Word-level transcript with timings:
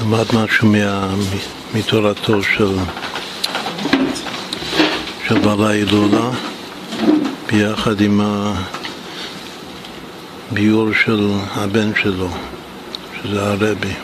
למד 0.00 0.24
משהו 0.34 0.68
מה, 0.68 1.14
מתורתו 1.74 2.42
של, 2.42 2.68
של 5.28 5.38
בעלה 5.38 5.68
הילולה 5.68 6.30
ביחד 7.46 8.00
עם 8.00 8.20
הביור 10.50 10.88
של 11.04 11.30
הבן 11.54 11.90
שלו, 12.02 12.28
שזה 13.14 13.42
הרבי. 13.42 13.94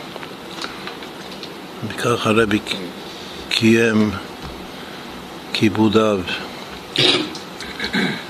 וכך 1.87 2.27
הרבי 2.27 2.59
קיים 3.49 4.11
כיבודיו, 5.53 6.19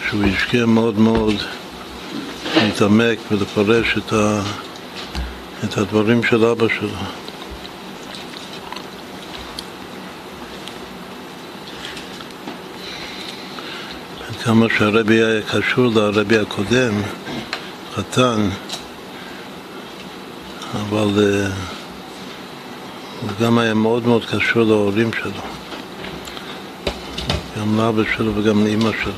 שהוא 0.10 0.24
השקיע 0.24 0.66
מאוד 0.66 1.00
מאוד 1.00 1.36
להתעמק 2.56 3.18
ולפרש 3.32 3.98
את, 3.98 4.14
ה, 4.14 4.42
את 5.64 5.78
הדברים 5.78 6.24
של 6.24 6.46
אבא 6.46 6.68
שלו. 6.80 7.23
כמה 14.44 14.66
שהרבי 14.78 15.24
היה 15.24 15.42
קשור 15.42 15.86
לרבי 15.96 16.38
הקודם, 16.38 17.02
חתן, 17.96 18.50
אבל 20.74 21.08
uh, 21.16 21.52
הוא 23.22 23.30
גם 23.42 23.58
היה 23.58 23.74
מאוד 23.74 24.08
מאוד 24.08 24.26
קשור 24.26 24.64
להורים 24.64 25.14
שלו, 25.14 25.42
גם 27.60 27.78
לאבא 27.78 28.04
שלו 28.18 28.36
וגם 28.36 28.64
לאימא 28.64 28.90
שלו. 29.04 29.14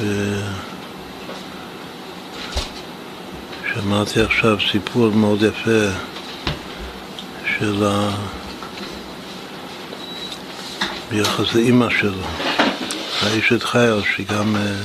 ו... 0.00 0.40
שמעתי 3.74 4.20
עכשיו 4.20 4.56
סיפור 4.72 5.10
מאוד 5.10 5.42
יפה 5.42 5.86
של 7.58 7.84
ה... 7.84 8.10
ביחס 11.10 11.54
לאימא 11.54 11.90
שלו. 11.90 12.45
האשת 13.26 13.62
חייל, 13.62 14.02
שגם 14.16 14.56
אה, 14.56 14.82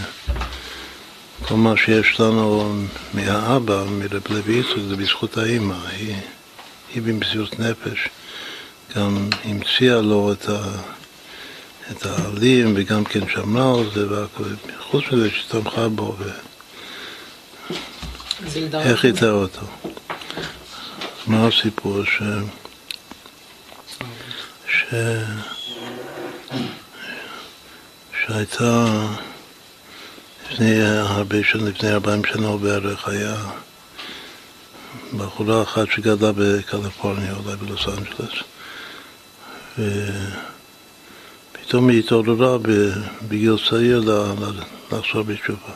כל 1.47 1.56
מה 1.56 1.78
שיש 1.78 2.20
לנו 2.20 2.73
מהאבא, 3.14 3.83
מרב 3.83 4.22
לוי 4.30 4.53
יצחק, 4.53 4.81
זה 4.89 4.95
בזכות 4.95 5.38
האימא. 5.38 5.75
היא, 5.98 6.16
היא 6.94 7.02
במציאות 7.02 7.59
נפש 7.59 8.09
גם 8.95 9.30
המציאה 9.44 10.02
לו 10.02 10.31
את, 10.31 10.50
ה, 10.50 10.59
את 11.92 12.06
העלים 12.06 12.73
וגם 12.75 13.03
כן 13.03 13.20
שמרה 13.33 13.80
על 13.80 13.89
זה 13.94 14.09
והכל. 14.09 14.44
חוץ 14.80 15.03
מזה 15.11 15.30
שתמכה 15.30 15.88
בו 15.88 16.16
ואיך 18.72 19.05
היא 19.05 19.14
תראה 19.14 19.31
אותו. 19.31 19.61
מה 21.28 21.48
הסיפור? 21.48 22.03
ש... 22.05 22.22
ש... 24.67 24.94
שהייתה 28.27 28.86
לפני 30.45 30.81
הרבה 30.83 31.44
שנים, 31.44 31.67
לפני 31.67 31.94
40 31.94 32.22
שנה 32.25 32.58
בערך, 32.58 33.08
היה 33.08 33.36
בחורה 35.17 35.61
אחת 35.61 35.88
שגדלה 35.91 36.31
בקליפורניה, 36.36 37.33
אולי 37.33 37.55
בלוס 37.55 37.88
אנג'לס, 37.88 38.33
ופתאום 41.53 41.89
היא 41.89 41.99
התעוררה 41.99 42.58
בגיל 43.27 43.55
צעיר 43.69 43.99
לחזור 44.92 45.23
בתשובה. 45.23 45.73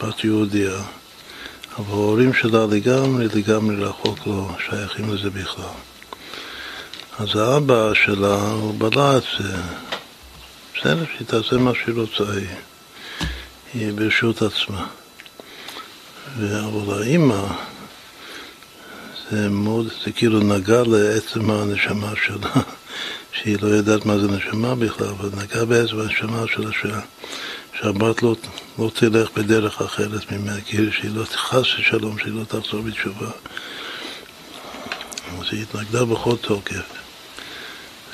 בת 0.00 0.24
יהודיה, 0.24 0.72
אבל 1.78 1.92
ההורים 1.92 2.34
שלה 2.34 2.66
לגמרי 2.66 3.26
לגמרי 3.34 3.76
רחוק 3.76 4.18
לא 4.26 4.48
שייכים 4.68 5.14
לזה 5.14 5.30
בכלל. 5.30 5.91
אז 7.18 7.36
האבא 7.36 7.94
שלה, 7.94 8.50
הוא 8.50 8.74
בלע 8.78 9.16
את 9.16 9.22
זה. 9.38 9.56
בסדר, 10.74 11.04
שהיא 11.16 11.26
תעשה 11.26 11.56
מה 11.56 11.72
שהיא 11.74 11.94
רוצה, 11.94 12.32
היא, 12.32 12.46
היא 13.74 13.92
ברשות 13.92 14.42
עצמה. 14.42 14.86
אבל 16.36 17.02
האימא, 17.02 17.46
זה 19.30 19.48
מאוד, 19.48 19.88
זה 20.04 20.12
כאילו 20.12 20.40
נגע 20.40 20.82
לעצם 20.86 21.50
הנשמה 21.50 22.12
שלה, 22.26 22.62
שהיא 23.36 23.56
לא 23.62 23.68
יודעת 23.68 24.06
מה 24.06 24.18
זה 24.18 24.28
נשמה 24.28 24.74
בכלל, 24.74 25.06
אבל 25.06 25.30
נגע 25.42 25.64
בעצם 25.64 26.00
הנשמה 26.00 26.44
שלה, 26.54 26.72
שה, 26.72 27.00
שהבת 27.80 28.22
לא, 28.22 28.36
לא 28.78 28.90
תלך 28.94 29.28
בדרך 29.36 29.82
אחרת 29.82 30.32
ממנה, 30.32 30.60
כאילו 30.60 30.92
שהיא 30.92 31.10
לא, 31.14 31.24
חס 31.24 31.78
ושלום, 31.78 32.18
שהיא 32.18 32.32
לא 32.32 32.44
תחזור 32.44 32.80
בתשובה. 32.82 33.30
אז 35.42 35.48
היא 35.52 35.62
התנגדה 35.62 36.04
בכל 36.04 36.36
תוקף. 36.40 36.92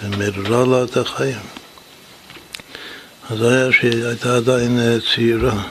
ומררה 0.03 0.67
לה 0.67 0.85
את 0.85 0.97
החיים. 0.97 1.41
אז 3.31 3.43
היה 3.43 3.73
שהיא 3.73 4.05
הייתה 4.05 4.37
עדיין 4.37 4.79
אה, 4.79 4.97
צעירה, 5.15 5.63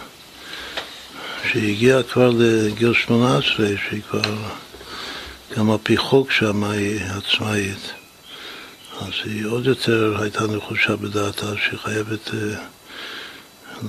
שהגיעה 1.52 2.04
כבר 2.04 2.30
לגיל 2.38 2.94
18, 2.94 3.68
שהיא 3.90 4.02
כבר, 4.10 4.36
גם 5.58 5.72
על 5.72 5.78
פי 5.84 5.98
חוק 5.98 6.32
שם 6.32 6.64
היא 6.64 7.00
עצמאית. 7.04 7.92
אז 9.02 9.12
היא 9.24 9.46
עוד 9.46 9.66
יותר 9.66 10.18
הייתה 10.22 10.48
נחושה 10.48 10.96
בדעתה 10.96 11.46
שהיא 11.58 11.80
חייבת 11.80 12.28
uh, 12.28 12.34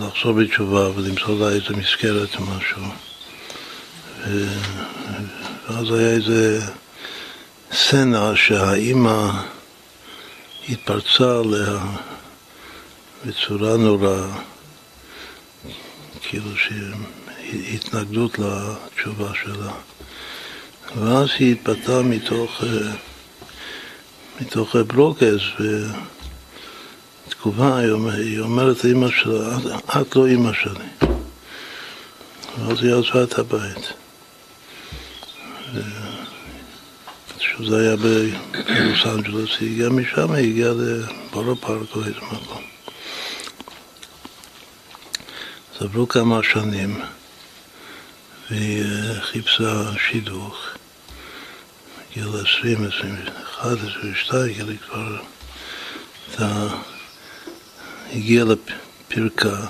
לחזור 0.01 0.33
בתשובה 0.33 0.91
ולמצוא 0.91 1.39
לה 1.41 1.49
איזה 1.49 1.77
מסגרת 1.77 2.37
או 2.37 2.41
משהו. 2.43 2.83
ואז 5.69 5.91
היה 5.91 6.09
איזה 6.09 6.61
סצנה 7.73 8.37
שהאימא 8.37 9.31
התפרצה 10.69 11.39
עליה 11.39 11.79
בצורה 13.27 13.77
נוראה, 13.77 14.27
כאילו 16.23 16.51
שהתנגדות 16.57 18.39
לתשובה 18.39 19.33
שלה. 19.45 19.73
ואז 20.97 21.29
היא 21.39 21.53
התפתה 21.53 22.03
מתוך, 22.03 22.65
מתוך 24.41 24.77
ברוקס, 24.87 25.43
בתגובה 27.29 27.79
היא 27.79 28.41
אומרת 28.41 28.85
לאמא 28.85 29.09
שלה, 29.11 29.57
את 30.01 30.17
לא 30.17 30.29
אמא 30.29 30.53
שלי. 30.53 31.09
ואז 32.59 32.83
היא 32.83 32.95
עזבה 32.95 33.23
את 33.23 33.39
הבית. 33.39 33.93
שזה 37.41 37.81
היה 37.81 37.97
בלוס 37.97 39.07
אנג'לס, 39.07 39.51
היא 39.61 39.73
הגיעה 39.73 39.91
משם, 39.91 40.33
היא 40.33 40.51
הגיעה 40.51 40.73
לבורו 40.73 41.57
פארק 41.57 41.97
או 41.97 42.01
איזה 42.05 42.21
מקום. 42.33 42.63
אז 45.77 45.83
עברו 45.83 46.09
כמה 46.09 46.41
שנים, 46.43 47.01
והיא 48.51 48.83
אה, 48.83 49.21
חיפשה 49.21 49.91
שידוך. 50.11 50.69
גיל 52.15 52.29
20, 52.43 52.85
21, 52.85 53.65
22, 53.65 54.55
כאילו 54.55 54.73
כבר 54.87 55.21
אתה 56.35 56.67
הגיעה 58.13 58.45
לפרקה, 58.45 59.67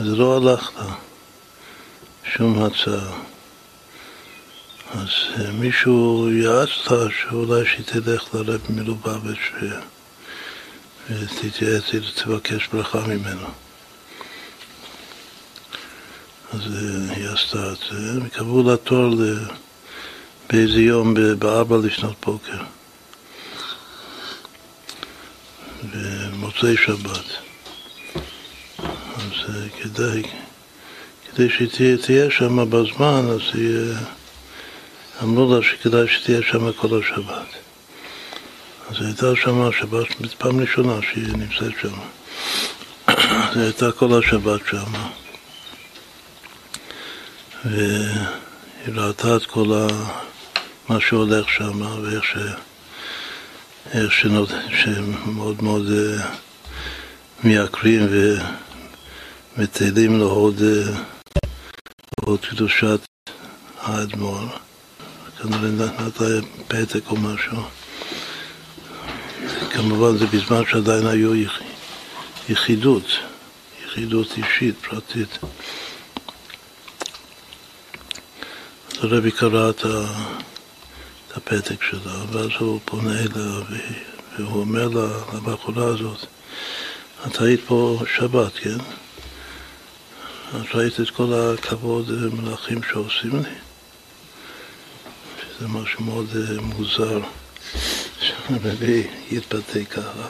וזה 0.00 0.16
לא 0.16 0.36
הלך 0.36 0.70
לה, 0.76 0.94
שום 2.36 2.62
הצעה. 2.62 3.33
אז 4.94 5.08
אה, 5.40 5.52
מישהו 5.52 6.30
יעץ 6.32 6.68
לה 6.90 7.06
שאולי 7.10 7.66
שהיא 7.66 7.84
תלך 7.86 8.34
לרב 8.34 8.60
מלובביץ' 8.70 9.52
ותתייעץ 11.10 11.84
ותבקש 11.94 12.68
ברכה 12.72 13.00
ממנו. 13.06 13.46
אז 16.52 16.60
אה, 16.60 17.14
היא 17.16 17.28
עשתה 17.28 17.72
את 17.72 17.78
זה, 17.90 18.20
וקבעו 18.26 18.62
לה 18.62 18.76
תור 18.76 19.14
באיזה 20.50 20.80
יום 20.80 21.14
בארבע 21.38 21.76
לפנות 21.76 22.16
בוקר, 22.26 22.62
במוצאי 25.82 26.76
שבת. 26.76 27.28
אז 29.16 29.32
אה, 29.48 29.68
כדאי, 29.82 30.22
כדי 31.26 31.48
שהיא 31.50 31.96
תהיה 31.96 32.30
שם 32.30 32.70
בזמן, 32.70 33.24
אז 33.30 33.40
היא... 33.54 33.94
אמרו 35.22 35.54
לה 35.54 35.62
שכדאי 35.62 36.08
שתהיה 36.08 36.40
שם 36.42 36.72
כל 36.72 37.00
השבת. 37.00 37.46
אז 38.90 38.96
היא 38.96 39.06
הייתה 39.06 39.26
שם 39.36 39.60
השבת, 39.62 40.34
פעם 40.38 40.60
ראשונה 40.60 40.94
שהיא 41.02 41.32
נמצאת 41.36 41.72
שם. 41.80 41.94
אז 43.48 43.56
היא 43.56 43.64
הייתה 43.64 43.92
כל 43.92 44.18
השבת 44.18 44.60
שם. 44.70 44.92
והיא 47.64 48.94
ראתה 48.94 49.36
את 49.36 49.46
כל 49.46 49.72
ה... 49.72 49.86
מה 50.88 51.00
שהולך 51.00 51.48
שם, 51.48 51.80
ואיך 52.02 52.24
ש... 52.24 52.36
איך 53.92 54.12
שנות... 54.12 54.48
שמאוד 54.70 55.62
מאוד 55.62 55.86
uh, 55.86 56.22
מייקרים 57.44 58.08
ומטיילים 59.56 60.18
להוד, 60.18 60.62
להוד 62.22 62.46
קדושת 62.50 63.00
האדמו"ר, 63.80 64.48
כנראה 65.42 65.70
נתן 66.06 66.40
פתק 66.68 67.10
או 67.10 67.16
משהו. 67.16 67.56
כמובן 69.70 70.18
זה 70.18 70.26
בזמן 70.26 70.62
שעדיין 70.70 71.06
היו 71.06 71.32
יחידות, 72.48 73.06
יחידות 73.84 74.28
אישית, 74.36 74.74
פרטית. 74.88 75.38
אז 78.98 79.04
הרבי 79.04 79.30
קרא 79.30 79.70
את 79.70 79.84
הפתק 81.36 81.82
שלה, 81.82 82.24
ואז 82.32 82.50
הוא 82.58 82.80
פונה 82.84 83.10
אליה 83.10 83.60
והוא 84.38 84.60
אומר 84.60 84.88
לבחורה 85.34 85.84
הזאת, 85.84 86.26
את 87.26 87.40
היית 87.40 87.60
פה 87.66 88.02
שבת, 88.16 88.52
כן? 88.52 88.78
את 90.60 90.74
ראית 90.74 91.00
את 91.00 91.10
כל 91.10 91.32
הכבוד 91.34 92.10
מלאכים 92.34 92.80
שעושים 92.82 93.36
לי? 93.36 93.73
שזה 95.64 95.72
משהו 95.72 96.04
מאוד 96.04 96.26
אה, 96.36 96.60
מוזר, 96.60 97.20
שהרבי 98.20 99.06
יתבטא 99.30 99.84
ככה, 99.84 100.28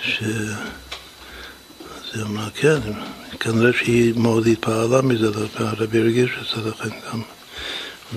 ש... 0.00 0.22
אז 0.22 2.14
היא 2.14 2.22
אמרה, 2.22 2.50
כן, 2.54 2.80
כנראה 3.40 3.72
שהיא 3.72 4.14
מאוד 4.16 4.46
התפעלה 4.46 5.02
מזה, 5.02 5.26
הרבי 5.54 5.98
הרגיש 5.98 6.30
את 6.40 6.64
זה 6.64 6.70
לכן 6.70 6.88
גם, 6.88 7.22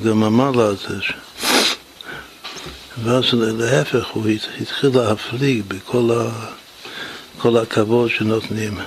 גם 0.05 0.23
אמר 0.23 0.51
לה 0.51 0.71
את 0.71 0.77
זה. 0.77 0.95
ואז 3.03 3.25
להפך, 3.33 4.07
הוא 4.07 4.27
התחיל 4.61 4.89
להפליג 4.93 5.63
בכל 5.67 6.11
ה... 6.11 6.29
כל 7.37 7.57
הכבוד 7.57 8.09
שנותנים. 8.09 8.77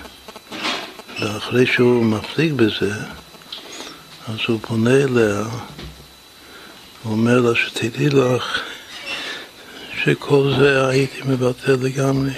ואחרי 1.20 1.66
שהוא 1.66 2.04
מפליג 2.04 2.52
בזה, 2.52 2.92
אז 4.28 4.38
הוא 4.48 4.60
פונה 4.62 4.94
אליה, 4.94 5.44
אומר 7.04 7.40
לה 7.40 7.54
שתדעי 7.54 8.08
לך 8.08 8.62
שכל 10.04 10.54
זה 10.58 10.88
הייתי 10.88 11.20
מבטל 11.24 11.76
לגמרי 11.82 12.30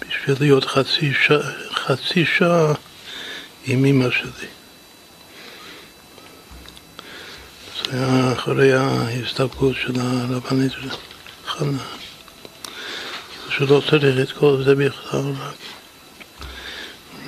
בשביל 0.00 0.36
להיות 0.40 0.64
חצי 0.64 1.12
שעה, 1.26 1.50
חצי 1.72 2.24
שעה 2.38 2.72
עם 3.66 3.84
אמא 3.84 4.10
שלי. 4.10 4.48
זה 7.84 7.90
היה 7.92 8.32
אחרי 8.32 8.72
ההסתבכות 8.72 9.76
של 9.76 9.92
הרבנית 10.00 10.72
חנה. 11.46 11.78
שלא 13.50 13.82
צריך 13.90 14.30
את 14.30 14.32
כל 14.32 14.62
זה 14.64 14.74
בכלל, 14.74 15.20
רק, 15.20 15.54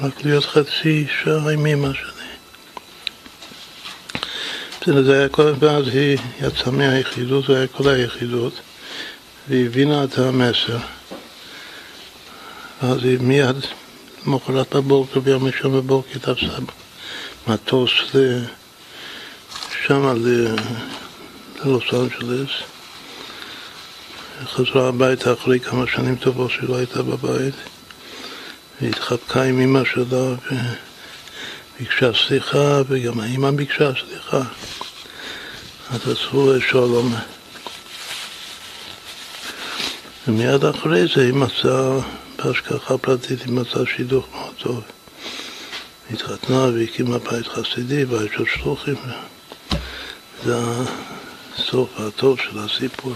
רק 0.01 0.25
להיות 0.25 0.45
חצי 0.45 1.07
שעה 1.23 1.51
עם 1.53 1.67
אמא 1.67 1.93
שלי. 1.93 2.16
זה 4.87 5.19
היה 5.19 5.29
כל 5.29 5.53
ואז 5.59 5.89
היא 5.89 6.19
יצאה 6.43 6.71
מהיחידות, 6.73 7.45
זה 7.47 7.59
היה 7.59 7.67
כל 7.67 7.89
היחידות, 7.89 8.53
והיא 9.49 9.67
הבינה 9.67 10.05
את 10.05 10.19
המסר. 10.19 10.79
ואז 12.83 12.99
היא 13.05 13.19
מיד, 13.21 13.57
למחרת 14.27 14.75
בבוקר, 14.75 15.21
ביום 15.21 15.45
ראשון 15.47 15.73
בבוקר, 15.73 16.19
תפסה 16.19 16.59
מטוס 17.49 17.91
שם 19.87 20.17
ללוס 21.65 21.85
אנג'לס. 21.93 22.51
חזרה 24.45 24.89
הביתה 24.89 25.33
אחרי 25.33 25.61
כמה 25.61 25.87
שנים 25.87 26.17
טובות 26.17 26.51
שהיא 26.51 26.69
לא 26.69 26.77
הייתה 26.77 27.03
בבית 27.03 27.55
והתחבקה 28.81 29.43
עם 29.43 29.61
אמא 29.61 29.85
שלה 29.85 30.35
וביקשה 31.77 32.11
סליחה 32.27 32.83
וגם 32.89 33.21
האמא 33.21 33.51
ביקשה 33.51 33.91
סליחה. 33.95 34.43
אז 35.91 36.01
עשו 36.13 36.61
שלום. 36.61 37.15
ומיד 40.29 40.65
אחרי 40.65 41.07
זה 41.15 41.23
היא 41.23 41.35
מצאה, 41.35 41.99
בהשגחה 42.37 42.99
פרטית 42.99 43.43
היא 43.43 43.53
מצאה 43.53 43.83
שידוך 43.97 44.29
מאוד 44.33 44.55
טוב. 44.59 44.81
היא 46.09 46.17
התחתנה 46.17 46.65
והקימה 46.65 47.19
בית 47.19 47.47
חסידי, 47.47 48.05
בית 48.05 48.31
של 48.37 48.45
שלוחים. 48.47 48.97
זה 50.45 50.57
הסוף 51.55 52.01
הטוב 52.01 52.39
של 52.41 52.59
הסיפור. 52.59 53.15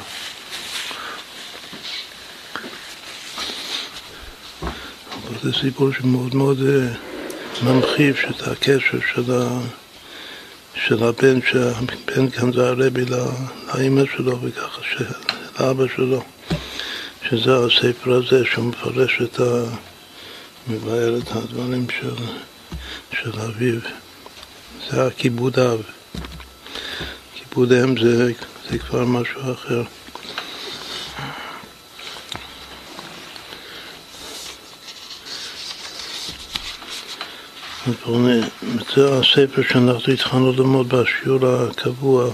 זה 5.43 5.53
סיפור 5.53 5.91
שמאוד 5.93 6.35
מאוד 6.35 6.59
אה, 6.69 7.10
ממחיש 7.63 8.25
את 8.31 8.49
הקשר 8.49 8.99
של, 9.15 9.33
ה, 9.33 9.61
של 10.75 11.05
הבן, 11.05 11.41
שהבן 11.43 12.31
כאן 12.31 12.53
זה 12.53 12.69
הרבי 12.69 13.05
לאימא 13.05 14.03
שלו 14.17 14.41
וככה, 14.43 14.83
לאבא 15.61 15.85
שלו, 15.97 16.23
שזה 17.29 17.57
הספר 17.57 18.13
הזה 18.13 18.43
שמפרש 18.45 19.21
את 19.23 19.41
ה... 19.41 19.65
מבאר 20.69 21.19
את 21.19 21.37
הדברים 21.37 21.87
של, 22.01 22.15
של 23.13 23.41
אביו. 23.41 23.81
זה 24.91 25.07
הכיבוד 25.07 25.59
אב. 25.59 25.83
כיבוד 27.35 27.73
אם 27.73 27.97
זה, 27.97 28.33
זה 28.71 28.79
כבר 28.79 29.05
משהו 29.05 29.53
אחר. 29.53 29.83
זה 38.97 39.19
הספר 39.19 39.63
שאנחנו 39.69 40.13
התחלנו 40.13 40.53
ללמוד 40.53 40.89
בשיעור 40.89 41.47
הקבוע 41.47 42.31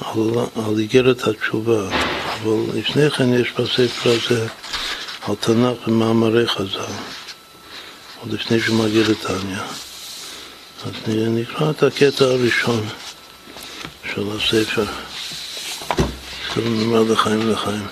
על, 0.00 0.78
איגרת 0.78 1.28
התשובה, 1.28 1.88
אבל 1.88 2.78
לפני 2.78 3.10
כן 3.10 3.34
יש 3.34 3.52
בספר 3.52 4.10
הזה 4.10 4.46
על 5.22 5.34
תנ"ך 5.34 5.88
ומאמרי 5.88 6.48
חז"ל, 6.48 6.92
עוד 8.20 8.32
לפני 8.32 8.60
שהוא 8.60 8.84
מגיע 8.84 9.02
לתניא. 9.08 9.60
אז 10.86 10.92
נקרא 11.06 11.70
את 11.70 11.82
הקטע 11.82 12.24
הראשון 12.24 12.86
של 14.14 14.22
הספר. 14.36 14.84
זה 16.54 16.60
נאמר 16.64 17.02
לחיים 17.02 17.50
לחיים. 17.50 17.86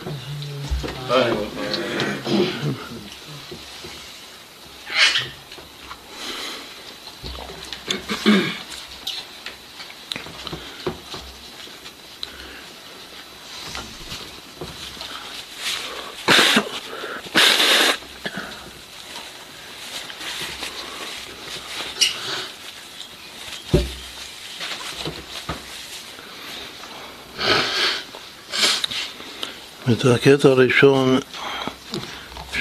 את 29.99 30.05
הקטע 30.05 30.49
הראשון 30.49 31.19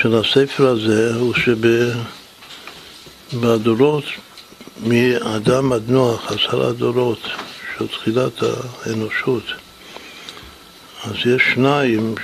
של 0.02 0.16
הספר 0.16 0.68
הזה 0.68 1.16
הוא 1.16 1.34
שבדורות 3.34 4.04
מאדם 4.84 5.74
עד 5.74 5.90
נוח, 5.90 6.32
עשרה 6.32 6.72
דורות 6.72 7.20
של 7.78 7.88
תחילת 7.88 8.44
האנושות, 8.86 9.44
אז 11.04 11.14
יש 11.26 11.44
שניים, 11.54 12.16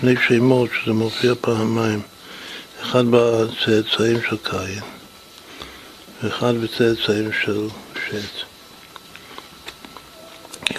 שני 0.00 0.14
שמות 0.28 0.70
שזה 0.82 0.92
מופיע 0.92 1.34
פעמיים, 1.40 2.00
אחד 2.82 3.04
בצאצאים 3.10 4.18
של 4.30 4.36
קין 4.36 4.80
ואחד 6.22 6.54
בצאצאים 6.54 7.30
של 7.44 7.68
שת. 8.08 8.44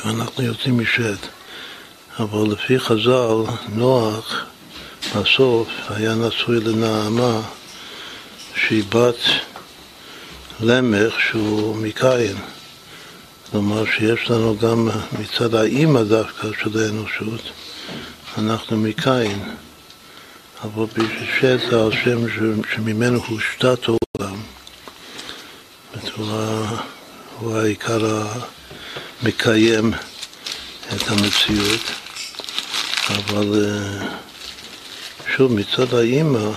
אנחנו 0.06 0.44
יוצאים 0.44 0.79
משת. 0.79 1.37
אבל 2.19 2.51
לפי 2.51 2.79
חז"ל, 2.79 3.51
נוח 3.74 4.45
בסוף 5.15 5.67
היה 5.89 6.15
נשוי 6.15 6.59
לנעמה 6.59 7.41
שהיא 8.55 8.83
בת 8.89 9.15
למך 10.59 11.13
שהוא 11.29 11.75
מקין. 11.75 12.36
כלומר 13.51 13.83
שיש 13.86 14.31
לנו 14.31 14.57
גם 14.57 14.89
מצד 15.19 15.55
האימא 15.55 16.03
דווקא 16.03 16.47
של 16.63 16.79
האנושות, 16.79 17.41
אנחנו 18.38 18.77
מקין. 18.77 19.39
אבל 20.63 20.86
בששת 20.86 21.59
זה 21.69 21.83
על 21.83 21.91
שם 21.91 22.19
שממנו 22.75 23.19
הושתת 23.27 23.79
העולם. 23.88 24.39
הוא 27.39 27.57
העיקר 27.57 28.24
המקיים 29.21 29.93
את 30.95 31.07
המציאות. 31.07 32.07
אבל 33.10 33.66
אה, 33.66 34.08
שוב, 35.36 35.54
מצד 35.54 35.94
האימא 35.94 36.50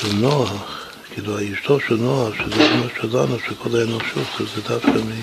של 0.00 0.12
נוח, 0.12 0.86
כאילו 1.14 1.36
אשתו 1.38 1.80
של 1.80 1.94
נוח, 1.94 2.34
שזה 2.34 2.70
אמא 2.74 2.86
שלנו, 3.00 3.38
של 3.46 3.54
כל 3.54 3.76
האנושות, 3.76 4.26
זה 4.54 4.62
דווקא, 4.68 4.90
מ... 4.90 5.22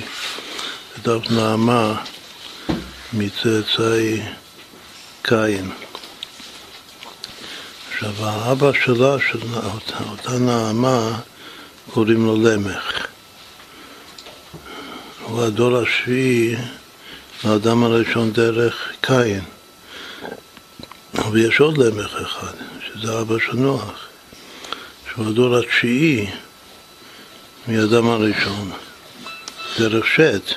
זה 0.96 1.02
דווקא 1.02 1.34
נעמה 1.34 2.02
מצאצאי 3.14 4.22
קין. 5.22 5.72
עכשיו, 7.94 8.12
האבא 8.20 8.72
שלה, 8.86 9.18
של 9.32 9.40
אותה, 9.54 10.04
אותה 10.10 10.40
נעמה, 10.40 11.20
קוראים 11.92 12.26
לו 12.26 12.36
למך. 12.36 13.08
הוא 15.24 15.44
הדור 15.44 15.78
השביעי 15.78 16.56
לאדם 17.44 17.84
הראשון 17.84 18.32
דרך 18.32 18.92
קין. 19.02 19.55
ויש 21.32 21.60
עוד 21.60 21.78
למך 21.78 22.16
אחד, 22.22 22.54
שזה 22.86 23.22
אבא 23.22 23.36
של 23.40 23.56
נוח, 23.56 24.08
שהוא 25.14 25.30
הדור 25.30 25.58
התשיעי 25.58 26.28
מאדם 27.68 28.08
הראשון, 28.10 28.72
דרך 29.80 30.06
שת. 30.08 30.54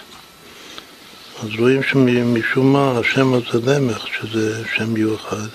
אז 1.43 1.49
רואים 1.59 1.83
שמשום 1.83 2.73
מה 2.73 2.99
השם 2.99 3.35
הזה 3.35 3.71
למך, 3.73 4.07
שזה 4.07 4.63
שם 4.77 4.95
מיוחד, 4.95 5.47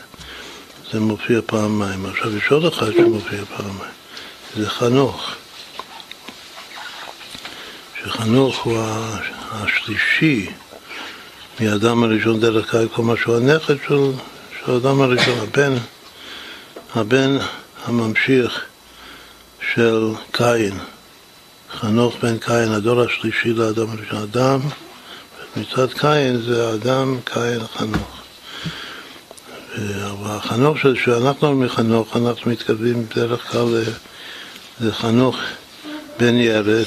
זה 0.92 1.00
מופיע 1.00 1.40
פעמיים. 1.46 2.06
עכשיו 2.06 2.38
יש 2.38 2.52
עוד 2.52 2.66
אחד 2.66 2.92
שמופיע 2.92 3.46
פעמיים, 3.58 3.94
זה 4.56 4.70
חנוך. 4.70 5.36
שחנוך 8.04 8.64
הוא 8.64 8.80
השלישי 9.52 10.50
מהאדם 11.60 12.04
הראשון 12.04 12.40
דרך 12.40 12.72
קין, 12.72 12.88
כלומר 12.96 13.16
שהוא 13.16 13.36
הנכד 13.36 13.76
של, 13.88 14.12
של 14.66 14.72
האדם 14.72 15.02
הראשון, 15.02 15.40
הבן, 15.40 15.74
הבן 16.96 17.38
הממשיך 17.86 18.62
של 19.74 20.08
קין, 20.32 20.80
חנוך 21.80 22.16
בן 22.22 22.38
קין, 22.38 22.72
הדור 22.72 23.02
השלישי 23.02 23.54
לאדם 23.54 23.90
הראשון. 23.90 24.22
אדם, 24.22 24.60
מצד 25.58 25.94
קין 25.94 26.42
זה 26.42 26.68
האדם 26.68 27.18
קין 27.26 27.60
חנוך. 27.78 28.22
והחנוך 30.24 30.78
שאנחנו 31.06 31.48
אומרים 31.48 31.70
חנוך, 31.70 32.18
אנחנו 32.18 32.52
מתכוונים 32.52 33.06
בדרך 33.10 33.52
כלל 33.52 33.84
לחנוך 34.82 35.38
בן 36.20 36.36
ירד, 36.38 36.86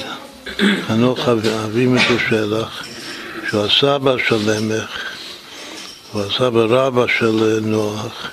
חנוך 0.87 1.29
אבי 1.29 1.87
מתושלח, 1.87 2.85
שהוא 3.49 3.65
הסבא 3.65 4.15
של 4.29 4.51
הוא 6.17 6.25
הסבא 6.25 6.61
רבא 6.69 7.07
של 7.07 7.61
נוח, 7.63 8.31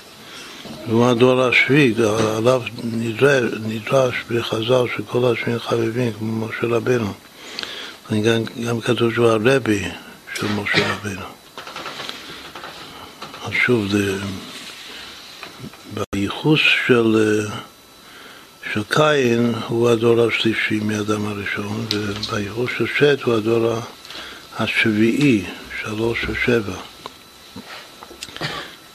והוא 0.88 1.06
הדור 1.06 1.42
השביעי, 1.42 1.94
עליו 2.36 2.62
נדרש, 2.84 3.42
נדרש 3.66 4.14
בחז"ל 4.30 4.84
שכל 4.96 5.32
השביעים 5.32 5.58
חביבים, 5.58 6.12
כמו 6.12 6.46
משה 6.46 6.66
רבנו. 6.66 7.12
גם, 8.12 8.44
גם 8.66 8.80
כתוב 8.80 9.14
שהוא 9.14 9.26
הרבי 9.26 9.84
של 10.34 10.46
משה 10.46 10.94
רבנו. 10.94 11.26
אז 13.44 13.52
שוב, 13.52 13.88
זה, 13.90 14.16
בייחוס 16.12 16.60
של, 16.86 17.40
של 18.72 18.82
קין 18.88 19.54
הוא 19.68 19.90
הדור 19.90 20.20
השלישי 20.20 20.80
מאדם 20.82 21.26
הראשון, 21.26 21.86
ובייחוס 21.90 22.70
של 22.78 22.86
שת 22.98 23.22
הוא 23.22 23.34
הדור 23.34 23.72
השביעי, 24.58 25.44
שלוש 25.82 26.24
ושבע. 26.28 26.93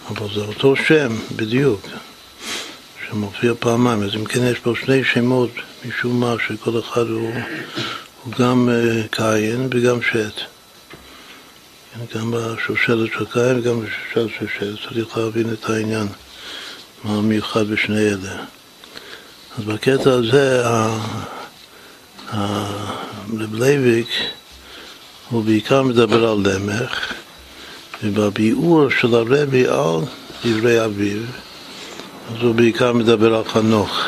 אבל 0.10 0.28
זה 0.36 0.42
אותו 0.42 0.75
שם 0.75 1.16
בדיוק, 1.36 1.88
שמופיע 3.08 3.54
פעמיים. 3.60 4.04
אז 4.04 4.16
אם 4.16 4.25
כן 4.25 4.44
יש 4.44 4.60
פה 4.60 4.74
שני 4.86 5.04
שמות 5.04 5.51
משום 5.86 6.20
מה, 6.20 6.36
שכל 6.48 6.80
אחד 6.80 7.08
הוא, 7.08 7.34
הוא 8.24 8.34
גם 8.39 8.70
אה, 8.70 9.08
קין 9.12 9.68
וגם 9.72 10.01
שת. 10.01 10.42
גם 12.16 12.32
בשושלת 12.32 13.10
של 13.13 13.25
קין 13.25 13.60
וגם 13.60 13.82
בשושלת 13.82 14.32
של 14.39 14.46
שת. 14.58 14.89
צריך 14.89 15.18
להבין 15.18 15.54
את 15.54 15.70
העניין, 15.70 16.08
מה 17.04 17.12
המיוחד 17.12 17.68
בשני 17.68 18.00
אלה. 18.00 18.44
אז 19.58 19.63
בקטע 19.63 20.12
הזה, 20.12 20.63
רב 22.34 23.54
לוי'ק 23.54 24.08
הוא 25.30 25.44
בעיקר 25.44 25.84
מדבר 25.84 26.32
על 26.32 26.38
למך, 26.44 27.13
ובביאור 28.03 28.89
של 28.89 29.15
הרבי 29.15 29.68
על 29.68 30.06
דברי 30.46 30.86
אביו, 30.86 31.22
אז 32.29 32.44
הוא 32.44 32.56
בעיקר 32.56 32.94
מדבר 32.94 33.36
על 33.36 33.44
חנוך. 33.44 34.06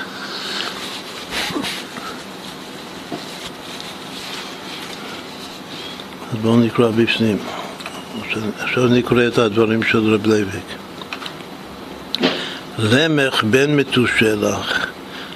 אז 6.31 6.37
בואו 6.41 6.59
נקרא 6.59 6.91
בפנים. 6.91 7.37
עכשיו 8.59 8.87
נקרא 8.87 9.27
את 9.27 9.37
הדברים 9.37 9.83
של 9.83 10.13
רב 10.13 10.27
לוי'ק. 10.27 10.63
למך 12.79 13.43
בן 13.43 13.75
מתושלח 13.75 14.87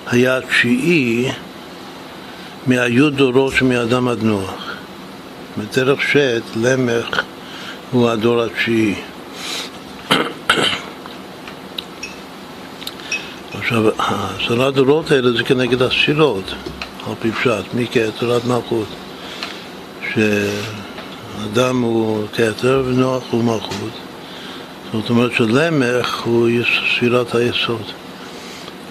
היה 0.07 0.39
תשיעי 0.41 1.31
מהיו"ד 2.67 3.09
דורות 3.09 3.61
מאדם 3.61 4.07
עד 4.07 4.23
נוח. 4.23 4.75
בדרך 5.57 6.01
שת, 6.01 6.41
למך 6.55 7.23
הוא 7.91 8.09
הדור 8.09 8.41
התשיעי. 8.41 8.95
עכשיו, 13.53 13.83
עשרה 13.97 14.71
דורות 14.71 15.11
האלה 15.11 15.31
זה 15.31 15.43
כנגד 15.43 15.81
הספירות, 15.81 16.43
על 17.07 17.13
פי 17.21 17.31
פשט, 17.31 17.73
מכתר 17.73 18.31
עד 18.31 18.41
מלכות. 18.47 18.87
שאדם 20.13 21.81
הוא 21.81 22.27
כתר 22.33 22.83
ונוח 22.85 23.23
הוא 23.31 23.43
מלכות. 23.43 23.91
זאת 24.93 25.09
אומרת 25.09 25.31
שלמך 25.33 26.21
הוא 26.23 26.49
ספירת 26.95 27.35
היסוד. 27.35 27.81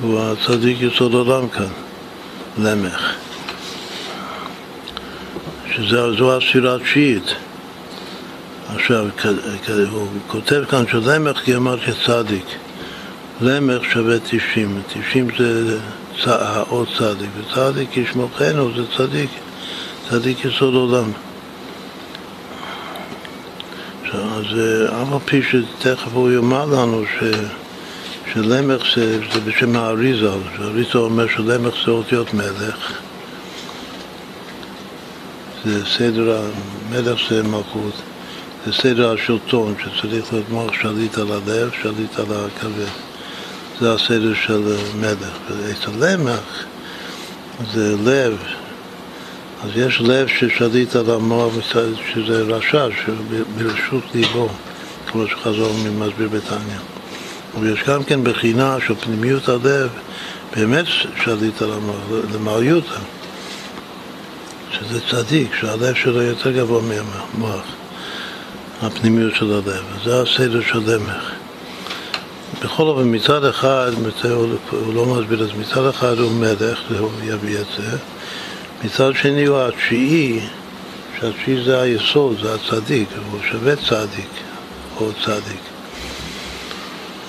הוא 0.00 0.20
הצדיק 0.20 0.78
יסוד 0.80 1.14
עולם 1.14 1.48
כאן, 1.48 1.68
למך. 2.58 3.14
שזו 5.76 6.36
הספירה 6.36 6.74
התשיעית. 6.74 7.34
עכשיו, 8.84 9.06
הוא 9.90 10.08
כותב 10.26 10.64
כאן 10.70 10.84
שלמך 10.90 11.38
כי 11.38 11.56
אמרתי 11.56 11.90
צדיק. 12.06 12.44
למך 13.40 13.84
שווה 13.92 14.16
תשעים, 14.18 14.82
תשעים 14.88 15.28
זה 15.38 15.78
עוד 16.68 16.88
צדיק, 16.98 17.30
וצדיק 17.38 17.88
כשמו 17.92 18.28
הוא 18.58 18.70
זה 18.76 18.82
צדיק, 18.96 19.30
צדיק 20.10 20.44
יסוד 20.44 20.74
עולם. 20.74 21.12
אז 24.12 24.44
אף 24.88 25.12
על 25.12 25.18
פי 25.24 25.42
שתכף 25.42 26.12
הוא 26.12 26.30
יאמר 26.30 26.64
לנו 26.64 27.04
ש, 27.04 27.24
שלמך 28.32 28.82
זה, 28.96 29.18
זה 29.32 29.40
בשם 29.40 29.76
האריזה, 29.76 30.30
האריזה 30.58 30.98
אומר 30.98 31.28
שלמך 31.28 31.74
זה 31.84 31.90
אותיות 31.90 32.34
מלך, 32.34 33.00
זה 35.64 35.86
סדר, 35.86 36.40
המלך 36.90 37.20
זה 37.28 37.42
מלכות, 37.42 37.94
זה 38.66 38.72
סדר 38.72 39.12
השלטון 39.12 39.74
שצריך 39.80 40.44
מוח 40.50 40.72
שליט 40.82 41.18
על 41.18 41.32
הלב, 41.32 41.70
שליט 41.82 42.18
על 42.18 42.26
הכבד. 42.26 42.92
זה 43.80 43.92
הסדר 43.92 44.34
של 44.46 44.76
מלך. 45.00 45.38
ואצל 45.48 45.90
למח 45.98 46.64
זה 47.72 47.96
לב, 48.04 48.36
אז 49.64 49.70
יש 49.76 50.00
לב 50.00 50.28
ששליט 50.28 50.96
על 50.96 51.10
המוח, 51.10 51.52
שזה 52.12 52.42
רשע, 52.42 52.86
שברשות 53.04 54.04
ליבו, 54.14 54.48
כמו 55.06 55.26
שחזור 55.26 55.72
ממסביר 55.84 56.28
בתניא. 56.28 56.78
ויש 57.60 57.82
גם 57.86 58.04
כן 58.04 58.24
בחינה 58.24 58.76
של 58.86 58.94
פנימיות 58.94 59.48
הלב, 59.48 59.88
באמת 60.56 60.84
שליט 61.24 61.62
על 61.62 61.72
המוח, 61.72 62.00
למעיותא. 62.34 62.98
שזה 64.72 65.00
צדיק, 65.10 65.54
שהלב 65.60 65.94
שלו 65.94 66.22
יותר 66.22 66.52
גבוה 66.52 66.82
מהמוח, 66.82 67.64
הפנימיות 68.82 69.34
של 69.34 69.52
הלב. 69.52 69.82
זה 70.04 70.22
הסדר 70.22 70.60
של 70.60 70.84
דמך. 70.84 71.32
בכל 72.64 72.82
אופן, 72.82 73.14
מצד 73.14 73.44
אחד, 73.44 73.90
הוא 74.70 74.94
לא 74.94 75.06
מסביר 75.06 75.42
את 75.42 75.48
זה, 75.48 75.54
מצד 75.54 75.86
אחד 75.86 76.18
הוא 76.18 76.32
מלך, 76.32 76.80
והוא 76.90 77.10
יביא 77.24 77.58
את 77.58 77.66
זה, 77.76 77.96
מצד 78.84 79.12
שני 79.14 79.44
הוא 79.44 79.58
התשיעי, 79.58 80.40
שהתשיעי 81.20 81.64
זה 81.64 81.80
היסוד, 81.80 82.36
זה 82.42 82.54
הצדיק, 82.54 83.08
הוא 83.30 83.40
שווה 83.50 83.76
צדיק, 83.76 84.30
או 84.96 85.10
צדיק. 85.24 85.60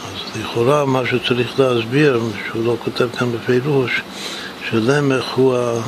אז 0.06 0.42
לכאורה 0.42 0.86
מה 0.86 1.02
שצריך 1.06 1.60
להסביר, 1.60 2.22
שהוא 2.48 2.66
לא 2.66 2.75
כותב 2.84 3.08
כאן 3.18 3.32
בפירוש, 3.32 4.02
שלמך 4.70 5.34
הוא 5.36 5.58
ה... 5.58 5.82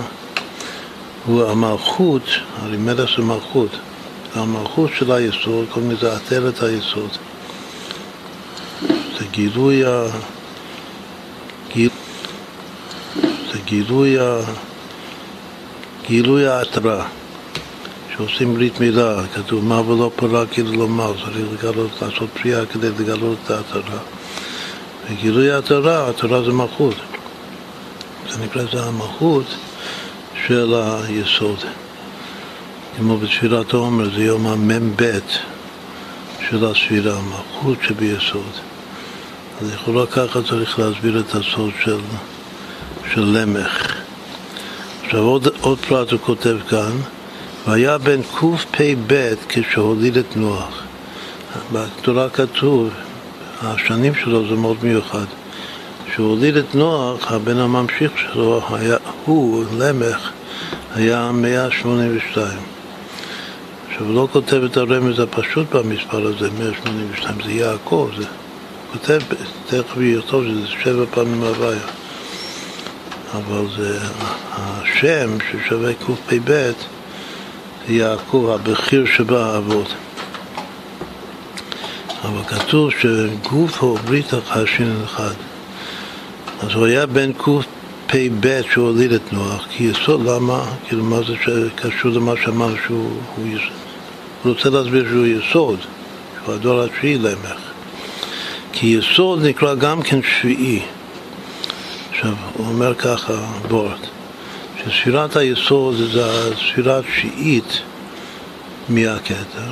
הוא 1.26 1.50
המלכות, 1.50 2.24
הרי 2.62 2.78
מלך 2.78 3.10
זה 3.18 3.24
מלכות, 3.24 3.70
המלכות 4.38 4.90
של 4.98 5.12
היסוד, 5.12 5.66
קוראים 5.70 5.92
לזה 5.92 6.16
עטרת 6.16 6.64
היסוד. 6.64 7.10
זה 9.20 9.26
גילוי, 9.32 9.86
ה... 9.86 10.04
גיל... 11.74 11.90
זה 13.52 13.60
גילוי, 13.66 14.20
ה... 14.20 14.40
גילוי 16.08 16.48
ההתרה. 16.48 17.06
שעושים 18.18 18.54
ברית 18.54 18.80
מילה, 18.80 19.28
כתוב 19.36 19.66
מה 19.66 19.82
ולא 19.82 20.12
פרה 20.16 20.46
כאילו 20.46 20.72
לומר, 20.72 21.14
צריך 21.14 21.38
לגלות, 21.54 22.02
לעשות 22.02 22.30
פריאה 22.42 22.66
כדי 22.66 22.90
לגלות 22.90 23.38
את 23.46 23.52
ההתרה. 23.52 24.00
וגילוי 25.10 25.52
ההתרה, 25.52 26.06
ההתרה 26.06 26.44
זה 26.44 26.52
מלכות. 26.52 26.96
זה 28.30 28.44
נקרא, 28.44 28.64
זה 28.72 28.84
המלכות 28.84 29.46
של 30.48 30.74
היסוד. 30.74 31.60
כמו 32.98 33.18
בתפילת 33.18 33.74
העומר, 33.74 34.16
זה 34.16 34.24
יום 34.24 34.48
המ"ב 34.48 35.20
של 36.50 36.66
הספירה, 36.66 37.18
המלכות 37.18 37.78
שביסוד. 37.88 38.52
אז 39.62 39.74
לכאורה 39.74 40.06
ככה 40.06 40.42
צריך 40.42 40.80
להסביר 40.80 41.20
את 41.20 41.36
הסוד 41.36 41.72
של, 41.84 41.98
של 43.14 43.22
למך. 43.22 43.96
עכשיו 45.04 45.24
עוד, 45.24 45.48
עוד 45.62 45.80
פרט 45.80 46.12
הוא 46.12 46.20
כותב 46.20 46.58
כאן, 46.70 46.92
והיה 47.68 47.98
בן 47.98 48.22
קפ"ב 48.22 49.34
כשהוליד 49.50 50.18
את 50.18 50.38
נוח. 50.38 50.82
בתורה 51.74 52.30
כתוב, 52.30 52.90
השנים 53.62 54.16
שלו 54.16 54.48
זה 54.48 54.56
מאוד 54.56 54.78
מיוחד. 54.84 55.26
כשהוא 56.10 56.30
הוליד 56.30 56.58
את 56.58 56.76
נוח, 56.76 57.32
הבן 57.32 57.58
הממשיך 57.58 58.12
שלו, 58.18 58.62
היה, 58.70 58.98
הוא, 59.26 59.66
למך, 59.78 60.32
היה 60.96 61.32
182. 61.32 62.77
עכשיו, 63.98 64.08
הוא 64.08 64.16
לא 64.16 64.28
כותב 64.32 64.64
את 64.64 64.78
הרמז 64.78 65.20
הפשוט 65.20 65.76
במספר 65.76 66.28
הזה, 66.28 66.50
182, 66.60 67.38
זה 67.44 67.52
יעקב, 67.52 68.10
זה 68.18 68.26
כותב, 68.92 69.20
תכף 69.68 69.98
יכתוב 70.00 70.44
שזה 70.44 70.68
שבע 70.84 71.06
פעמים 71.12 71.44
הוויה. 71.44 71.80
אבל 73.34 73.66
זה 73.78 74.00
השם 74.52 75.38
ששווה 75.52 75.94
קפ"ב 75.94 76.72
יעקב, 77.88 78.50
הבכיר 78.54 79.06
שבאבות. 79.06 79.94
אבל 82.24 82.44
כתוב 82.48 82.92
שגוף 82.92 83.78
הוא 83.78 84.00
ברית 84.00 84.34
החשין 84.34 84.96
אחד. 85.06 85.36
אז 86.60 86.72
הוא 86.74 86.86
היה 86.86 87.06
בן 87.06 87.34
קפ"ב 87.34 88.62
שהוא 88.72 88.88
הוליד 88.88 89.12
את 89.12 89.34
נוח, 89.34 89.68
כי 89.70 89.84
יסוד 89.84 90.26
למה? 90.26 90.64
כאילו 90.88 91.04
מה 91.04 91.18
זה 91.18 91.34
שקשור 91.44 92.12
למה 92.12 92.34
שאמר 92.44 92.74
שהוא 92.88 93.12
רוצה 94.48 94.70
להסביר 94.70 95.06
שהוא 95.10 95.26
יסוד, 95.26 95.80
שהוא 96.44 96.56
הדור 96.56 96.82
התשיעי 96.82 97.18
למך. 97.18 97.60
כי 98.74 98.88
יסוד 98.88 99.46
נקרא 99.46 99.76
גם 99.76 100.02
כן 100.02 100.20
שביעי. 100.22 100.82
עכשיו, 102.12 102.34
הוא 102.54 102.68
אומר 102.68 102.96
ככה, 102.96 103.34
בורד. 103.68 104.00
שספירת 104.84 105.36
היסוד 105.36 105.96
זה 106.14 106.26
הספירה 106.26 107.00
התשיעית 107.00 107.82
מהכתר, 108.90 109.72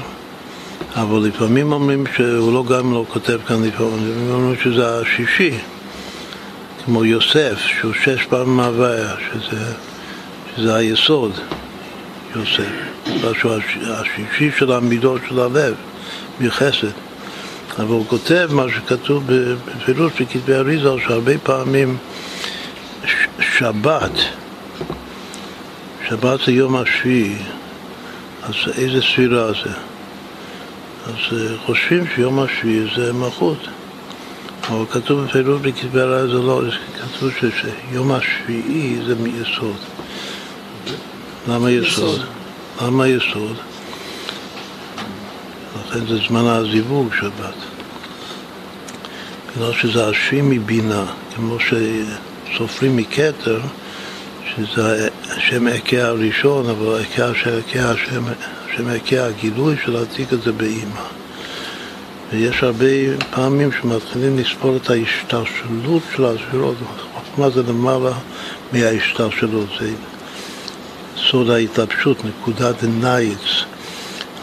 אבל 0.96 1.28
לפעמים 1.28 1.72
אומרים 1.72 2.06
שהוא 2.16 2.54
לא 2.54 2.64
גם 2.64 2.94
לא 2.94 3.06
כותב 3.14 3.40
כאן 3.48 3.64
לפעמים, 3.64 4.30
אומרים 4.32 4.56
שזה 4.64 5.00
השישי, 5.00 5.52
כמו 6.86 7.06
יוסף, 7.06 7.60
שהוא 7.80 7.94
שש 8.04 8.26
פעמים 8.30 8.58
מהוויה, 8.58 9.16
שזה, 9.20 9.74
שזה 10.56 10.76
היסוד, 10.76 11.32
יוסף, 12.36 12.95
שהוא 13.40 13.52
השישי 13.88 14.52
של 14.58 14.72
המידות 14.72 15.22
של 15.30 15.40
הלב, 15.40 15.76
מחסד. 16.40 16.88
אבל 17.78 17.88
הוא 17.88 18.06
כותב 18.08 18.48
מה 18.52 18.64
שכתוב 18.76 19.24
בפירוש 19.28 20.22
בכתבי 20.22 20.54
אריזה, 20.54 20.90
שהרבה 21.08 21.38
פעמים 21.38 21.98
שבת 23.40 24.12
שבת 26.10 26.40
זה 26.46 26.52
יום 26.52 26.76
השביעי, 26.76 27.36
אז 28.44 28.54
איזה 28.78 29.02
ספירה 29.02 29.48
זה? 29.48 29.74
אז 31.06 31.40
אה, 31.40 31.58
חושבים 31.66 32.04
שיום 32.16 32.40
השביעי 32.40 32.86
זה 32.96 33.14
מלכות. 33.14 33.68
אבל 34.70 34.86
כתוב 34.92 35.22
בפירוש 35.22 35.62
בכתבי 35.62 36.02
הרעי 36.02 36.28
זה 36.28 36.34
לא, 36.34 36.62
כתוב 37.02 37.32
שיום 37.92 38.12
השביעי 38.12 38.98
זה 39.08 39.16
מיסוד. 39.16 39.78
למה 41.48 41.72
יסוד? 41.72 42.35
למה 42.82 43.08
יסוד? 43.08 43.56
לכן 45.80 46.06
זה 46.08 46.18
זמן 46.28 46.46
הזיווג 46.46 47.14
שבת. 47.20 47.54
בגלל 49.56 49.74
שזה 49.74 50.08
השביעי 50.08 50.42
מבינה, 50.42 51.06
כמו 51.36 51.58
שסופרים 51.60 52.98
מכתר, 52.98 53.60
שזה 54.56 55.10
השם 55.30 55.68
עקה 55.68 56.08
הראשון, 56.08 56.70
אבל 56.70 57.02
עקה 57.02 57.30
עקה, 57.30 57.92
השם, 57.92 58.24
השם 58.66 58.88
עקה 58.88 59.26
הגילוי 59.26 59.76
של 59.86 59.92
להציג 59.92 60.26
את 60.34 60.42
זה 60.42 60.52
באימא. 60.52 61.02
ויש 62.32 62.64
הרבה 62.64 62.86
פעמים 63.30 63.70
שמתחילים 63.82 64.38
לספור 64.38 64.76
את 64.76 64.90
ההשתלשלות 64.90 66.04
של 66.16 66.26
הספירות, 66.26 66.76
מה 67.38 67.50
זה 67.50 67.64
למעלה 67.64 68.12
מההשתלשלות, 68.74 69.68
זה 69.80 69.92
סוד 71.18 71.50
ההתלבשות, 71.50 72.18
נקודת 72.26 72.84
נייץ, 72.84 73.64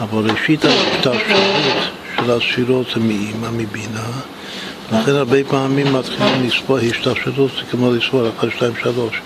אבל 0.00 0.30
ראשית 0.30 0.64
ההשתלשלות 0.64 1.76
של 2.16 2.30
הספירות 2.30 2.86
זה 2.94 3.00
מאימא, 3.00 3.48
מבינה, 3.56 4.10
לכן 4.92 5.12
הרבה 5.12 5.44
פעמים 5.44 5.92
מתחילים 5.92 6.46
לספור 6.46 6.78
השתלשלות, 6.78 7.50
זה 7.56 7.62
כמו 7.70 7.92
לספור 7.92 8.28
1, 8.38 8.48
2, 8.56 8.72
3. 8.82 9.20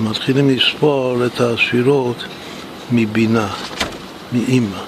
מתחילים 0.00 0.50
לספור 0.50 1.26
את 1.26 1.40
הספירות 1.40 2.24
מבינה, 2.92 3.48
מאימא. 4.32 4.78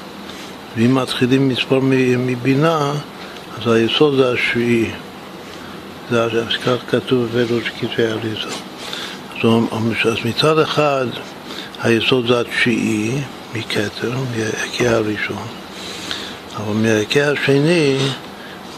ואם 0.76 0.94
מתחילים 0.94 1.50
לספור 1.50 1.80
מבינה, 2.18 2.92
אז 3.58 3.72
היסוד 3.72 4.16
זה 4.16 4.32
השביעי. 4.32 4.90
זה 6.10 6.26
כך 6.66 6.76
כתוב 6.90 7.26
בבראש 7.34 7.68
כתבי 7.80 8.06
אריזה. 8.06 8.48
אז 9.44 10.16
מצד 10.24 10.58
אחד 10.58 11.06
היסוד 11.82 12.26
זה 12.26 12.40
התשיעי 12.40 13.10
מכתר, 13.54 14.12
מהעקה 14.36 14.96
הראשון, 14.96 15.46
אבל 16.56 16.74
מהעקה 16.74 17.30
השני 17.30 17.98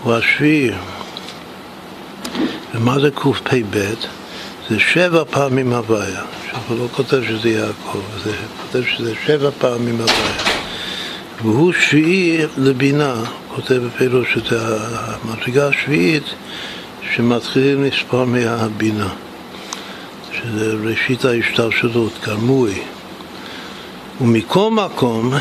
הוא 0.02 0.14
השביעי. 0.14 0.70
ומה 2.74 3.00
זה 3.00 3.10
קפ"ב? 3.10 3.78
זה 4.70 4.80
שבע 4.80 5.24
פעמים 5.30 5.72
הוויה. 5.72 6.22
עכשיו 6.54 6.76
לא 6.78 6.86
כותב 6.92 7.22
שזה 7.28 7.48
יעקב, 7.48 8.00
זה 8.24 8.32
כותב 8.62 8.84
שזה 8.86 9.12
שבע 9.26 9.50
פעמים 9.58 10.00
הוויה. 10.00 10.60
והוא 11.42 11.72
שביעי 11.72 12.46
לבינה, 12.58 13.14
כותב 13.54 13.74
בפירוש 13.74 14.34
שזה 14.34 14.58
המדרגה 14.92 15.68
השביעית 15.68 16.24
שמתחילים 17.14 17.84
לספור 17.84 18.24
מהבינה, 18.24 19.08
שזה 20.42 20.74
ראשית 20.84 21.24
ההשתלשלות, 21.24 22.12
כרמוי. 22.22 22.82
ומכל 24.20 24.70
מקום 24.70 25.32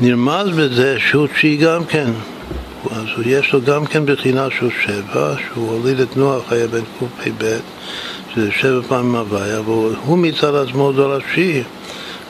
נרמז 0.00 0.48
בזה 0.48 0.98
תשיעי 1.34 1.56
גם 1.56 1.84
כן. 1.84 2.10
אז 2.90 3.26
יש 3.26 3.52
לו 3.52 3.62
גם 3.62 3.86
כן 3.86 4.06
בחינה 4.06 4.48
של 4.58 4.68
שבע, 4.84 5.34
שהוא 5.46 5.70
הוליד 5.70 6.00
את 6.00 6.16
נוח, 6.16 6.52
היה 6.52 6.66
בן 6.66 6.80
קפ"ב, 6.80 7.58
שזה 8.34 8.52
שבע 8.52 8.80
פעמים 8.88 9.14
הוויה, 9.14 9.60
והוא 9.60 10.18
מצד 10.18 10.54
עצמו 10.54 10.92
דור 10.92 11.12
השביעי. 11.12 11.62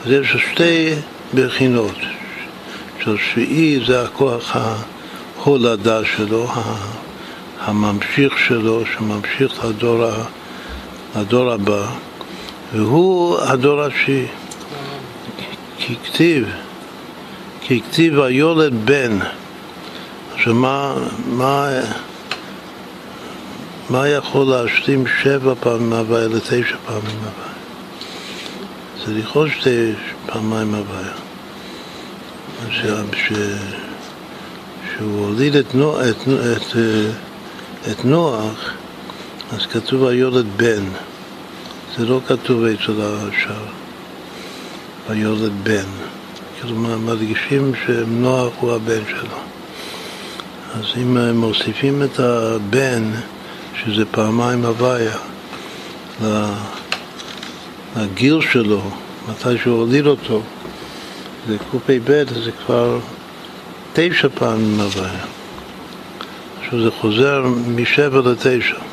אז 0.05 0.11
יש 0.11 0.35
שתי 0.51 0.93
בחינות. 1.33 1.95
של 3.03 3.17
שביעי 3.17 3.79
זה 3.87 4.03
הכוח 4.03 4.55
ההולדה 4.55 6.05
שלו, 6.15 6.47
הממשיך 7.59 8.33
שלו, 8.47 8.83
שממשיך 8.85 9.65
לדור, 9.65 10.05
לדור 11.19 11.51
הבא, 11.51 11.87
והוא 12.73 13.37
הדור 13.39 13.81
השביעי. 13.81 14.27
כי 15.77 15.95
כתיב, 16.03 16.47
כי 17.61 17.81
כתיב 17.81 18.19
היולד 18.19 18.73
בן. 18.85 19.19
עכשיו 20.33 20.53
מה, 20.53 20.95
מה 21.27 21.69
מה 23.89 24.07
יכול 24.07 24.45
להשלים 24.47 25.03
שבע 25.21 25.53
פעמים 25.59 25.93
הוויה 25.93 26.27
לתשע 26.27 26.75
פעמים 26.85 27.15
הוויה? 27.17 27.53
זה 29.05 29.13
לכאורה 29.13 29.49
שתי 29.49 29.93
פעמיים 30.25 30.75
הוויה. 30.75 31.13
שהוא 34.97 35.25
הוליד 35.25 35.55
את, 35.55 35.75
נוח, 35.75 35.99
את, 35.99 36.27
את, 36.27 36.75
את 37.91 38.05
נוח, 38.05 38.71
אז 39.51 39.65
כתוב 39.65 40.05
היולד 40.05 40.45
בן. 40.57 40.83
זה 41.97 42.05
לא 42.05 42.19
כתוב 42.27 42.63
אצל 42.63 43.01
השאר, 43.01 43.65
היולד 45.09 45.51
בן. 45.63 45.85
כאילו 46.59 46.75
מדגישים 46.75 47.71
שנוח 47.85 48.53
הוא 48.59 48.73
הבן 48.73 49.01
שלו. 49.09 49.37
אז 50.73 50.85
אם 50.97 51.37
מוסיפים 51.37 52.03
את 52.03 52.19
הבן, 52.19 53.03
שזה 53.75 54.05
פעמיים 54.11 54.65
הוויה 54.65 55.17
הגיל 57.95 58.39
שלו, 58.51 58.81
מתי 59.29 59.57
שהוא 59.57 59.79
הוליד 59.79 60.05
אותו, 60.05 60.41
זה 61.47 61.57
קפ"ב, 61.57 62.23
זה 62.43 62.51
כבר 62.51 62.99
תשע 63.93 64.27
פעמים 64.35 64.79
הוויה. 64.79 65.25
עכשיו 66.63 66.83
זה 66.83 66.91
חוזר 66.91 67.45
משבע 67.67 68.21
לתשע. 68.31 68.86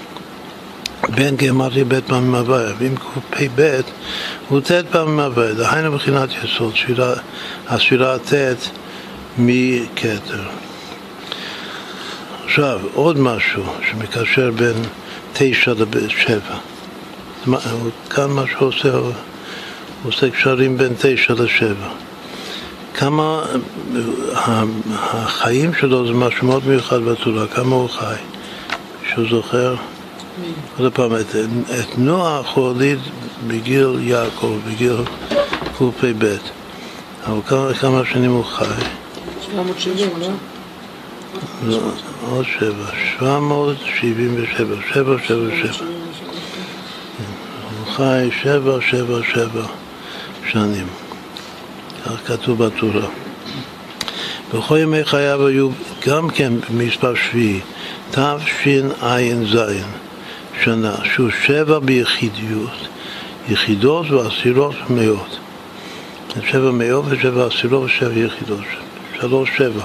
בין 1.08 1.36
גמרתי 1.36 1.84
בית 1.84 2.06
פעמים 2.06 2.34
הוויה, 2.34 2.72
ואם 2.78 2.96
קפ"ב 2.96 3.80
הוא 4.48 4.60
ט' 4.60 4.70
פעמים 4.90 5.20
הוויה, 5.20 5.54
דהיינו 5.54 5.92
מבחינת 5.92 6.28
יסוד, 6.44 6.74
הספירה 7.68 8.18
ט' 8.18 8.68
מכתר. 9.38 10.42
עכשיו, 12.44 12.80
עוד 12.94 13.18
משהו 13.18 13.62
שמקשר 13.90 14.50
בין 14.50 14.74
תשע 15.32 15.72
לשבע. 15.72 16.56
כאן 18.10 18.30
מה 18.30 18.42
שהוא 18.50 18.68
עושה, 18.68 18.92
הוא 18.92 19.12
עושה 20.04 20.30
קשרים 20.30 20.78
בין 20.78 20.92
תשע 20.98 21.34
לשבע. 21.34 21.88
כמה 22.94 23.42
החיים 24.94 25.74
שלו 25.74 26.06
זה 26.06 26.12
משהו 26.12 26.46
מאוד 26.46 26.66
מיוחד 26.66 27.02
בתורה, 27.02 27.46
כמה 27.46 27.74
הוא 27.76 27.88
חי. 27.88 28.14
מישהו 29.02 29.28
זוכר? 29.28 29.74
עוד 30.78 30.92
פעם, 30.92 31.14
את, 31.16 31.36
את 31.80 31.98
נוח 31.98 32.56
הוא 32.56 32.64
הוליד 32.68 32.98
בגיל 33.46 33.96
יעקב, 34.00 34.58
בגיל 34.68 34.96
קפ"ב. 35.78 36.36
אבל 37.26 37.40
כמה, 37.46 37.74
כמה 37.74 38.04
שנים 38.04 38.30
הוא 38.30 38.44
חי? 38.44 38.64
770, 39.40 40.08
לא? 40.18 40.28
לא, 41.66 41.80
עוד 42.30 42.44
שבע, 42.58 42.86
777, 43.18 44.76
שבע, 44.92 45.16
שבע, 45.26 45.48
שבע. 45.62 45.86
הוא 47.78 47.92
חי 47.92 48.28
שבע, 48.42 48.78
שבע, 48.90 49.20
שבע 49.34 49.66
שנים. 50.50 50.86
כך 52.04 52.26
כתוב 52.26 52.64
בתורה. 52.64 53.06
בכל 54.54 54.78
ימי 54.78 55.04
חייו 55.04 55.46
היו 55.46 55.68
גם 56.06 56.28
כן 56.28 56.52
במספר 56.70 57.14
שביעי, 57.14 57.60
תשע"ז 58.10 59.58
שנה, 60.64 60.94
שהוא 61.14 61.30
שבע 61.46 61.78
ביחידיות, 61.78 62.88
יחידות 63.48 64.10
ועשירות 64.10 64.74
ומאות. 64.90 65.38
שבע 66.50 66.70
מאות 66.70 67.04
ושבע 67.08 67.46
עשירות 67.46 67.82
ושבע 67.82 68.18
יחידות, 68.18 68.64
שלוש 69.20 69.50
שבע. 69.56 69.82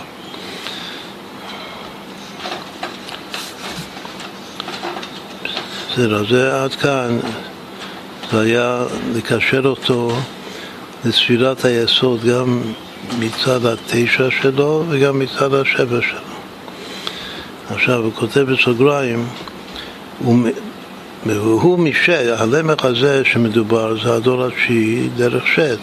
בסדר, 5.91 6.23
זה 6.29 6.63
עד 6.63 6.75
כאן, 6.75 7.19
זה 8.31 8.41
היה 8.41 8.83
לקשר 9.15 9.61
אותו 9.65 10.11
לספירת 11.05 11.65
היסוד 11.65 12.23
גם 12.23 12.61
מצד 13.19 13.65
התשע 13.65 14.27
שלו 14.41 14.83
וגם 14.89 15.19
מצד 15.19 15.53
השבע 15.53 15.99
שלו. 16.01 16.19
עכשיו, 17.69 18.03
הוא 18.03 18.13
כותב 18.13 18.41
בסוגריים, 18.41 19.27
והוא 21.25 21.79
משת, 21.79 22.35
הלמך 22.37 22.85
הזה 22.85 23.21
שמדובר 23.25 24.03
זה 24.03 24.13
הדור 24.13 24.45
התשיעי 24.45 25.09
דרך 25.15 25.47
שת, 25.47 25.79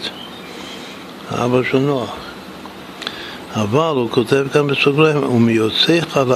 האבא 1.31 1.63
של 1.71 1.77
נוח. 1.77 2.15
אבל 3.55 3.95
הוא 3.95 4.09
כותב 4.09 4.45
כאן 4.53 4.67
בסוגריים, 4.67 5.23
ומיוצאי 5.23 6.01
חל... 6.01 6.31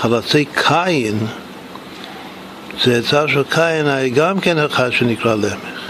חלצי 0.00 0.44
קין, 0.44 1.18
צאצא 2.84 3.26
של 3.26 3.42
קין 3.42 3.86
היה 3.86 4.08
גם 4.08 4.40
כן 4.40 4.58
אחד 4.58 4.92
שנקרא 4.92 5.34
למך. 5.34 5.80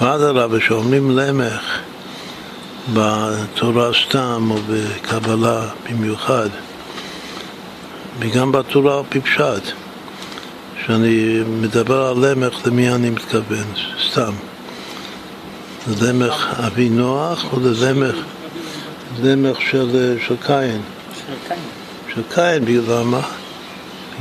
ואדרבה, 0.00 0.60
שאומרים 0.60 1.18
למך 1.18 1.78
בתורה 2.92 3.90
סתם 4.06 4.48
או 4.50 4.56
בקבלה 4.68 5.62
במיוחד, 5.90 6.48
וגם 8.18 8.52
בתורה 8.52 9.02
בפשט, 9.02 9.72
כשאני 10.90 11.40
מדבר 11.60 12.06
על 12.06 12.16
למך, 12.26 12.66
למי 12.66 12.90
אני 12.90 13.10
מתכוון? 13.10 13.64
סתם. 14.10 14.32
למך 16.02 16.60
אבי 16.66 16.88
נוח 16.88 17.52
או 17.52 17.58
ללמך 17.60 18.16
למך 19.22 19.60
של, 19.60 20.16
של 20.26 20.34
קין? 20.46 20.80
של 22.14 22.22
קין, 22.34 22.64
בגלל 22.64 23.02
מה? 23.02 23.20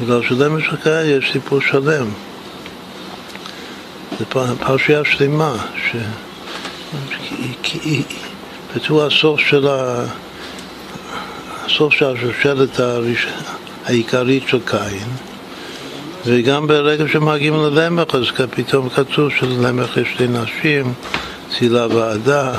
בגלל 0.02 0.22
שלמך 0.24 0.66
של 0.66 0.76
קין 0.76 1.06
יש 1.06 1.32
סיפור 1.32 1.62
שלם. 1.62 2.08
זה 4.20 4.26
פרשייה 4.60 5.06
שלמה, 5.06 5.56
ש... 5.76 5.96
בטוח 8.76 9.14
הסוף 9.14 9.40
של 9.40 9.68
ה... 9.68 10.06
הסוף 11.66 11.94
של 11.94 12.06
השושלת. 12.06 12.80
העיקרית 13.86 14.44
של 14.48 14.60
קין, 14.66 15.08
וגם 16.26 16.68
ברגע 16.68 17.08
שמגיעים 17.08 17.54
ללמך, 17.54 18.16
אז 18.16 18.24
פתאום 18.52 18.90
כתוב 18.90 19.30
שללמך 19.30 19.98
יש 19.98 20.08
שתי 20.14 20.28
נשים, 20.28 20.94
צילה 21.58 21.88
ועדה, 21.88 22.54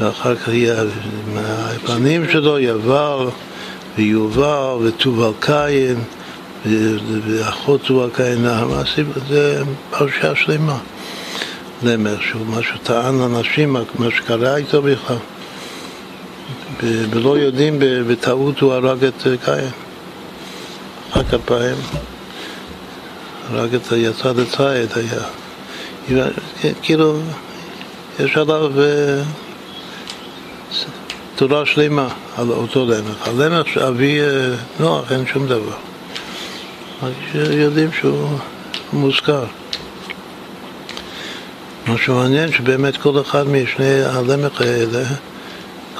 ואחר 0.00 0.36
כך 0.36 0.48
מהפנים 1.34 2.30
שלו 2.30 2.58
יבר 2.58 3.28
ויובל 3.96 4.76
וטובל 4.82 5.32
קין. 5.40 6.04
ואחות 7.26 7.80
תובל 7.82 8.10
קין 8.16 8.46
זה 9.28 9.62
פרשה 9.90 10.34
שלמה. 10.34 10.78
למר, 11.82 12.16
שהוא 12.20 12.46
מה 12.46 12.62
שטען 12.62 13.18
לנשים, 13.18 13.72
מה 13.72 14.10
שקרה 14.16 14.56
איתו 14.56 14.82
בכלל. 14.82 15.16
ולא 16.82 17.38
יודעים, 17.38 17.76
בטעות 17.80 18.60
הוא 18.60 18.72
הרג 18.72 19.04
את 19.04 19.22
קין. 19.44 19.70
אחר 21.10 21.22
כפיים, 21.24 21.76
הרג 23.50 23.74
את, 23.74 23.92
יצא 23.96 24.32
לציד, 24.32 24.90
היה. 24.94 26.24
כאילו, 26.82 27.20
יש 28.20 28.36
עליו 28.36 28.80
אה, 28.80 29.22
תורה 31.36 31.66
שלמה 31.66 32.08
על 32.36 32.50
אותו 32.50 32.86
למח. 32.86 33.28
הלמח 33.28 33.66
שאבי 33.66 34.20
אה, 34.20 34.54
נוח 34.80 35.12
אין 35.12 35.26
שום 35.26 35.46
דבר. 35.46 35.76
רק 37.02 37.12
שיודעים 37.32 37.92
שהוא 37.92 38.28
מוזכר. 38.92 39.44
מה 41.86 41.98
שמעניין 41.98 42.52
שבאמת 42.52 42.96
כל 42.96 43.20
אחד 43.20 43.48
משני 43.48 44.02
הלמך 44.02 44.60
האלה, 44.60 45.04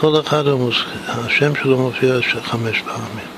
כל 0.00 0.20
אחד 0.20 0.46
הוא 0.46 0.60
מוזכר, 0.60 0.86
השם 1.06 1.54
שלו 1.54 1.78
מופיע 1.78 2.14
חמש 2.42 2.82
פעמים. 2.82 3.37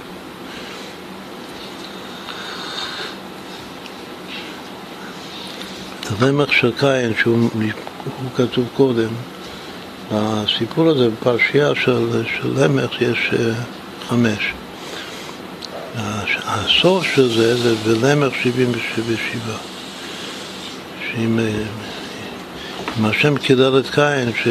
הלמך 6.21 6.53
של 6.53 6.73
קין, 6.79 7.13
שהוא 7.23 7.49
כתוב 8.37 8.69
קודם, 8.77 9.09
הסיפור 10.11 10.89
הזה 10.89 11.09
בפרשייה 11.09 11.75
של, 11.75 12.23
של 12.25 12.49
למך 12.57 13.03
יש 13.03 13.31
אה, 13.33 13.53
חמש. 14.09 14.53
הסוף 16.45 17.05
של 17.15 17.29
זה 17.29 17.57
זה 17.57 17.75
בלמך 17.75 18.35
שבעים 18.43 18.71
ושבעה. 18.71 19.59
שאם 21.01 21.39
השם 23.05 23.37
קילל 23.37 23.79
את 23.79 23.91
קין, 23.91 24.33
ש... 24.43 24.49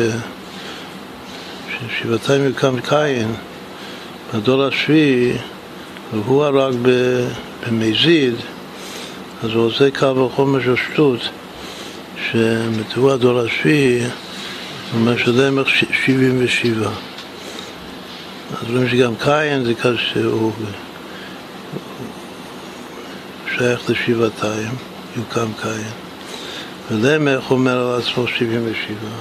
ששבעתיים 1.71 2.45
יוקם 2.45 2.79
קין, 2.79 3.33
בדור 4.33 4.63
השביעי, 4.63 5.33
והוא 6.13 6.43
הרג 6.43 6.75
במזיד, 7.67 8.35
אז 9.43 9.51
הוא 9.51 9.65
עושה 9.65 9.91
קו 9.99 10.17
וחומר 10.17 10.61
של 10.61 10.75
שטות, 10.75 11.19
שמתאו 12.31 13.13
הדור 13.13 13.39
השביעי, 13.39 14.01
הוא 14.01 14.09
אומר 14.93 15.17
שלמך 15.17 15.67
שבעים 16.05 16.37
ושבעה. 16.39 16.91
אז 18.61 18.69
רואים 18.69 18.89
שגם 18.89 19.15
קין 19.15 19.63
זה 19.63 19.73
כזה 19.73 19.97
שהוא... 19.97 20.51
שייך 23.57 23.89
לשבעתיים, 23.89 24.71
יוקם 25.17 25.51
קין. 25.61 25.91
ולמך 26.91 27.51
אומר 27.51 27.87
על 27.87 28.01
עצמו 28.01 28.27
שבעים 28.27 28.65
ושבעה. 28.65 29.19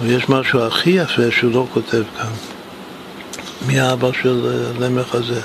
אבל 0.00 0.10
יש 0.10 0.28
משהו 0.28 0.60
הכי 0.60 0.90
יפה 0.90 1.30
שהוא 1.30 1.52
לא 1.52 1.66
כותב 1.72 2.02
כאן. 2.18 2.32
מי 3.66 3.80
האבא 3.80 4.12
של 4.22 4.70
למך 4.80 5.14
הזה? 5.14 5.40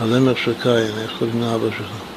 הלמך 0.00 0.38
של 0.38 0.52
קין, 0.62 0.98
איך 1.02 1.12
קוראים 1.18 1.42
לאבא 1.42 1.68
שלו? 1.76 2.13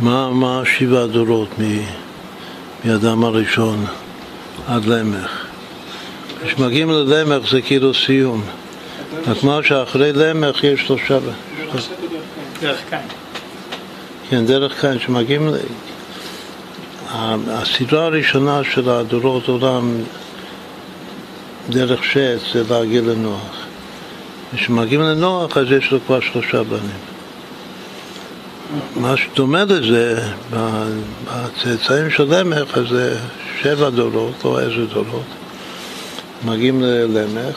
מה, 0.00 0.30
מה 0.30 0.62
שבעה 0.64 1.06
דורות 1.06 1.48
מאדם 2.84 3.24
הראשון 3.24 3.84
עד 4.66 4.84
למך? 4.84 5.46
כשמגיעים 6.44 6.90
ללמך 6.90 7.50
זה 7.50 7.62
כאילו 7.62 7.94
סיום. 7.94 8.42
רק 9.26 9.42
מה 9.42 9.60
שאחרי 9.62 10.12
למך 10.12 10.64
יש 10.64 10.80
שלושה... 10.86 11.18
דרך 12.60 12.80
קין. 12.90 12.98
כן, 14.30 14.46
דרך 14.46 14.80
כאן, 14.80 14.98
שמגיעים, 14.98 15.50
הסדרה 17.48 18.06
הראשונה 18.06 18.60
של 18.64 18.90
הדורות 18.90 19.48
עולם 19.48 19.94
דרך 21.68 22.04
שץ 22.04 22.52
זה 22.52 22.62
להגיע 22.70 23.00
לנוח. 23.00 23.66
כשמגיעים 24.54 25.00
לנוח 25.00 25.56
אז 25.56 25.66
יש 25.70 25.90
לו 25.90 25.98
כבר 26.06 26.20
שלושה 26.20 26.62
בנים. 26.62 27.17
מה 28.96 29.16
שדומה 29.16 29.64
לזה, 29.64 30.20
בצאצאים 30.50 32.10
של 32.10 32.24
למך, 32.34 32.78
אז 32.78 32.88
זה 32.88 33.18
שבע 33.62 33.90
דורות, 33.90 34.44
לא 34.44 34.60
איזה 34.60 34.86
דורות, 34.94 35.22
מגיעים 36.44 36.82
ללמך, 36.82 37.56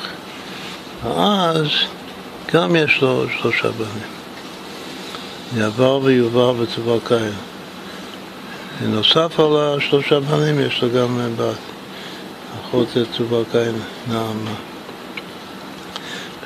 ואז 1.04 1.68
גם 2.54 2.76
יש 2.76 3.02
לו 3.02 3.26
שלושה 3.42 3.72
בנים. 3.72 4.22
יעבר 5.58 6.00
ויובר 6.04 6.54
ותובל 6.60 6.98
קין. 7.08 7.32
נוסף 8.82 9.40
על 9.40 9.58
השלושה 9.58 10.20
בנים 10.20 10.60
יש 10.60 10.84
לו 10.84 10.90
גם 10.90 11.20
בת, 11.38 11.56
אחות 12.62 12.88
קין, 13.52 13.76
נעמה. 14.08 14.54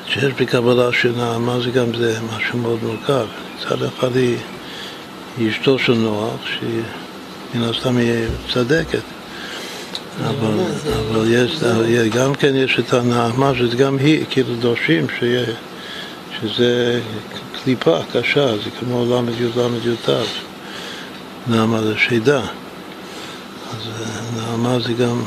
כשיש 0.06 0.32
בקבלה 0.40 0.92
של 0.92 1.12
נעמה 1.16 1.60
זה 1.60 1.70
גם 1.70 1.94
זה 1.94 2.18
משהו 2.36 2.58
מאוד 2.58 2.78
מורכב. 2.82 3.26
מצד 3.56 3.82
אחד 3.82 4.16
היא, 4.16 4.36
היא 5.38 5.50
אשתו 5.50 5.78
של 5.78 5.94
נוח, 5.94 6.46
שהיא 6.46 6.82
מן 7.54 7.62
הסתם 7.62 7.96
היא 7.96 8.26
צדקת. 8.52 9.02
אבל, 10.24 10.60
אבל 10.98 11.26
יש, 11.28 11.62
גם 12.14 12.34
כן 12.34 12.54
יש 12.54 12.78
את 12.78 12.92
הנעמה, 12.92 13.52
שזה 13.58 13.76
גם 13.76 13.98
היא, 13.98 14.24
כאילו 14.30 14.54
דורשים 14.54 15.06
שיהיה, 15.18 15.46
שזה 16.40 17.00
קליפה 17.62 17.98
קשה, 18.12 18.56
זה 18.56 18.70
כמו 18.80 19.04
ל"י 19.04 19.44
ל"י 19.56 20.12
נעמה 21.46 21.82
זה 21.82 21.94
שידה. 21.98 22.40
אז 22.40 23.88
אה, 23.88 24.20
נעמה 24.36 24.80
זה 24.80 24.92
גם, 24.92 25.22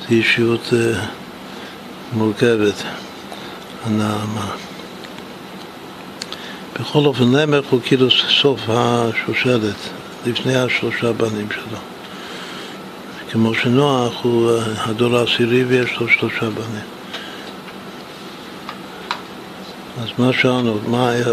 זה 0.00 0.14
אישיות 0.14 0.72
מורכבת, 2.12 2.82
הנעמה. 3.84 4.50
בכל 6.80 7.04
אופן, 7.04 7.24
נמך 7.24 7.66
הוא 7.70 7.80
כאילו 7.84 8.10
סוף 8.10 8.60
השושלת, 8.68 9.74
לפני 10.26 10.56
השלושה 10.56 11.12
בנים 11.12 11.48
שלו. 11.50 11.78
כמו 13.30 13.54
שנוח 13.54 14.14
הוא 14.22 14.50
הדור 14.76 15.16
העשירי 15.16 15.64
ויש 15.64 15.96
לו 16.00 16.08
שלושה 16.08 16.50
בנים. 16.50 16.84
אז 20.02 20.08
מה 20.18 20.32
שאלנו, 20.32 20.78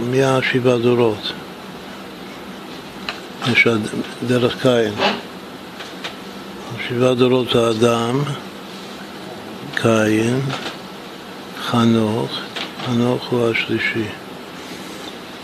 מי 0.01 0.23
השבעה 0.23 0.77
דורות? 0.77 1.31
יש 3.51 3.67
דרך 4.27 4.61
קין. 4.61 4.93
שבעה 6.87 7.13
דורות 7.13 7.47
זה 7.53 7.69
אדם, 7.69 8.21
קין, 9.75 10.41
חנוך, 11.61 12.31
חנוך 12.85 13.29
הוא 13.29 13.49
השלישי. 13.49 14.20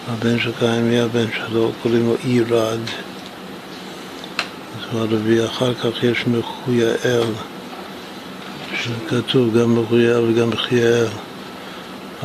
הבן 0.10 0.39
של 0.39 0.52
קין, 0.60 0.89
מי 0.89 1.00
הבן 1.00 1.26
שלו? 1.32 1.72
קוראים 1.84 2.08
לו 2.08 2.15
עירד. 2.24 2.80
אז 4.78 4.91
הוא 4.91 5.02
הרביעי. 5.02 5.46
אחר 5.46 5.74
כך 5.74 6.04
יש 6.04 6.26
מחויאל, 6.28 7.24
שכתוב 8.84 9.58
גם 9.58 9.82
מחויאל 9.82 10.24
וגם 10.30 10.50
מחייאל. 10.50 11.08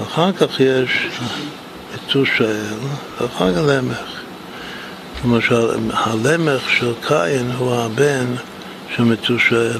אחר 0.03 0.33
כך 0.33 0.61
יש 0.61 1.09
מתושאל, 1.95 2.75
ואחר 3.21 3.55
כך 3.55 3.61
למך. 3.67 4.23
למשל, 5.25 5.69
הלמך 5.93 6.71
של 6.71 6.93
קין 7.09 7.51
הוא 7.59 7.75
הבן 7.75 8.27
של 8.97 9.03
מתושאל. 9.03 9.79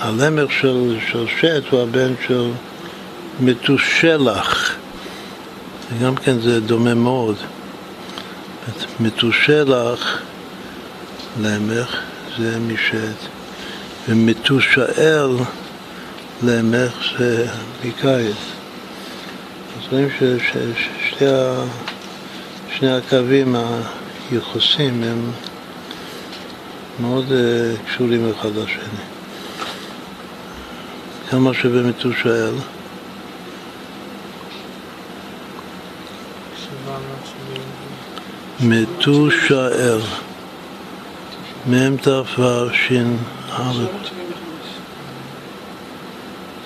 הלמך 0.00 0.52
של, 0.60 0.96
של 1.12 1.26
שט 1.40 1.62
הוא 1.70 1.82
הבן 1.82 2.12
של 2.26 2.50
מתושלח. 3.40 4.79
גם 5.98 6.16
כן 6.16 6.40
זה 6.40 6.60
דומה 6.60 6.94
מאוד. 6.94 7.36
מתושלח, 9.00 10.22
למך, 11.40 12.00
זה 12.38 12.58
משט, 12.58 13.26
ומתושאל 14.08 15.30
למך 16.42 16.92
זה 17.18 17.46
מקייס. 17.84 18.36
אז 19.78 19.92
רואים 19.92 20.08
ששני 22.70 22.90
הקווים 22.90 23.56
היחוסים 24.30 25.02
הם 25.02 25.30
מאוד 27.00 27.32
אה, 27.32 27.72
קשורים 27.86 28.30
אחד 28.30 28.48
לשני. 28.48 29.04
כמה 31.30 31.54
שבמתושאל 31.54 32.54
מתושאל 38.62 40.00
מ"ת 41.66 42.08
ש"א 42.72 43.72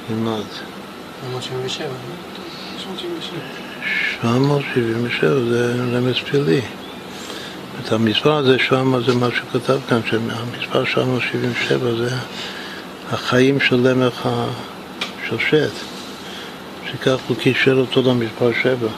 כמעט. 0.08 0.50
777. 1.32 1.88
777 4.22 5.40
זה 5.48 5.74
רמז 5.92 6.16
פלילי. 6.30 6.60
את 7.80 7.92
המספר 7.92 8.36
הזה, 8.36 8.58
700 8.58 9.04
זה 9.04 9.14
מה 9.14 9.28
שכתב 9.30 9.78
כאן, 9.88 10.00
שהמספר 10.10 10.84
777 10.84 11.94
זה 11.94 12.16
החיים 13.12 13.60
של 13.60 13.76
למך 13.76 14.28
של 15.28 15.38
שט, 15.38 15.72
שכך 16.90 17.16
הוא 17.28 17.36
קישר 17.36 17.76
אותו 17.78 18.02
למספר 18.02 18.50
7. 18.62 18.88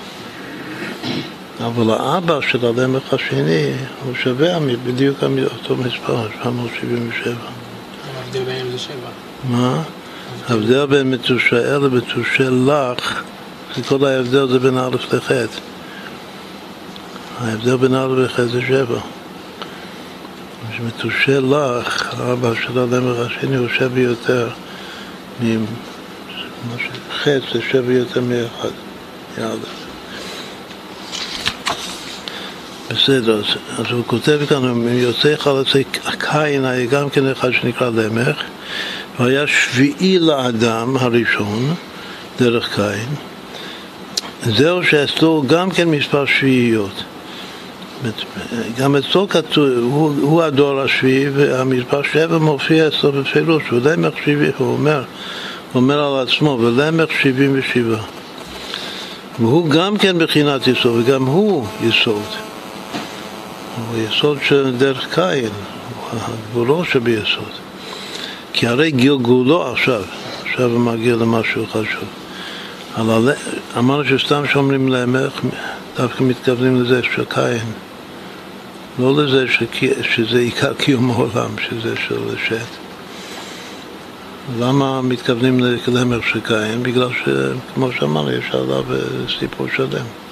אבל 1.67 1.91
האבא 1.91 2.41
של 2.41 2.67
הלמך 2.67 3.15
השני 3.15 3.73
הוא 4.05 4.15
שווה 4.15 4.59
בדיוק 4.85 5.19
אותו 5.45 5.77
מספר, 5.77 6.29
777. 6.43 7.35
ההבדל 8.17 8.45
ביניהם 8.45 8.67
זה 8.71 8.79
7. 8.79 8.95
מה? 9.45 9.83
ההבדל 10.49 10.87
בין 10.87 11.11
מתושאל 11.11 11.79
למתושלח, 11.79 13.23
כל 13.89 14.05
ההבדל 14.07 14.49
זה 14.49 14.59
בין 14.59 14.79
א' 14.79 14.97
לח'. 15.13 15.31
ההבדל 17.41 17.77
בין 17.77 17.95
א' 17.95 18.07
לח' 18.07 18.41
זה 18.41 18.61
שבע. 18.69 19.01
מתושלח, 20.87 22.15
האבא 22.19 22.55
של 22.55 22.79
הלמר 22.79 23.27
השני 23.27 23.57
הוא 23.57 23.69
שבע 23.79 24.01
יותר, 24.01 24.49
ח' 27.13 27.25
זה 27.25 27.61
שבע 27.71 27.93
יותר 27.93 28.21
מאחד, 28.21 28.71
מא'. 29.39 29.86
בסדר, 32.91 33.43
אז 33.79 33.85
הוא 33.91 34.05
כותב 34.07 34.41
כאן, 34.49 34.89
יוצא 34.89 35.37
חלצי 35.37 35.85
קין 36.19 36.65
היה 36.65 36.87
גם 36.87 37.11
כן 37.11 37.31
אחד 37.31 37.53
שנקרא 37.53 37.91
למך 37.91 38.37
הוא 39.19 39.27
היה 39.27 39.47
שביעי 39.47 40.19
לאדם 40.19 40.97
הראשון, 40.97 41.75
דרך 42.39 42.75
קין. 42.75 43.15
זהו 44.57 44.85
שאצלו 44.85 45.45
גם 45.47 45.71
כן 45.71 45.89
מספר 45.89 46.27
שביעיות. 46.27 47.05
גם 48.79 48.97
אצלו 48.97 49.29
כתוב, 49.29 49.69
הוא, 49.69 50.13
הוא 50.21 50.43
הדור 50.43 50.81
השביעי, 50.81 51.29
והמספר 51.29 52.03
שבע 52.03 52.39
מופיע 52.39 52.89
אצלו 52.89 53.13
בפירוש, 53.13 53.63
ולמך 53.73 54.15
שבעי, 54.25 54.51
הוא 54.59 54.73
אומר, 54.73 55.03
הוא 55.73 55.83
אומר 55.83 56.05
על 56.05 56.29
עצמו, 56.29 56.59
ולמך 56.61 57.11
שבעים 57.23 57.59
ושבעה. 57.59 58.03
והוא 59.39 59.71
גם 59.71 59.97
כן 59.97 60.19
בחינת 60.19 60.67
יסוד, 60.67 61.03
וגם 61.05 61.27
הוא 61.27 61.67
יסוד. 61.83 62.46
הוא 63.77 63.97
יסוד 63.97 64.39
של 64.43 64.77
דרך 64.77 65.15
קין, 65.15 65.51
הגבולו 66.13 66.85
שביסוד. 66.85 67.51
כי 68.53 68.67
הרי 68.67 68.91
גלגולו 68.91 69.73
עכשיו, 69.73 70.03
עכשיו 70.43 70.71
הוא 70.71 70.81
מגיע 70.81 71.17
למשהו 71.17 71.67
חשוב. 71.67 72.09
אבל 72.97 73.33
אמרנו 73.79 74.05
שסתם 74.05 74.43
שאומרים 74.53 74.89
למלך, 74.89 75.33
דווקא 75.97 76.23
מתכוונים 76.23 76.83
לזה 76.83 77.01
של 77.03 77.25
קין. 77.25 77.73
לא 78.99 79.25
לזה 79.25 79.45
שזה 80.03 80.39
עיקר 80.39 80.75
קיום 80.75 81.11
העולם, 81.11 81.51
שזה 81.59 81.95
של 82.09 82.37
שט. 82.49 82.77
למה 84.59 85.03
מתכוונים 85.03 85.61
למלך 85.89 86.29
של 86.29 86.41
קין? 86.41 86.83
בגלל 86.83 87.09
שכמו 87.25 87.93
שאמרנו, 87.93 88.31
יש 88.31 88.51
עליו 88.53 88.85
סיפור 89.39 89.67
שלם. 89.77 90.26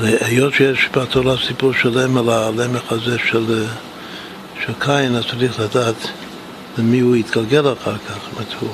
היות 0.00 0.54
שיש 0.54 0.88
בתורה 0.96 1.36
סיפור 1.46 1.72
שלם 1.72 2.16
על 2.16 2.28
הלמך 2.28 2.92
הזה 2.92 3.16
של... 3.30 3.64
של 4.66 4.72
קין, 4.78 5.16
אז 5.16 5.24
צריך 5.30 5.60
לדעת 5.60 6.08
למי 6.78 7.00
הוא 7.00 7.16
יתגלגל 7.16 7.72
אחר 7.72 7.96
כך, 8.08 8.14
זאת 8.14 8.32
אומרת, 8.32 8.54
הוא 8.60 8.70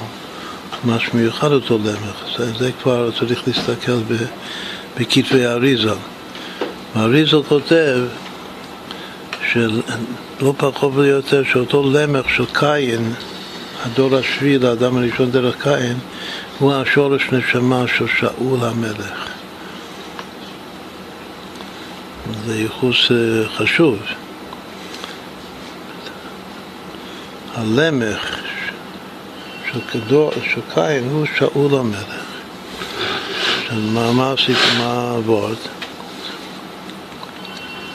ממש 0.85 1.11
מיוחד 1.15 1.53
אותו 1.53 1.79
למך. 1.79 2.39
זה, 2.39 2.53
זה 2.53 2.71
כבר 2.83 3.11
צריך 3.19 3.43
להסתכל 3.49 3.99
בכתבי 4.99 5.47
אריזה. 5.47 5.93
ואריזה 6.97 7.37
כותב 7.49 7.99
שלא 9.53 10.55
פחות 10.57 10.93
ויותר 10.95 11.43
שאותו 11.53 11.91
למח 11.91 12.29
של 12.29 12.45
קין, 12.53 13.13
הדור 13.85 14.17
השביעי 14.17 14.59
לאדם 14.59 14.97
הראשון 14.97 15.31
דרך 15.31 15.63
קין, 15.63 15.99
הוא 16.59 16.75
השורש 16.75 17.23
נשמה 17.33 17.85
של 17.97 18.07
שאול 18.19 18.59
המלך. 18.63 19.26
זה 22.47 22.61
ייחוס 22.61 23.11
אה, 23.11 23.49
חשוב. 23.49 23.99
הלמך 27.55 28.37
של, 29.73 29.81
כדור, 29.91 30.31
של 30.55 30.61
קין 30.75 31.09
הוא 31.11 31.27
שאול 31.39 31.75
המלך. 31.75 32.27
מה, 33.73 34.13
מה 34.13 34.35
העבוד? 34.79 35.57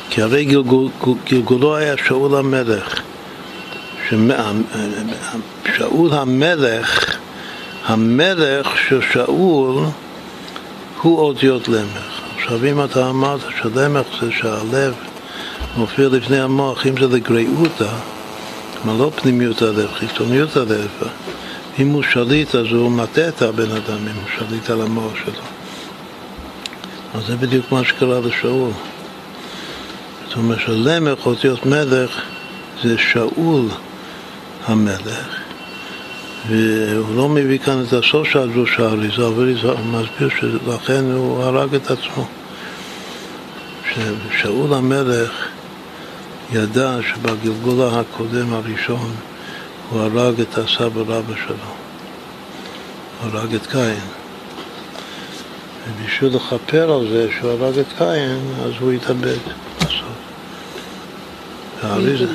כי 0.10 0.22
הרי 0.22 0.46
גלגול, 0.46 0.90
גלגולו 1.26 1.76
היה 1.76 1.96
שאול 1.98 2.36
המלך. 2.36 3.02
שאול 5.78 6.14
המלך, 6.14 7.18
המלך 7.86 8.68
של 8.88 9.02
שאול 9.14 9.86
הוא 11.02 11.20
אותיות 11.20 11.68
למך. 11.68 12.11
עכשיו 12.54 12.86
אתה 12.86 13.10
אמרת 13.10 13.40
שלמך 13.62 14.08
זה 14.22 14.32
שהלב 14.32 14.94
מופיע 15.78 16.10
לפני 16.10 16.40
המוח, 16.40 16.88
אם 16.88 16.94
זה 17.00 17.08
לגריעותא, 17.16 17.88
כלומר 18.82 19.04
לא 19.04 19.12
פנימיות 19.16 19.62
הלב, 19.62 19.94
חיצוניות 19.94 20.56
הלב, 20.58 20.90
אם 21.80 21.88
הוא 21.88 22.04
שליט 22.04 22.56
אז 22.56 22.66
הוא 22.72 22.92
מטה 22.92 23.28
את 23.28 23.42
הבן 23.42 23.72
אדם, 23.72 23.98
אם 23.98 24.16
הוא 24.16 24.30
שליט 24.38 24.70
על 24.70 24.82
המוח 24.82 25.12
שלו. 25.16 25.44
אז 27.14 27.28
זה 27.28 27.36
בדיוק 27.36 27.72
מה 27.72 27.84
שקרה 27.84 28.20
לשאול. 28.20 28.72
זאת 30.28 30.38
אומרת 30.38 30.60
שלמך, 30.60 31.26
אותיות 31.26 31.66
מלך, 31.66 32.22
זה 32.84 32.98
שאול 32.98 33.66
המלך, 34.66 35.40
והוא 36.48 37.16
לא 37.16 37.30
מביא 37.30 37.60
כאן 37.60 37.84
את 37.88 37.94
הסוף 37.94 38.28
של 38.28 38.40
הדרוש 38.40 38.80
האריזה, 38.80 39.28
אבל 39.28 39.54
הוא 39.64 39.86
מסביר 39.86 40.30
שלכן 40.40 41.04
הוא 41.12 41.44
הרג 41.44 41.76
את 41.76 41.92
עצמו. 41.92 42.41
ששאול 43.94 44.74
המלך 44.74 45.48
ידע 46.54 46.98
שבגלגול 47.02 47.88
הקודם 47.88 48.54
הראשון 48.54 49.16
הוא 49.90 50.02
הרג 50.02 50.42
את 50.42 50.58
הסבא 50.58 51.02
רבא 51.02 51.34
שלו, 51.48 51.72
הרג 53.22 53.56
את 53.56 53.68
קין. 53.68 54.00
ובשביל 55.88 56.36
לכפר 56.36 56.94
על 56.94 57.08
זה 57.10 57.28
שהוא 57.40 57.52
הרג 57.52 57.80
את 57.80 57.86
קין, 57.98 58.40
אז 58.66 58.72
הוא 58.80 58.92
התאבד 58.92 59.38
בסוף. 59.78 60.02
מי 61.84 62.14
התאבד? 62.14 62.28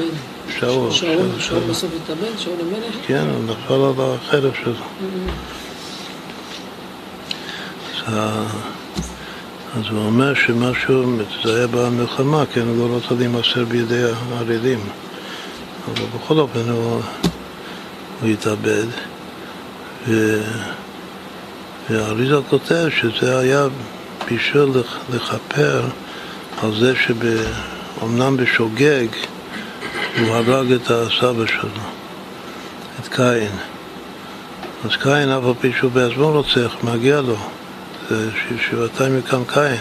שאול. 0.59 0.91
שאול 1.39 1.61
בסוף 1.71 1.91
התאבד? 2.03 2.39
שאול 2.39 2.57
המלך? 2.61 2.97
כן, 3.07 3.27
הוא 3.35 3.45
נפל 3.45 4.03
על 4.03 4.15
החרב 4.15 4.53
שלו. 4.65 4.85
אז 9.77 9.85
הוא 9.91 10.07
אומר 10.07 10.35
שמשהו, 10.35 11.19
זה 11.45 11.57
היה 11.57 11.67
במלחמה, 11.67 12.45
כן, 12.53 12.61
הוא 12.61 12.89
לא 12.89 12.97
רצה 12.97 13.15
להימסר 13.15 13.65
בידי 13.65 14.03
הערלים. 14.03 14.79
אבל 15.87 16.05
בכל 16.15 16.39
אופן 16.39 16.69
הוא, 16.69 17.01
הוא 18.21 18.31
התאבד. 18.31 18.87
ו... 20.09 20.41
והאריזה 21.91 22.37
כותב 22.51 22.89
שזה 23.01 23.39
היה 23.39 23.67
בשביל 24.33 24.69
לכפר 25.15 25.83
על 26.63 26.75
זה 26.81 26.93
שאומנם 26.97 28.37
בשוגג 28.37 29.07
הוא 30.19 30.35
הרג 30.35 30.73
את 30.73 30.91
הסבא 30.91 31.47
שלו, 31.47 31.83
את 33.01 33.09
קין. 33.09 33.51
אז 34.85 34.97
קין, 35.03 35.29
אף 35.31 35.45
על 35.45 35.53
פי 35.61 35.73
שהוא 35.79 35.91
בעצמו 35.91 36.31
רוצח, 36.31 36.77
מגיע 36.83 37.21
לו. 37.21 37.37
זה 38.11 38.31
שבעתיים 38.71 39.19
יקם 39.19 39.43
קין. 39.45 39.77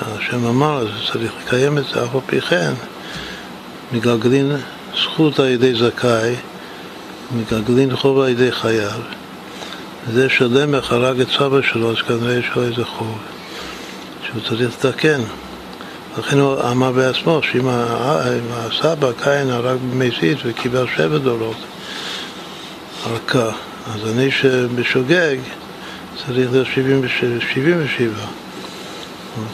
השם 0.00 0.46
אמר, 0.46 0.78
אז 0.78 0.88
צריך 1.12 1.32
לקיים 1.44 1.78
את 1.78 1.84
זה, 1.84 2.04
אף 2.04 2.14
על 2.14 2.20
פי 2.26 2.40
כן. 2.40 2.72
מגלגלין 3.92 4.56
זכות 5.02 5.38
על 5.38 5.46
ידי 5.48 5.74
זכאי, 5.74 6.34
מגלגלין 7.36 7.96
חוב 7.96 8.20
על 8.20 8.28
ידי 8.28 8.52
חייב. 8.52 9.02
זה 10.12 10.28
שלמך 10.28 10.92
הרג 10.92 11.20
את 11.20 11.28
סבא 11.30 11.62
שלו, 11.62 11.90
אז 11.90 11.96
כנראה 11.96 12.34
יש 12.34 12.46
לו 12.56 12.62
איזה 12.62 12.84
חוב 12.84 13.18
שהוא 14.26 14.42
צריך 14.48 14.70
לתקן. 14.86 15.20
לכן 16.18 16.38
הוא 16.38 16.60
אמר 16.70 16.92
בעצמו 16.92 17.40
שאם 17.42 17.68
הסבא 18.50 19.12
קין 19.22 19.50
הרג 19.50 19.78
במזיד 19.90 20.38
וקיבל 20.44 20.86
שבע 20.96 21.18
דורות 21.18 21.56
כך, 23.26 23.54
אז 23.94 24.10
אני 24.10 24.30
שבשוגג 24.30 25.36
צריך 26.16 26.30
להיות 26.30 26.66
77. 26.66 28.10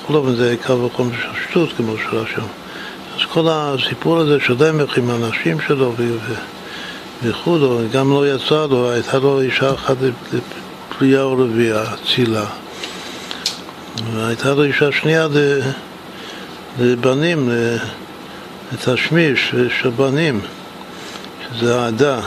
בכל 0.03 0.15
אופן 0.15 0.35
זה 0.35 0.57
קו 0.67 0.83
וחום 0.83 1.11
של 1.23 1.29
שטות 1.49 1.69
כמו 1.77 1.95
שרשם. 1.99 2.47
אז 3.17 3.21
כל 3.33 3.47
הסיפור 3.51 4.19
הזה 4.19 4.41
של 4.41 4.57
דמך 4.57 4.99
עם 4.99 5.11
הנשים 5.11 5.61
שלו 5.61 5.95
וכו', 7.23 7.59
גם 7.93 8.11
לא 8.11 8.35
יצא 8.35 8.67
לו, 8.71 8.91
הייתה 8.91 9.19
לו 9.19 9.41
אישה 9.41 9.75
אחת 9.75 9.97
לפליאה 10.33 11.23
או 11.23 11.33
רביעה, 11.39 11.85
צילה. 12.15 12.45
והייתה 14.15 14.55
לו 14.55 14.63
אישה 14.63 14.93
שנייה 14.93 15.29
לבנים, 16.81 17.51
לתשמיש 18.73 19.55
של 19.81 19.91
בנים, 19.91 20.41
שזה 21.49 21.81
העדה. 21.81 22.21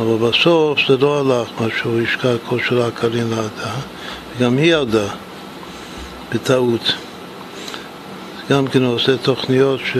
אבל 0.00 0.28
בסוף 0.28 0.78
זה 0.88 0.96
לא 0.96 1.20
הלך, 1.20 1.48
מה 1.60 1.66
שהוא 1.78 2.00
השקע 2.00 2.28
כושר 2.46 2.82
הקרין 2.82 3.30
לעדה, 3.30 3.74
וגם 4.36 4.58
היא 4.58 4.72
ירדה 4.72 5.08
בטעות. 6.32 6.92
גם 8.50 8.66
כן 8.66 8.82
הוא 8.82 8.94
עושה 8.94 9.16
תוכניות, 9.16 9.80
ש... 9.80 9.96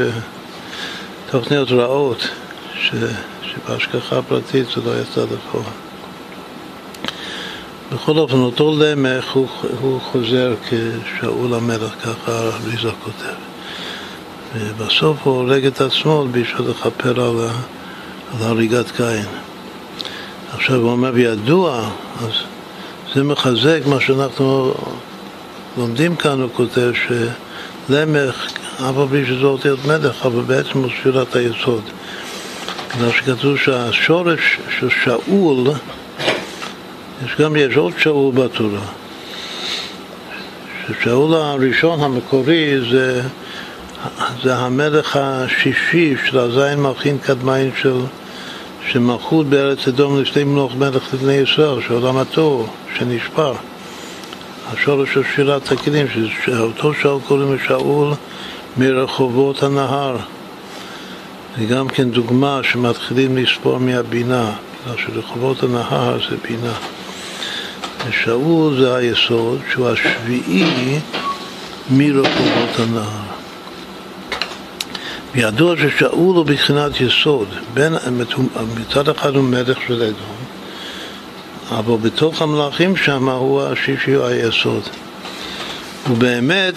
תוכניות 1.31 1.71
רעות, 1.71 2.29
ש... 2.75 2.91
שבהשגחה 3.43 4.23
פרטית 4.23 4.67
זה 4.77 4.81
לא 4.85 5.01
יצא 5.01 5.23
לפועל. 5.23 5.65
בכל 7.93 8.19
אופן, 8.19 8.37
אותו 8.37 8.77
למך 8.79 9.33
הוא, 9.33 9.49
הוא 9.81 10.01
חוזר 10.01 10.55
כשאול 10.69 11.55
המלך, 11.55 11.95
ככה 12.03 12.33
אריזה 12.33 12.91
כותב. 13.05 13.35
ובסוף 14.55 15.17
הוא 15.23 15.35
הורג 15.35 15.67
את 15.67 15.81
עצמו 15.81 16.25
בשביל 16.31 16.69
לכפר 16.71 17.21
על, 17.21 17.49
על 18.35 18.47
הריגת 18.47 18.91
קין. 18.91 19.25
עכשיו 20.69 20.81
הוא 20.81 20.91
אומר, 20.91 21.11
וידוע, 21.15 21.91
אז 22.21 22.33
זה 23.15 23.23
מחזק 23.23 23.81
מה 23.87 24.01
שאנחנו 24.01 24.75
לומדים 25.79 26.17
כאן, 26.17 26.41
הוא 26.41 26.51
כותב 26.53 26.93
שלמך, 27.89 28.47
אף 28.75 28.97
על 28.97 29.09
פי 29.11 29.27
שזה 29.27 29.47
אותיות 29.47 29.85
מלך, 29.85 30.27
אבל 30.27 30.41
בעצם 30.41 30.79
הוא 30.79 30.91
ספירת 31.01 31.37
היסוד. 31.37 31.83
בגלל 32.97 33.11
שכתוב 33.13 33.57
שהשורש 33.57 34.59
של 34.79 34.89
שאול, 35.05 35.71
יש 37.25 37.37
גם 37.41 37.57
יש 37.57 37.77
עוד 37.77 37.93
שאול 37.99 38.35
בתורה. 38.35 38.87
ששאול 40.87 41.35
הראשון 41.35 42.01
המקורי 42.01 42.81
זה, 42.91 43.23
זה 44.43 44.57
המלך 44.57 45.19
השישי 45.21 46.15
של 46.27 46.39
הזין 46.39 46.81
מלכין 46.81 47.19
קדמיים 47.19 47.71
של 47.83 48.01
שמלכות 48.93 49.47
בארץ 49.47 49.89
אדום 49.89 50.21
לפני 50.21 50.45
מלוך 50.45 50.75
מלך 50.75 51.15
לבני 51.15 51.33
ישראל, 51.33 51.83
שעולם 51.83 52.17
התוהו, 52.17 52.67
שנשבר. 52.99 53.55
השורש 54.73 55.15
של 55.15 55.23
שירת 55.35 55.73
הכלים, 55.73 56.07
שאותו 56.45 56.95
שאול 56.95 57.21
קוראים 57.29 57.55
לשאול 57.55 58.15
מרחובות 58.77 59.63
הנהר. 59.63 60.17
זה 61.59 61.65
גם 61.65 61.89
כן 61.89 62.11
דוגמה 62.11 62.61
שמתחילים 62.63 63.37
לספור 63.37 63.79
מהבינה, 63.79 64.53
בגלל 64.85 64.97
שרחובות 65.07 65.63
הנהר 65.63 66.19
זה 66.31 66.37
בינה. 66.49 66.75
ושאול 68.09 68.81
זה 68.81 68.97
היסוד, 68.97 69.59
שהוא 69.73 69.89
השביעי 69.89 70.99
מרחובות 71.91 72.79
הנהר. 72.79 73.28
וידוע 75.35 75.75
ששאול 75.77 76.37
הוא 76.37 76.45
בחינת 76.45 77.01
יסוד, 77.01 77.49
בין, 77.75 77.95
מצד 78.81 79.09
אחד 79.09 79.37
הוא 79.37 79.45
מלך 79.45 79.79
של 79.87 80.03
אדום, 80.03 80.37
אבל 81.71 81.97
בתוך 81.97 82.43
המלאכים 82.43 82.97
שם 82.97 83.29
הוא 83.29 83.63
השישי 83.63 84.17
היסוד. 84.23 84.83
ובאמת, 86.11 86.75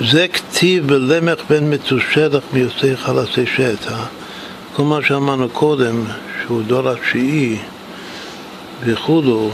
זה 0.00 0.26
כתיב 0.28 0.86
בלמך 0.86 1.38
בין 1.50 1.70
מתושלח 1.70 2.42
מיוצאי 2.52 2.96
חלצי 2.96 3.46
שטע. 3.46 3.96
כל 4.76 4.82
מה 4.82 4.98
שאמרנו 5.02 5.48
קודם, 5.48 6.04
שהוא 6.42 6.62
דור 6.62 6.88
התשיעי, 6.88 7.58
וכולו, 8.84 9.50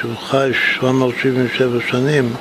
שהוא 0.00 0.16
חי 0.30 0.50
777 0.80 1.78
שנים, 1.90 2.32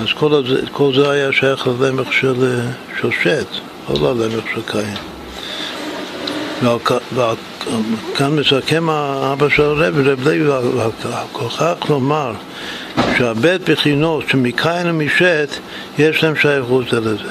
אז 0.00 0.06
כל, 0.14 0.34
הזה, 0.34 0.60
כל 0.72 0.94
זה 0.94 1.10
היה 1.10 1.32
שייך 1.32 1.66
ללמך 1.66 2.12
של 2.12 2.60
שושת, 3.00 3.46
לא 3.88 4.14
ללמך 4.14 4.44
של 4.54 4.62
קין. 4.72 4.94
וכאן 7.12 8.36
מסכם 8.36 8.90
האבא 8.90 9.48
של 9.48 9.62
הרב, 9.62 9.94
רב 9.98 10.28
לוי, 10.28 10.62
כל 11.32 11.48
כך 11.48 11.90
לומר 11.90 12.32
שהבית 13.18 13.70
בחינות 13.70 14.24
שמקין 14.28 14.86
ומשת 14.86 15.48
יש 15.98 16.24
להם 16.24 16.36
שייכות 16.36 16.92
לזה. 16.92 17.30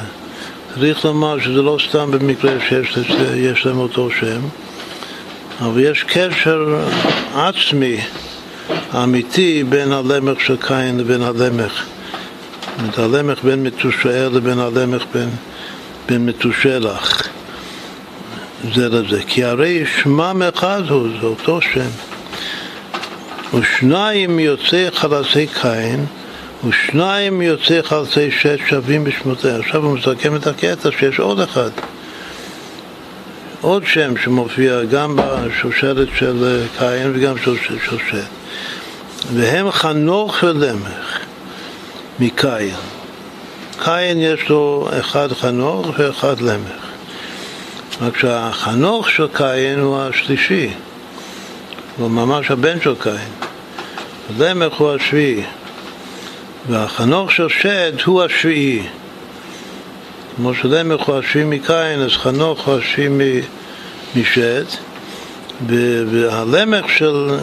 צריך 0.76 1.06
לומר 1.06 1.40
שזה 1.40 1.62
לא 1.62 1.78
סתם 1.90 2.12
במקרה 2.12 2.52
שיש 2.60 3.66
להם 3.66 3.78
אותו 3.78 4.10
שם, 4.20 4.42
אבל 5.62 5.80
יש 5.80 6.04
קשר 6.04 6.86
עצמי 7.36 7.98
אמיתי 9.04 9.64
בין 9.64 9.92
הלמך 9.92 10.42
של 10.42 10.56
קין 10.58 11.00
לבין 11.00 11.22
הלמך. 11.22 11.86
את 12.90 13.00
הלמך 13.00 13.44
בין 13.44 13.64
מתושאל 13.64 14.30
לבין 14.34 14.60
הלמך 14.60 15.04
בין, 15.14 15.30
בין 16.08 16.26
מתושלח. 16.26 17.28
זה 18.76 18.90
לזה. 18.90 19.22
כי 19.28 19.44
הרי 19.44 19.84
שמם 20.02 20.42
אחד 20.56 20.82
הוא, 20.90 21.08
זה 21.22 21.26
אותו 21.26 21.62
שם. 21.62 21.90
ושניים 23.54 24.40
יוצאי 24.40 24.92
חלצי 24.92 25.48
קין 25.62 26.06
ושניים 26.68 27.42
יוצאי 27.42 27.84
חלצי 27.84 28.32
שש 28.32 28.60
שווים 28.70 29.04
בשמותיה. 29.04 29.58
עכשיו 29.58 29.86
הוא 29.86 29.98
מסכם 29.98 30.36
את 30.36 30.48
הקטע 30.48 30.90
שיש 31.00 31.20
עוד 31.20 31.40
אחד. 31.40 31.70
עוד 33.62 33.84
שם 33.86 34.18
שמופיע 34.24 34.84
גם 34.84 35.16
בשושלת 35.16 36.08
של 36.16 36.64
קין 36.78 37.12
וגם 37.14 37.38
שושלת. 37.38 38.24
והם 39.34 39.72
חנוך 39.72 40.44
ולמך 40.44 41.21
מקין. 42.22 42.76
קין 43.84 44.22
יש 44.22 44.50
לו 44.50 44.90
אחד 45.00 45.34
חנוך 45.34 45.88
ואחד 45.98 46.42
למך. 46.42 46.86
רק 48.02 48.18
שהחנוך 48.18 49.10
של 49.10 49.28
קין 49.34 49.80
הוא 49.80 50.00
השלישי, 50.00 50.70
הוא 51.98 52.12
ממש 52.12 52.52
הבן 52.52 52.82
של 52.82 52.94
קין. 53.00 53.32
למך 54.38 54.74
הוא 54.74 54.92
השביעי. 54.92 55.44
והחנוך 56.70 57.32
של 57.32 57.50
שד 57.50 57.92
הוא 58.06 58.24
השביעי. 58.24 58.84
כמו 60.36 60.54
שלמך 60.54 61.02
הוא 61.02 61.18
השביעי 61.18 61.46
מקין, 61.46 62.02
אז 62.02 62.12
חנוך 62.12 62.68
הוא 62.68 62.78
השביעי 62.78 63.42
משד, 64.16 64.66
והלמך 65.68 66.86
של, 66.98 67.40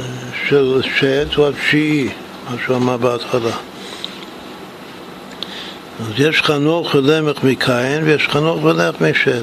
של 0.48 0.80
שד 0.98 1.34
הוא 1.36 1.46
התשיעי, 1.48 2.08
מה 2.50 2.56
שהוא 2.64 2.76
אמר 2.76 2.96
בהתחלה. 2.96 3.56
אז 6.00 6.12
יש 6.18 6.42
חנוך 6.42 6.94
ולמך 6.94 7.44
מקין 7.44 8.04
ויש 8.04 8.28
חנוך 8.28 8.64
ולמך 8.64 9.00
משד. 9.00 9.42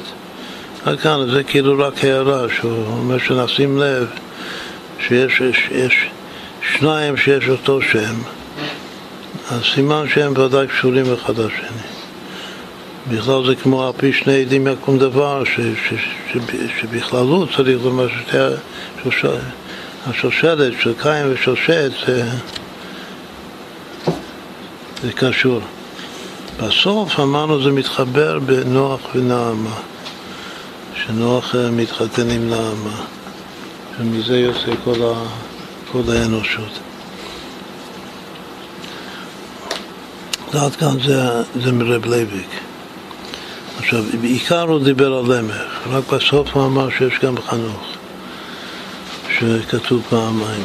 עד 0.85 0.99
כאן 0.99 1.31
זה 1.31 1.43
כאילו 1.43 1.79
רק 1.79 2.03
הערה, 2.03 2.45
שהוא 2.57 2.85
אומר 2.87 3.17
שנשים 3.17 3.77
לב 3.77 4.07
שיש 4.99 5.41
יש, 5.41 5.69
יש 5.71 6.09
שניים 6.77 7.17
שיש 7.17 7.49
אותו 7.49 7.81
שם, 7.81 8.15
אז 9.51 9.61
סימן 9.73 10.05
שהם 10.13 10.33
ודאי 10.37 10.67
קשורים 10.67 11.13
אחד 11.13 11.37
לשני. 11.37 11.81
בכלל 13.07 13.45
זה 13.45 13.55
כמו 13.55 13.87
על 13.87 13.93
פי 13.97 14.13
שני 14.13 14.41
עדים 14.41 14.67
יקום 14.67 14.99
דבר, 14.99 15.43
ש, 15.43 15.55
ש, 15.55 15.93
ש, 16.33 16.37
שבכללות 16.81 17.49
צריך 17.55 17.83
לומר 17.83 18.07
ששתי 18.09 19.27
השושלת 20.07 20.73
של 20.81 20.93
קין 21.01 21.33
ושל 21.33 21.66
שת 21.66 21.91
זה, 22.07 22.23
זה 25.03 25.11
קשור. 25.11 25.61
בסוף 26.59 27.19
אמרנו 27.19 27.63
זה 27.63 27.71
מתחבר 27.71 28.39
בנוח 28.39 28.99
ונעמה, 29.15 29.75
שנוח 31.05 31.55
מתחתן 31.71 32.29
עם 32.29 32.49
נעמה, 32.49 33.05
ומזה 33.99 34.39
יוצא 34.39 34.71
כל, 34.83 35.03
ה, 35.03 35.13
כל 35.91 36.01
האנושות. 36.11 36.79
עד 40.53 40.75
כאן 40.75 40.99
זה, 41.05 41.43
זה 41.63 41.71
מרב 41.71 42.05
לוי'ק. 42.05 42.49
עכשיו, 43.79 44.03
בעיקר 44.21 44.61
הוא 44.61 44.83
דיבר 44.83 45.13
על 45.13 45.37
למך, 45.37 45.87
רק 45.87 46.13
בסוף 46.13 46.49
הוא 46.53 46.65
אמר 46.65 46.89
שיש 46.89 47.19
גם 47.23 47.35
חנוך, 47.41 47.87
שכתוב 49.37 50.03
פעמיים. 50.09 50.63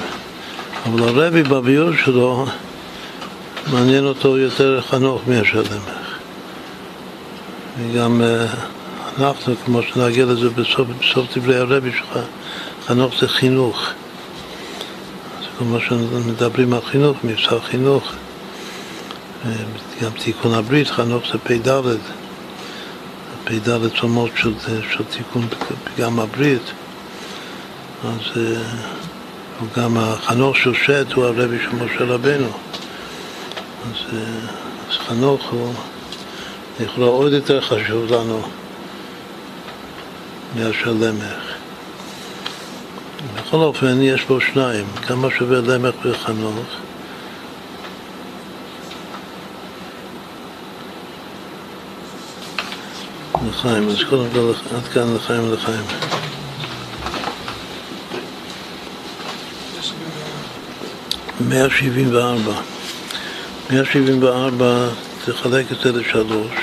אבל 0.86 1.03
הרבי 1.03 1.43
בביור 1.43 1.91
שלו, 2.05 2.47
מעניין 3.66 4.06
אותו 4.06 4.38
יותר 4.38 4.80
חנוך 4.80 5.22
מאשר 5.26 5.58
למך. 5.58 6.18
וגם 7.78 8.22
אה, 8.22 8.46
אנחנו, 9.18 9.54
כמו 9.64 9.82
שנגיע 9.82 10.24
לזה 10.24 10.50
בסוף, 10.50 10.88
בסוף 11.00 11.38
דברי 11.38 11.56
הרבי 11.56 11.90
שלך, 11.92 12.18
חנוך 12.86 13.14
זה 13.20 13.28
חינוך. 13.28 13.88
זה 15.40 15.46
כמו 15.58 15.80
שמדברים 15.80 16.72
על 16.72 16.80
חינוך, 16.80 17.16
מבצע 17.24 17.61
חינוך. 17.61 18.12
אה, 19.46 19.50
גם 20.02 20.11
תיקון 20.11 20.54
הברית, 20.54 20.88
חנוך 20.88 21.24
זה 21.32 21.38
פ"ד. 21.38 21.82
פ"ד 23.44 23.88
צומות 24.00 24.30
של, 24.36 24.52
של 24.90 25.04
תיקון 25.11 25.46
פגם 25.84 26.20
הברית, 26.20 26.72
אז 28.04 28.42
הוא 29.61 29.68
גם 29.76 29.96
החנוך 29.98 30.56
של 30.56 30.74
שט 30.74 31.12
הוא 31.12 31.24
הרבי 31.24 31.58
של 31.58 31.84
משה 31.84 32.04
רבנו. 32.04 32.70
אז, 33.85 34.18
אז 34.91 34.97
חנוך 34.97 35.51
הוא 35.51 35.74
לכאורה 36.81 37.09
עוד 37.09 37.33
יותר 37.33 37.61
חשוב 37.61 38.12
לנו 38.12 38.43
מאשר 40.57 40.93
למך. 40.93 41.55
בכל 43.35 43.57
אופן 43.57 44.03
יש 44.03 44.24
פה 44.24 44.39
שניים, 44.53 44.87
כמה 45.07 45.28
שווה 45.39 45.61
למך 45.61 45.95
וחנוך. 46.05 46.66
לחיים, 53.49 53.89
אז 53.89 53.97
קודם 54.11 54.26
כל 54.33 54.53
עד 54.76 54.85
כאן 54.85 55.14
לחיים 55.14 55.51
ולחיים. 55.51 55.85
מאה 61.41 61.70
שבעים 61.70 62.14
וארבע. 62.14 62.80
מאה 63.71 63.85
שבעים 63.85 64.23
וארבע, 64.23 64.89
תחלק 65.25 65.73
את 65.73 65.77
זה 65.85 65.93
לשלוש. 65.93 66.55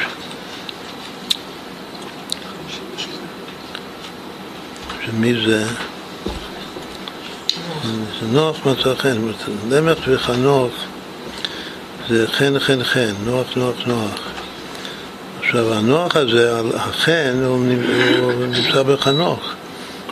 שמי 5.06 5.34
זה? 5.48 5.66
זה 8.20 8.28
נוח 8.32 8.66
מצא 8.66 8.96
חן, 8.96 9.18
למך 9.70 9.98
וחנוך 10.08 10.74
זה 12.10 12.28
חן 12.28 12.60
חן 12.60 12.84
חן, 12.84 13.14
נוח 13.26 13.56
נוח 13.56 13.76
נוח. 13.86 14.20
עכשיו, 15.40 15.74
הנוח 15.74 16.16
הזה, 16.16 16.60
החן, 16.76 17.44
הוא 17.46 17.66
נמצא 18.48 18.84
בחנוך 18.84 19.54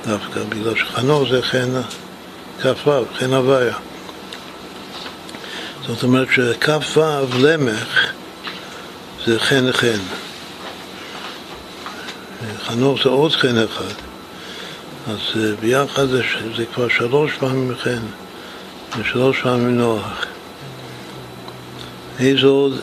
דווקא, 0.07 0.39
בגלל 0.49 0.75
שחנוך 0.75 1.29
זה 1.29 1.41
חן 1.41 1.81
כ"ו, 2.61 2.91
חן 3.19 3.33
הוויה. 3.33 3.75
זאת 5.87 6.03
אומרת 6.03 6.27
שכ"ו 6.31 7.01
למך 7.39 8.11
זה 9.25 9.39
חן 9.39 9.71
חן. 9.71 9.99
חנוך 12.63 13.03
זה 13.03 13.09
עוד 13.09 13.31
חן 13.31 13.57
אחד. 13.57 13.93
אז 15.07 15.19
ביחד 15.59 16.05
זה, 16.05 16.23
זה 16.57 16.65
כבר 16.65 16.89
שלוש 16.89 17.31
פעמים 17.39 17.75
חן 17.75 18.01
ושלוש 18.99 19.41
פעמים 19.41 19.77
נוח. 19.77 20.25
איזה 22.19 22.47
עוד 22.47 22.79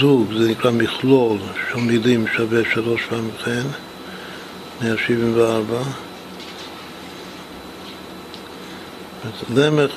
זוג, 0.00 0.32
זה 0.38 0.48
נקרא 0.48 0.70
מכלול 0.70 1.38
של 1.70 1.78
מילים 1.78 2.26
שווה 2.36 2.60
שלוש 2.74 3.02
פעמים 3.08 3.30
חן, 3.44 3.66
174. 4.82 5.82
למך 9.54 9.92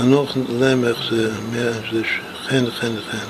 וחנוך 0.00 0.36
למך 0.60 0.96
זה, 1.10 1.30
זה 1.92 2.02
חן, 2.48 2.70
חן, 2.70 2.92
חן. 3.10 3.26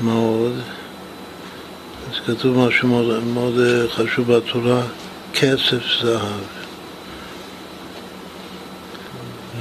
מה 0.00 0.12
עוד? 0.12 0.52
אז 2.10 2.20
כתוב 2.26 2.68
משהו 2.68 2.88
מאוד, 2.88 3.24
מאוד 3.24 3.54
חשוב 3.90 4.32
בתורה, 4.32 4.82
כסף 5.32 6.02
זהב. 6.02 6.40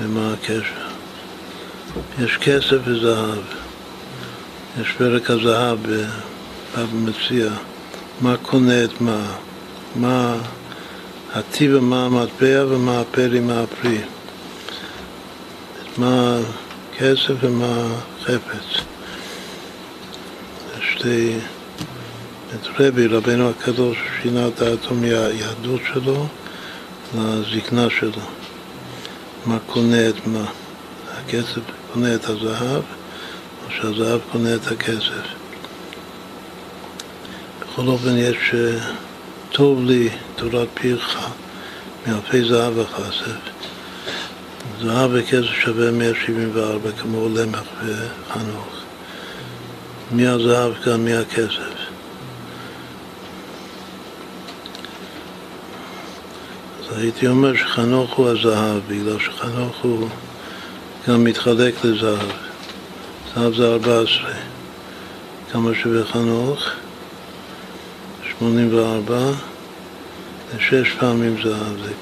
למה 0.02 0.34
הקשר? 0.34 0.88
יש 2.20 2.38
כסף 2.38 2.78
וזהב. 2.84 3.44
יש 4.82 4.88
פרק 4.98 5.30
הזהב 5.30 5.78
בבבא 5.82 6.94
מציע, 6.94 7.50
מה 8.22 8.38
קונה 8.38 8.84
את 8.84 9.02
מה, 9.02 9.26
מה 9.96 10.36
הטיב 11.34 11.76
ומה 11.76 12.06
המטבע 12.06 12.66
ומה 12.70 13.02
הפרי 13.02 13.40
מה 13.40 13.64
הפרי. 13.64 14.02
מה 15.98 16.40
כסף 16.98 17.34
ומה 17.42 17.88
חפץ. 18.24 18.84
שתי... 20.82 21.38
את 22.56 22.68
רבי, 22.80 23.08
רבנו 23.08 23.50
הקדוש, 23.50 23.98
שינה 24.22 24.48
את 24.48 24.60
דעתו 24.60 24.96
מהיהדות 24.96 25.82
שלו 25.94 26.28
לזקנה 27.18 27.88
שלו. 28.00 28.22
מה 29.46 29.58
קונה 29.68 30.10
את 30.10 30.28
מה? 30.28 30.46
הכסף 31.12 31.62
קונה 31.94 32.16
את 32.16 32.26
הזהב, 32.26 32.82
או 33.66 33.72
שהזהב 33.72 34.20
קונה 34.32 34.56
את 34.56 34.72
הכסף. 34.72 35.28
בכל 37.60 37.88
אופן 37.88 38.18
יש 38.18 38.54
אה, 38.54 38.80
טוב 39.52 39.86
לי 39.86 40.10
תורת 40.36 40.68
פיך 40.74 41.20
מאלפי 42.08 42.44
זהב 42.44 42.78
וכסף. 42.78 43.38
זהב 44.84 45.10
וכסף 45.14 45.54
שווה 45.64 45.92
174 45.92 46.92
כמו 47.02 47.30
למח 47.30 47.64
וחנוך. 47.86 48.84
מי 50.12 50.28
הזהב 50.28 50.74
גם 50.86 51.06
מי 51.06 51.14
הכסף. 51.14 51.74
אז 56.80 56.98
הייתי 56.98 57.28
אומר 57.28 57.56
שחנוך 57.56 58.14
הוא 58.14 58.30
הזהב, 58.30 58.82
בגלל 58.88 59.20
שחנוך 59.20 59.78
הוא 59.82 60.10
גם 61.08 61.24
מתחלק 61.24 61.74
לזהב. 61.84 62.30
זהב 63.36 63.56
זה 63.56 63.74
14. 63.74 64.32
כמה 65.52 65.72
שווה 65.84 66.06
חנוך? 66.06 66.70
84. 68.40 69.32
זה 70.52 70.60
שש 70.60 70.94
פעמים 71.00 71.36
זהב. 71.44 71.84
זה 71.84 71.94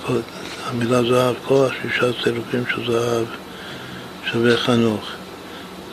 המילה 0.71 1.03
זהב, 1.03 1.35
כל 1.45 1.65
השישה 1.65 2.23
צירופים 2.23 2.63
של 2.69 2.91
זהב 2.91 3.25
שווה 4.31 4.57
חנוך. 4.57 5.09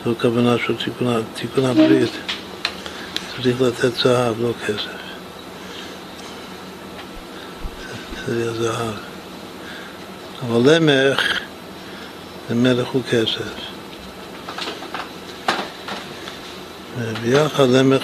זו 0.05 0.11
הכוונה 0.11 0.55
של 0.57 0.75
תיקון, 1.35 1.65
הברית. 1.65 2.11
צריך 3.35 3.61
לתת 3.61 3.95
זהב, 3.95 4.41
לא 4.41 4.53
כסף. 4.67 4.99
זה 8.27 8.39
יהיה 8.39 8.53
זהב. 8.53 8.93
אבל 10.47 10.75
למך, 10.75 11.39
זה 12.49 12.55
מלך 12.55 12.87
הוא 12.87 13.01
כסף. 13.11 13.53
וביחד 16.99 17.69
למך 17.69 18.03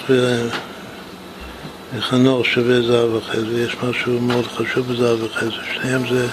וחנוך 1.94 2.46
שווה 2.46 2.82
זהב 2.82 3.14
וחסד, 3.14 3.48
ויש 3.48 3.76
משהו 3.82 4.20
מאוד 4.20 4.46
חשוב 4.46 4.92
בזהב 4.92 5.22
וחסד. 5.22 5.50
שניהם 5.74 6.08
זה 6.08 6.26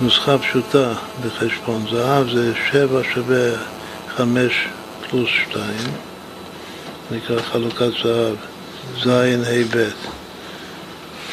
נוסחה 0.00 0.38
פשוטה 0.38 0.92
בחשבון. 1.26 1.86
זהב 1.90 2.30
זה 2.30 2.52
שבע 2.70 3.00
שווה 3.14 3.50
חמש 4.16 4.68
פלוס 5.10 5.28
שתיים, 5.28 5.90
נקרא 7.10 7.42
חלוקת 7.42 7.90
זהב, 8.02 8.36
זין, 9.02 9.44
ה', 9.44 9.76
ב', 9.76 9.88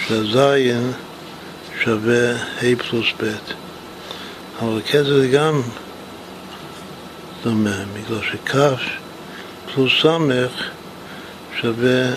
שהזין 0.07 0.91
שווה 1.83 2.31
ה' 2.31 2.75
פלוס 2.89 3.07
ב', 3.23 3.33
אבל 4.59 4.81
כסף 4.81 5.31
גם 5.33 5.61
דומה, 7.43 7.83
בגלל 7.93 8.21
שכ' 8.31 8.55
פלוס 9.73 9.91
ס' 10.01 10.05
שווה 11.61 12.13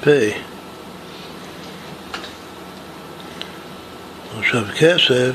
פ'. 0.00 0.53
עכשיו 4.54 4.74
כסף 4.76 5.32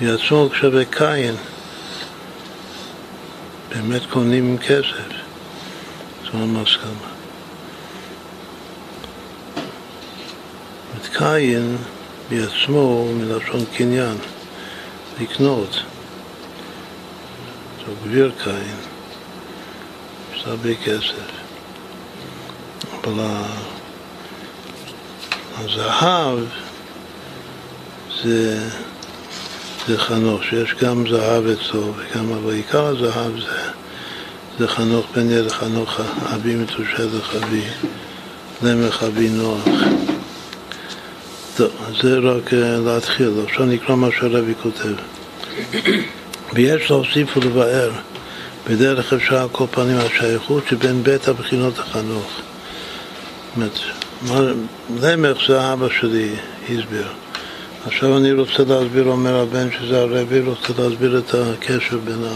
בעצמו 0.00 0.48
שווה 0.60 0.84
קין. 0.84 1.34
באמת 3.68 4.02
קונים 4.10 4.46
עם 4.46 4.58
כסף. 4.58 5.08
זו 6.24 6.38
המסקנה. 6.38 6.90
קין 11.12 11.76
בעצמו 12.30 13.12
מלשון 13.14 13.64
קניין, 13.76 14.16
לקנות. 15.20 15.82
זו 17.78 17.92
גביר 18.04 18.32
קין, 18.44 18.76
יש 20.34 20.44
הרבה 20.46 20.74
כסף. 20.74 21.30
אבל 23.04 23.42
הזהב 25.58 26.38
זה, 28.24 28.58
זה 29.88 29.98
חנוך, 29.98 30.44
שיש 30.44 30.74
גם 30.82 31.04
זהב 31.10 31.46
אצלו, 31.46 31.92
וגם, 31.96 32.32
אבל 32.32 32.52
עיקר 32.52 32.86
הזהב 32.86 33.40
זה, 33.40 33.70
זה 34.58 34.68
חנוך 34.68 35.06
בן 35.14 35.30
ילד, 35.30 35.50
חנוך 35.50 36.00
אבי 36.34 36.54
מתושלך 36.54 37.34
אבי, 37.36 37.62
למך 38.62 39.02
אבי 39.02 39.28
נוח. 39.28 39.64
טוב, 41.56 41.70
זה 42.02 42.18
רק 42.18 42.54
אה, 42.54 42.78
להתחיל, 42.84 43.30
עכשיו 43.46 43.66
נקרא 43.66 43.94
מה 43.94 44.08
שהרבי 44.18 44.52
כותב. 44.62 44.94
ויש 46.54 46.90
להוסיף 46.90 47.36
ולבאר 47.36 47.90
בדרך 48.68 49.12
אפשר 49.12 49.42
על 49.42 49.48
כל 49.52 49.64
פנים 49.70 49.96
השייכות 49.96 50.64
שבין 50.68 51.02
בית 51.02 51.28
הבחינות 51.28 51.78
החנוך. 51.78 52.40
זאת 53.56 53.70
אומרת, 54.30 54.56
למך 55.00 55.38
זה 55.48 55.72
אבא 55.72 55.88
שלי 55.88 56.34
הסביר. 56.64 57.08
עכשיו 57.86 58.16
אני 58.16 58.32
רוצה 58.32 58.62
להסביר, 58.68 59.04
אומר 59.04 59.36
הבן 59.36 59.68
שזה 59.70 60.00
הרבי, 60.00 60.40
רוצה 60.40 60.72
להסביר 60.78 61.18
את 61.18 61.34
הקשר 61.34 61.98
בין, 62.04 62.24
ה, 62.24 62.34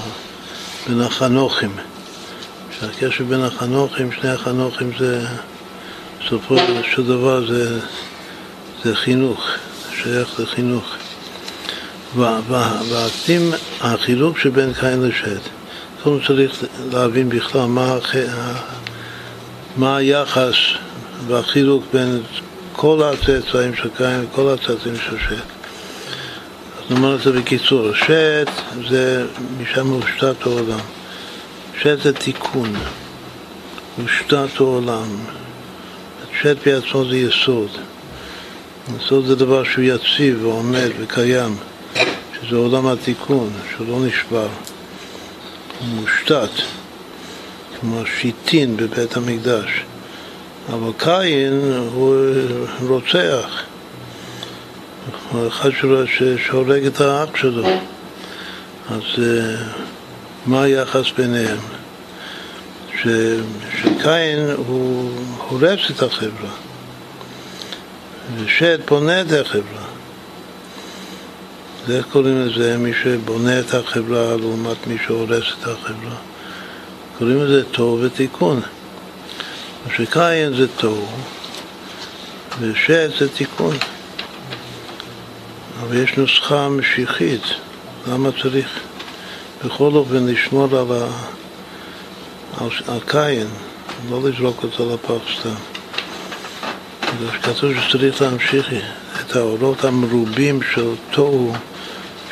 בין 0.89 1.01
החנוכים. 1.01 1.73
שהקשר 2.81 3.25
בין 3.25 3.41
החנוכים, 3.41 4.13
שני 4.13 4.31
החנוכים 4.31 4.91
זה, 4.99 5.27
בסופו 6.21 6.57
של 6.95 7.07
דבר 7.07 7.47
זה, 7.47 7.81
זה 8.85 8.97
חינוך, 8.97 9.47
שייך 10.03 10.41
לחינוך. 10.41 10.95
והקדים 12.17 13.53
החילוק 13.81 14.39
שבין 14.39 14.73
קין 14.81 15.03
לשת. 15.03 15.41
קודם 16.03 16.19
צריך 16.27 16.65
להבין 16.93 17.29
בכלל 17.29 17.67
מה, 17.67 17.99
מה 19.77 19.97
היחס 19.97 20.55
והחילוק 21.27 21.85
בין 21.93 22.21
כל 22.77 23.03
הצאצאים 23.03 23.75
של 23.75 23.89
קין 23.97 24.27
וכל 24.33 24.55
הצאצאים 24.55 24.97
של 24.97 25.19
שת. 25.19 25.45
אז 26.79 26.91
נאמר 26.91 27.15
את 27.15 27.21
זה 27.21 27.33
בקיצור, 27.33 27.95
שת 27.95 28.51
זה 28.89 29.27
משם 29.61 29.87
הושתת 29.87 30.47
העולם. 30.47 30.81
שת 31.81 31.99
זה 32.03 32.13
תיקון, 32.13 32.73
הושתת 33.97 34.61
העולם. 34.61 35.17
שת 36.41 36.57
בעצמו 36.67 37.05
זה 37.05 37.17
יסוד. 37.17 37.71
יסוד 38.99 39.27
זה 39.27 39.35
דבר 39.35 39.65
שהוא 39.65 39.85
יציב 39.85 40.45
ועומד 40.45 40.91
וקיים, 41.01 41.57
שזה 42.41 42.57
עולם 42.57 42.87
התיקון, 42.87 43.51
שהוא 43.71 43.87
לא 43.89 44.07
נשבר. 44.07 44.49
הוא 45.79 45.89
מושתת, 45.89 46.63
כמו 47.81 48.03
שיטין 48.07 48.77
בבית 48.77 49.17
המקדש. 49.17 49.71
אבל 50.69 50.93
קין 50.99 51.73
הוא 51.93 52.17
רוצח, 52.81 53.63
הוא 55.31 55.49
אחד 55.49 55.71
שהורג 56.37 56.87
את 56.87 57.01
האח 57.01 57.37
שלו. 57.37 57.67
אז 58.91 59.03
אה, 59.19 59.57
מה 60.47 60.63
היחס 60.63 61.11
ביניהם? 61.19 61.59
ש, 63.03 63.07
שקין 63.81 64.51
הוא 64.67 65.11
הורס 65.49 65.91
את 65.91 66.03
החברה, 66.03 66.51
ושד 68.37 68.79
בונה 68.89 69.21
את 69.21 69.33
החברה. 69.33 69.87
זה 71.87 71.97
איך 71.97 72.07
קוראים 72.13 72.47
לזה? 72.47 72.79
מי 72.79 72.93
שבונה 73.03 73.61
את 73.61 73.75
החברה 73.75 74.37
לעומת 74.37 74.87
מי 74.87 74.97
שהורס 75.07 75.45
את 75.61 75.69
החברה. 75.69 76.17
קוראים 77.19 77.45
לזה 77.45 77.65
טוב 77.65 78.01
ותיקון. 78.03 78.61
שקין 79.97 80.57
זה 80.57 80.69
תוהו 80.69 81.07
ושת 82.61 83.11
זה 83.19 83.29
תיקון. 83.29 83.77
אבל 85.81 85.97
יש 85.97 86.17
נוסחה 86.17 86.69
משיחית, 86.69 87.43
למה 88.07 88.31
צריך 88.43 88.81
בכל 89.65 89.91
אופן 89.95 90.27
לשמור 90.27 90.79
על, 90.79 90.87
ה... 90.93 91.07
על... 92.61 92.69
על 92.89 93.01
קין, 93.07 93.47
לא 94.11 94.21
לזרוק 94.29 94.63
אותו 94.63 94.95
לפח 94.95 95.41
סתם. 95.41 95.55
כתוב 97.43 97.73
שצריך 97.81 98.23
להמשיך 98.23 98.73
את 99.21 99.37
האורות 99.37 99.85
המרובים 99.85 100.61
של 100.75 100.91
תוהו, 101.11 101.53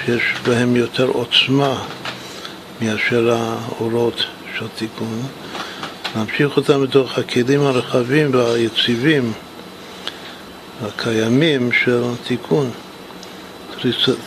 שיש 0.04 0.22
בהם 0.46 0.76
יותר 0.76 1.06
עוצמה 1.06 1.82
מאשר 2.80 3.36
האורות 3.36 4.24
של 4.58 4.66
תיקון. 4.76 5.22
להמשיך 6.16 6.56
אותם 6.56 6.82
בתוך 6.82 7.18
הכלים 7.18 7.60
הרחבים 7.60 8.34
והיציבים 8.34 9.32
הקיימים 10.82 11.72
של 11.72 12.02
תיקון. 12.26 12.70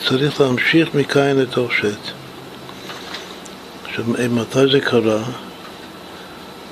צריך, 0.07 0.41
להמשיך 0.41 0.95
מקין 0.95 1.37
לתוך 1.37 1.73
שת. 1.73 2.11
עכשיו, 3.85 4.05
מתי 4.29 4.59
זה 4.71 4.79
קרה? 4.79 5.23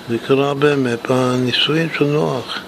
זה 0.09 0.17
קרה 0.17 0.53
באמת 0.53 0.99
בנישואין 1.09 1.87
של 1.97 2.05
נוח. 2.05 2.59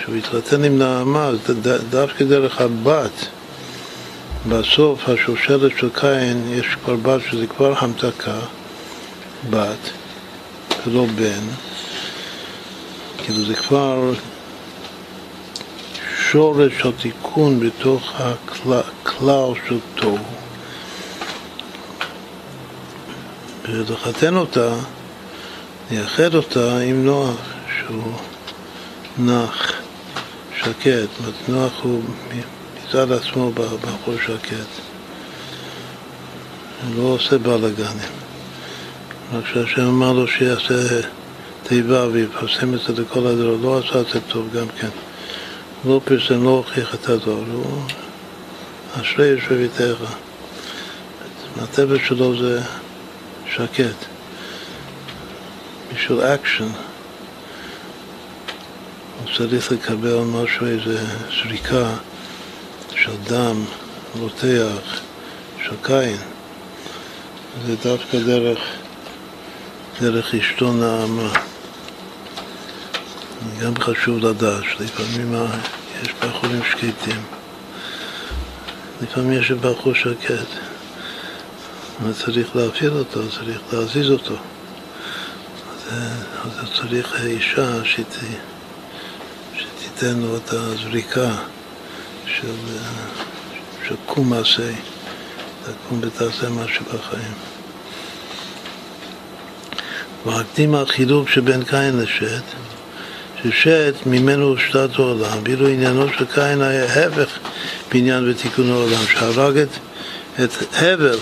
שהוא 0.00 0.16
התחתן 0.16 0.64
עם 0.64 0.78
נעמה, 0.78 1.30
דווקא 1.90 2.24
דרך 2.24 2.60
הבת. 2.60 3.26
בסוף 4.48 5.08
השושלת 5.08 5.72
של 5.78 5.88
קין 5.94 6.52
יש 6.52 6.66
כבר 6.84 6.96
בת 6.96 7.20
שזה 7.30 7.46
כבר 7.46 7.74
המתקה, 7.78 8.38
בת, 9.50 9.90
ולא 10.86 11.06
בן. 11.06 11.42
כאילו 13.18 13.44
זה 13.44 13.54
כבר 13.54 14.12
שורש 16.30 16.72
התיקון 16.84 17.60
בתוך 17.60 18.12
הכלל 18.20 19.52
של 19.68 19.78
תוהו. 19.94 20.18
ולחתן 23.68 24.36
אותה, 24.36 24.74
לייחד 25.90 26.34
אותה 26.34 26.78
עם 26.78 27.04
נוח, 27.04 27.36
שהוא 27.78 28.12
נח, 29.18 29.72
שקט. 30.56 31.08
נוח 31.48 31.72
הוא 31.82 32.02
מצד 32.74 33.12
עצמו 33.12 33.52
בחור 33.52 34.14
שקט. 34.26 34.70
הוא 36.86 36.94
לא 36.96 37.02
עושה 37.02 37.38
בלאגנים. 37.38 38.29
רק 39.32 39.46
שהשם 39.46 39.82
אמר 39.82 40.12
לו 40.12 40.28
שיעשה 40.28 41.00
תיבה 41.62 42.06
ויפרסם 42.12 42.74
את 42.74 42.80
זה 42.80 43.02
לכל 43.02 43.26
הדור, 43.26 43.56
לא 43.62 43.78
עשה 43.78 44.00
את 44.00 44.06
זה 44.06 44.20
טוב 44.20 44.48
גם 44.54 44.66
כן. 44.80 44.88
לא 45.84 46.00
פרסם, 46.04 46.44
לא 46.44 46.50
הוכיח 46.50 46.94
את 46.94 47.08
הדור, 47.08 47.44
הוא 47.52 47.82
אשרי 49.00 49.26
יושביתך. 49.26 49.96
הטבע 51.62 51.94
שלו 52.06 52.38
זה 52.38 52.60
שקט. 53.50 54.06
בשביל 55.94 56.20
אקשן 56.20 56.68
הוא 59.18 59.36
צריך 59.36 59.72
לקבל 59.72 60.18
משהו, 60.18 60.66
איזה 60.66 61.04
זריקה 61.28 61.94
של 62.94 63.12
דם 63.28 63.64
רותח, 64.18 65.00
של 65.64 65.74
קין. 65.82 66.16
זה 67.66 67.74
דווקא 67.82 68.18
דרך, 68.18 68.58
דרך 70.00 70.34
אשתו 70.34 70.72
נעמה. 70.72 71.32
גם 73.60 73.72
חשוב 73.80 74.18
לדעת 74.18 74.62
שלפעמים 74.64 75.34
יש 76.02 76.08
בחורים 76.20 76.60
שקטים, 76.70 77.22
לפעמים 79.02 79.32
יש 79.32 79.50
בחור 79.50 79.94
שקט, 79.94 80.46
וצריך 82.02 82.56
להפעיל 82.56 82.92
אותו, 82.92 83.20
צריך 83.30 83.60
להזיז 83.72 84.10
אותו. 84.10 84.36
אז 86.44 86.68
צריך 86.76 87.24
אישה 87.24 87.84
שת, 87.84 88.16
שתיתן 89.56 90.18
לו 90.20 90.36
את 90.36 90.52
הזריקה 90.52 91.36
של, 92.26 92.54
של 93.88 93.94
קום 94.06 94.30
מעשה, 94.30 94.72
תקום 95.64 96.00
ותעשה 96.02 96.48
משהו 96.48 96.84
בחיים. 96.84 97.49
והקדים 100.26 100.74
החילוק 100.74 101.28
שבין 101.28 101.62
קין 101.62 101.98
לשת, 101.98 102.42
ששת 103.42 103.94
ממנו 104.06 104.46
הושתת 104.46 104.98
העולם, 104.98 105.38
ואילו 105.44 105.68
עניינו 105.68 106.06
של 106.18 106.24
קין 106.24 106.62
היה 106.62 106.84
ההפך 106.84 107.38
בעניין 107.92 108.30
ותיקון 108.30 108.70
העולם, 108.70 109.02
שהרג 109.12 109.58
את, 109.58 109.68
את 110.44 110.50
הבל 110.76 111.18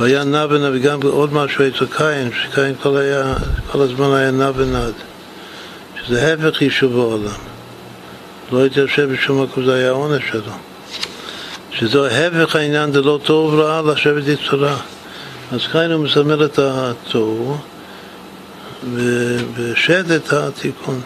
והיה 0.00 0.24
נע 0.24 0.46
ונד, 0.50 0.70
וגם 0.74 1.02
עוד 1.02 1.32
משהו 1.32 1.64
אצל 1.68 1.86
קין, 1.96 2.30
שקין 2.42 2.74
כל, 2.82 2.96
היה, 2.96 3.34
כל 3.72 3.80
הזמן 3.80 4.14
היה 4.14 4.30
נע 4.30 4.50
ונד, 4.56 4.92
שזה 6.04 6.26
ההפך 6.30 6.62
יישוב 6.62 6.98
העולם. 6.98 7.38
לא 8.52 8.66
התיישב 8.66 9.12
בשום 9.12 9.42
מקום, 9.42 9.64
זה 9.64 9.74
היה 9.74 9.88
העונש 9.88 10.22
שלו. 10.30 10.52
שזה 11.72 12.00
ההפך 12.00 12.56
העניין, 12.56 12.92
זה 12.92 13.02
לא 13.02 13.18
טוב 13.22 13.54
רע 13.54 13.92
לשבת 13.92 14.22
יצורה. 14.26 14.76
אז 15.52 15.60
קין 15.72 15.92
הוא 15.92 16.04
מסמל 16.04 16.44
את 16.44 16.58
הטוב 16.62 17.60
ושד 19.54 20.10
את 20.10 20.32
התיקון. 20.32 21.00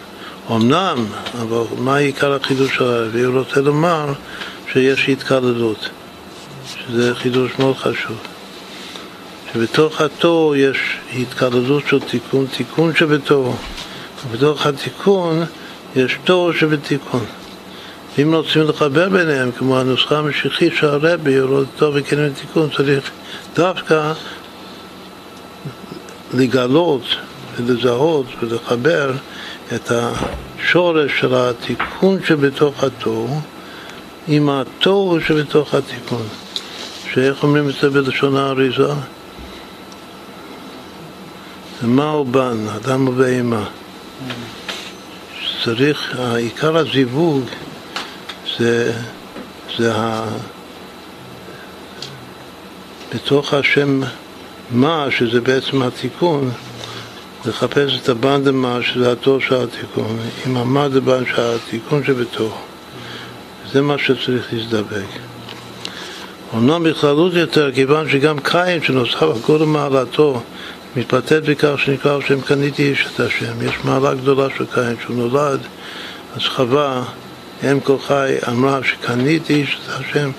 אמנם, 0.51 1.05
אבל 1.41 1.63
מה 1.77 1.97
עיקר 1.97 2.33
החידוש 2.33 2.75
של 2.75 2.83
הרבי? 2.83 3.21
הוא 3.21 3.39
רוצה 3.39 3.61
לומר 3.61 4.13
שיש 4.71 5.09
התקללות, 5.09 5.89
שזה 6.67 7.15
חידוש 7.15 7.51
מאוד 7.59 7.77
חשוב. 7.77 8.17
שבתוך 9.53 10.01
התור 10.01 10.55
יש 10.55 10.77
התקללות 11.15 11.83
של 11.87 11.99
תיקון, 11.99 12.45
תיקון 12.57 12.95
שבתור. 12.95 13.55
ובתוך 14.29 14.65
התיקון 14.65 15.43
יש 15.95 16.19
תור 16.23 16.53
שבתיקון. 16.53 17.25
אם 18.21 18.35
רוצים 18.35 18.61
לחבר 18.61 19.09
ביניהם, 19.09 19.51
כמו 19.51 19.79
הנוסחה 19.79 20.17
המשיחית 20.17 20.73
של 20.75 20.87
הרבי, 20.87 21.39
לא 21.39 21.61
טוב 21.77 21.95
וכן 21.97 22.33
תיקון, 22.33 22.69
צריך 22.77 23.11
דווקא 23.55 24.13
לגלות 26.33 27.03
ולזהות 27.55 28.25
ולחבר 28.39 29.11
את 29.75 29.91
השורש 29.91 31.11
של 31.19 31.35
התיקון 31.35 32.17
שבתוך 32.25 32.83
התור 32.83 33.39
עם 34.27 34.49
התור 34.49 35.19
שבתוך 35.19 35.73
התיקון. 35.73 36.27
שאיך 37.13 37.43
אומרים 37.43 37.69
את 37.69 37.73
זה 37.81 37.89
בלשון 37.89 38.37
האריזה? 38.37 38.93
מה 41.81 42.09
הוא 42.09 42.25
בן, 42.25 42.67
אדם 42.75 43.07
ובהמה. 43.07 43.65
צריך, 45.63 46.19
עיקר 46.35 46.77
הזיווג 46.77 47.43
זה, 48.57 48.93
זה 49.77 49.95
ה... 49.95 50.25
בתוך 53.15 53.53
השם 53.53 54.01
מה, 54.71 55.07
שזה 55.11 55.41
בעצם 55.41 55.81
התיקון, 55.81 56.51
לחפש 57.45 57.99
את 58.03 58.09
הבן 58.09 58.43
דמה, 58.43 58.79
שזה 58.81 59.11
התור 59.11 59.39
של 59.39 59.55
התיקון, 59.55 60.17
עם 60.45 60.57
המה 60.57 60.89
דבן 60.89 61.23
של 61.25 61.41
התיקון 61.41 62.03
שבתור. 62.03 62.57
זה 63.71 63.81
מה 63.81 63.97
שצריך 63.97 64.53
להזדבק. 64.53 65.05
אומנם 66.53 66.83
בכללות 66.83 67.33
יותר, 67.33 67.71
כיוון 67.71 68.09
שגם 68.09 68.39
קין 68.39 68.83
שנוסף 68.83 69.23
על 69.23 69.41
כל 69.41 69.57
מעלתו 69.57 70.41
מתבטאת 70.95 71.43
בכך 71.43 71.73
שנקרא 71.77 72.17
השם 72.17 72.41
קניתי 72.41 72.89
איש 72.89 73.07
את 73.15 73.19
השם. 73.19 73.61
יש 73.61 73.75
מעלה 73.83 74.13
גדולה 74.13 74.47
של 74.57 74.65
קין, 74.65 74.95
שהוא 75.01 75.15
נולד, 75.15 75.59
אז 76.35 76.41
חווה, 76.41 77.03
אם 77.71 77.79
כל 77.79 77.97
חי, 78.07 78.35
אמרה 78.47 78.79
שקניתי 78.83 79.53
איש 79.53 79.77
את 79.83 79.89
השם, 79.89 80.31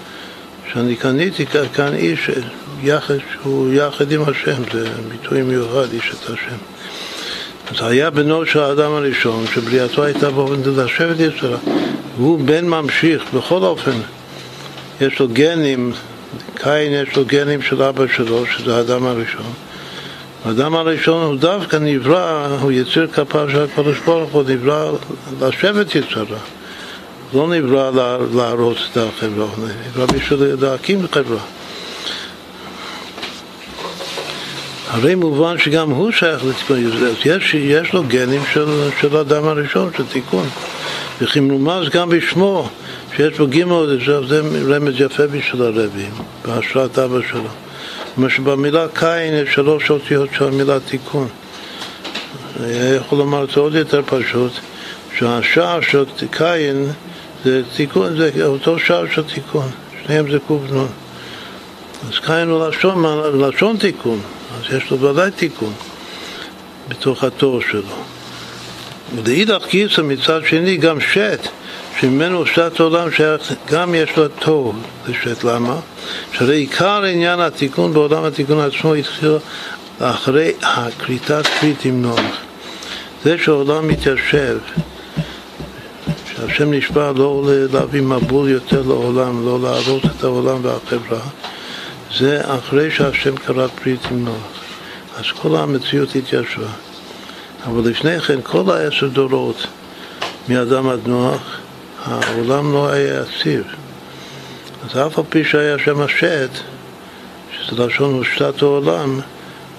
שאני 0.72 0.96
קניתי 0.96 1.46
כאן 1.46 1.94
איש 1.94 2.30
יחד, 2.82 3.14
שהוא 3.32 3.72
יחד 3.72 4.12
עם 4.12 4.22
השם, 4.22 4.62
זה 4.72 4.88
ביטוי 5.08 5.42
מיוחד, 5.42 5.92
איש 5.92 6.12
את 6.14 6.30
השם. 6.30 6.56
אז 7.70 7.76
היה 7.80 8.10
בנו 8.10 8.46
של 8.46 8.60
האדם 8.60 8.92
הראשון, 8.92 9.44
שבריאתו 9.54 10.04
הייתה 10.04 10.30
באופן 10.30 10.62
זה 10.62 10.84
לשבת 10.84 11.20
יצרה, 11.20 11.58
והוא 12.16 12.38
בן 12.38 12.68
ממשיך, 12.68 13.22
בכל 13.34 13.62
אופן, 13.62 13.96
יש 15.00 15.18
לו 15.18 15.28
גנים, 15.28 15.92
קין 16.54 16.92
יש 16.92 17.16
לו 17.16 17.24
גנים 17.24 17.62
של 17.62 17.82
אבא 17.82 18.04
שלו, 18.16 18.46
שזה 18.46 18.76
האדם 18.76 19.06
הראשון. 19.06 19.52
האדם 20.44 20.74
הראשון 20.74 21.26
הוא 21.26 21.36
דווקא 21.36 21.76
נברא, 21.76 22.46
הוא 22.60 22.72
יציר 22.72 23.06
כפיו 23.06 23.50
של 23.50 23.62
הקדוש 23.62 23.98
ברוך 23.98 24.30
הוא, 24.32 24.42
נברא 24.48 24.92
לשבת 25.40 25.94
יצרה. 25.94 26.38
לא 27.34 27.48
נברא 27.48 27.90
להרוס 28.34 28.78
את 28.92 28.96
החברה, 28.96 29.46
נברא 29.88 30.06
בשביל 30.06 30.54
להקים 30.60 31.06
חברה. 31.12 31.40
הרי 34.94 35.14
מובן 35.14 35.58
שגם 35.58 35.90
הוא 35.90 36.10
שייך 36.10 36.44
לתיקון, 36.44 36.78
יש, 37.24 37.54
יש 37.54 37.92
לו 37.92 38.02
גנים 38.08 38.42
של, 38.52 38.88
של 39.00 39.16
האדם 39.16 39.48
הראשון, 39.48 39.90
של 39.96 40.04
תיקון. 40.12 40.46
וכי 41.20 41.40
מרומז 41.40 41.88
גם 41.88 42.08
בשמו, 42.08 42.68
שיש 43.16 43.38
בו 43.38 43.46
גימל, 43.46 44.00
זה 44.28 44.40
רמז 44.68 44.94
יפה 45.00 45.26
בשביל 45.26 45.62
הרבי, 45.62 46.06
בהשראת 46.44 46.98
אבא 46.98 47.18
שלו. 47.30 47.48
כלומר 48.14 48.28
שבמילה 48.28 48.86
קין 48.94 49.34
יש 49.34 49.54
שלוש 49.54 49.90
אותיות 49.90 50.28
של 50.38 50.44
המילה 50.44 50.80
תיקון. 50.80 51.28
יכול 52.96 53.18
לומר 53.18 53.44
את 53.44 53.50
זה 53.50 53.60
עוד 53.60 53.74
יותר 53.74 54.02
פשוט, 54.06 54.52
שהשער 55.18 55.80
של 55.80 56.04
קין 56.30 56.86
זה 57.44 57.62
תיקון, 57.76 58.16
זה 58.16 58.46
אותו 58.46 58.78
שער 58.78 59.04
של 59.14 59.22
תיקון, 59.22 59.68
שניהם 60.06 60.30
זה 60.30 60.38
נון. 60.48 60.88
אז 62.08 62.18
קין 62.18 62.48
הוא 62.48 62.68
לשון, 62.68 63.04
לשון 63.40 63.76
תיקון, 63.76 64.20
אז 64.68 64.74
יש 64.74 64.90
לו 64.90 65.00
ודאי 65.00 65.30
תיקון 65.30 65.72
בתוך 66.88 67.24
התור 67.24 67.60
שלו. 67.60 67.96
ולאידך 69.14 69.66
גיסא 69.70 70.00
מצד 70.00 70.40
שני 70.46 70.76
גם 70.76 71.00
שת, 71.00 71.48
שממנו 72.00 72.38
הושתת 72.38 72.80
העולם 72.80 73.08
שגם 73.10 73.94
יש 73.94 74.16
לו 74.16 74.28
תוהו 74.28 74.72
לשת. 75.08 75.44
למה? 75.44 75.76
שהרי 76.32 76.56
עיקר 76.56 77.02
עניין 77.02 77.40
התיקון 77.40 77.92
בעולם 77.92 78.24
התיקון 78.24 78.60
עצמו 78.60 78.94
התחיל 78.94 79.36
אחרי 79.98 80.52
הכריתת 80.62 81.44
ברית 81.62 81.84
עם 81.84 82.02
נוח. 82.02 82.20
זה 83.24 83.38
שהעולם 83.38 83.88
מתיישב, 83.88 84.58
שהשם 86.26 86.72
נשבע 86.72 87.12
לא 87.16 87.42
להביא 87.72 88.02
מבול 88.02 88.48
יותר 88.48 88.82
לעולם, 88.82 89.46
לא 89.46 89.58
להרוס 89.62 90.04
את 90.04 90.24
העולם 90.24 90.58
והחברה, 90.62 91.20
זה 92.18 92.40
אחרי 92.44 92.90
שהשם 92.90 93.36
קרא 93.36 93.66
ברית 93.66 94.00
עם 94.10 94.24
נוח. 94.24 94.64
אז 95.16 95.24
כל 95.42 95.56
המציאות 95.56 96.16
התיישבה. 96.16 96.66
אבל 97.66 97.90
לפני 97.90 98.20
כן, 98.20 98.38
כל 98.42 98.70
העשר 98.70 99.08
דורות, 99.08 99.66
מאדם 100.48 100.88
עד 100.88 101.00
נוח, 101.06 101.58
העולם 102.04 102.72
לא 102.72 102.88
היה 102.88 103.22
יציב. 103.22 103.64
אז 104.84 104.98
אף 104.98 105.18
על 105.18 105.24
פי 105.28 105.44
שהיה 105.44 105.78
שם 105.78 106.00
השט, 106.00 106.50
שזה 107.52 107.86
לשון 107.86 108.14
הושתת 108.14 108.62
העולם, 108.62 109.20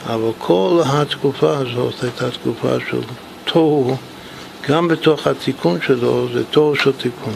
אבל 0.06 0.32
כל 0.38 0.82
התקופה 0.86 1.58
הזאת 1.58 2.04
הייתה 2.04 2.32
תקופה 2.32 2.76
של 2.90 3.00
תוהו, 3.46 3.98
גם 4.70 4.88
בתוך 4.88 5.28
התיקון 5.28 5.80
שלו 5.82 6.28
זה 6.34 6.44
תוהו 6.44 6.76
של 6.76 6.92
תיקון. 6.92 7.34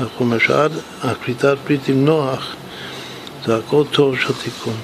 אנחנו 0.00 0.24
אומר 0.26 0.38
שעד 0.38 0.72
הכריתת 1.02 1.56
ברית 1.66 1.88
עם 1.88 2.04
נוח 2.04 2.56
זה 3.44 3.56
הכל 3.56 3.84
תוהו 3.90 4.16
של 4.16 4.32
תיקון. 4.44 4.74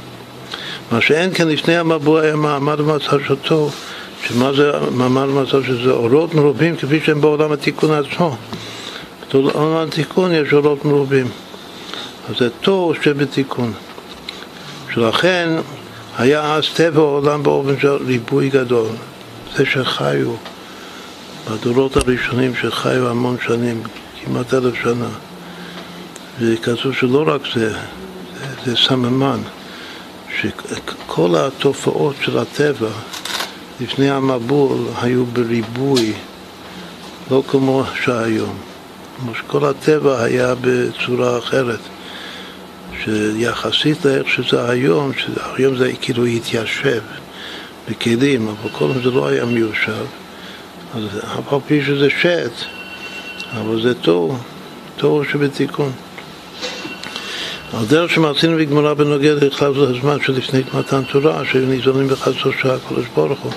מה 0.93 1.01
שאין 1.01 1.31
כן 1.35 1.49
לפני 1.49 1.77
המבוא 1.77 2.19
היה 2.19 2.37
מעמד 2.37 2.81
ומצב 2.81 3.25
של 3.27 3.37
תוהו, 3.37 3.71
שמה 4.27 4.53
זה 4.53 4.73
מעמד 4.91 5.29
ומצב 5.29 5.65
שזה 5.65 5.91
אורות 5.91 6.35
מרובים 6.35 6.77
כפי 6.77 7.01
שהם 7.05 7.21
בעולם 7.21 7.53
התיקון 7.53 7.91
עצמו. 7.93 8.37
בעולם 9.33 9.77
התיקון 9.77 10.33
יש 10.33 10.53
אורות 10.53 10.85
מרובים. 10.85 11.27
אז 12.31 12.37
זה 12.39 12.49
תוהו 12.51 12.95
שבתיקון. 13.03 13.73
שלכן 14.95 15.49
היה 16.19 16.55
אז 16.55 16.65
טבע 16.75 17.01
העולם 17.01 17.43
באופן 17.43 17.81
של 17.81 17.97
ריבוי 18.07 18.49
גדול. 18.49 18.87
זה 19.57 19.67
שחיו 19.67 20.35
בדורות 21.51 21.97
הראשונים 21.97 22.53
שחיו 22.55 23.09
המון 23.09 23.37
שנים, 23.47 23.83
כמעט 24.25 24.55
אלף 24.55 24.75
שנה. 24.83 25.09
וכתוב 26.41 26.95
שלא 26.95 27.25
רק 27.27 27.41
זה, 27.55 27.75
זה, 28.65 28.77
סממן, 28.77 29.41
שכל 30.41 31.35
התופעות 31.37 32.17
של 32.21 32.39
הטבע 32.39 32.91
לפני 33.81 34.11
המבול 34.11 34.79
היו 35.03 35.25
בריבוי, 35.27 36.13
לא 37.31 37.43
כמו 37.49 37.85
שהיום. 38.05 38.57
כמו 39.21 39.35
שכל 39.35 39.65
הטבע 39.65 40.23
היה 40.23 40.55
בצורה 40.61 41.39
אחרת. 41.39 41.81
שיחסית 43.05 44.05
לאיך 44.05 44.29
שזה 44.29 44.71
היום, 44.71 45.13
שהיום 45.17 45.77
זה 45.77 45.93
כאילו 46.01 46.25
התיישב 46.25 47.03
בכלים, 47.91 48.49
אבל 48.49 48.71
קודם 48.73 49.03
זה 49.03 49.11
לא 49.11 49.29
היה 49.29 49.45
מיושב, 49.45 50.05
אז 50.95 51.03
אף 51.39 51.55
פי 51.67 51.85
שזה 51.85 52.11
שט, 52.11 52.67
אבל 53.53 53.83
זה 53.83 53.95
תור, 53.95 54.37
תור 54.97 55.25
שבתיקון. 55.25 55.93
על 57.73 57.85
דרך 57.87 58.11
שמרצינו 58.11 58.57
בגמרא 58.59 58.95
בנוגע 58.95 59.35
לכלל 59.35 59.75
זה 59.75 59.97
הזמן 59.97 60.17
שלפני 60.21 60.63
מתן 60.75 61.03
תורה, 61.03 61.45
שהיו 61.45 61.67
ניזונים 61.67 62.09
בחסו 62.09 62.53
של 62.53 62.71
הקדוש 62.71 63.07
ברוך 63.15 63.41
הוא, 63.41 63.53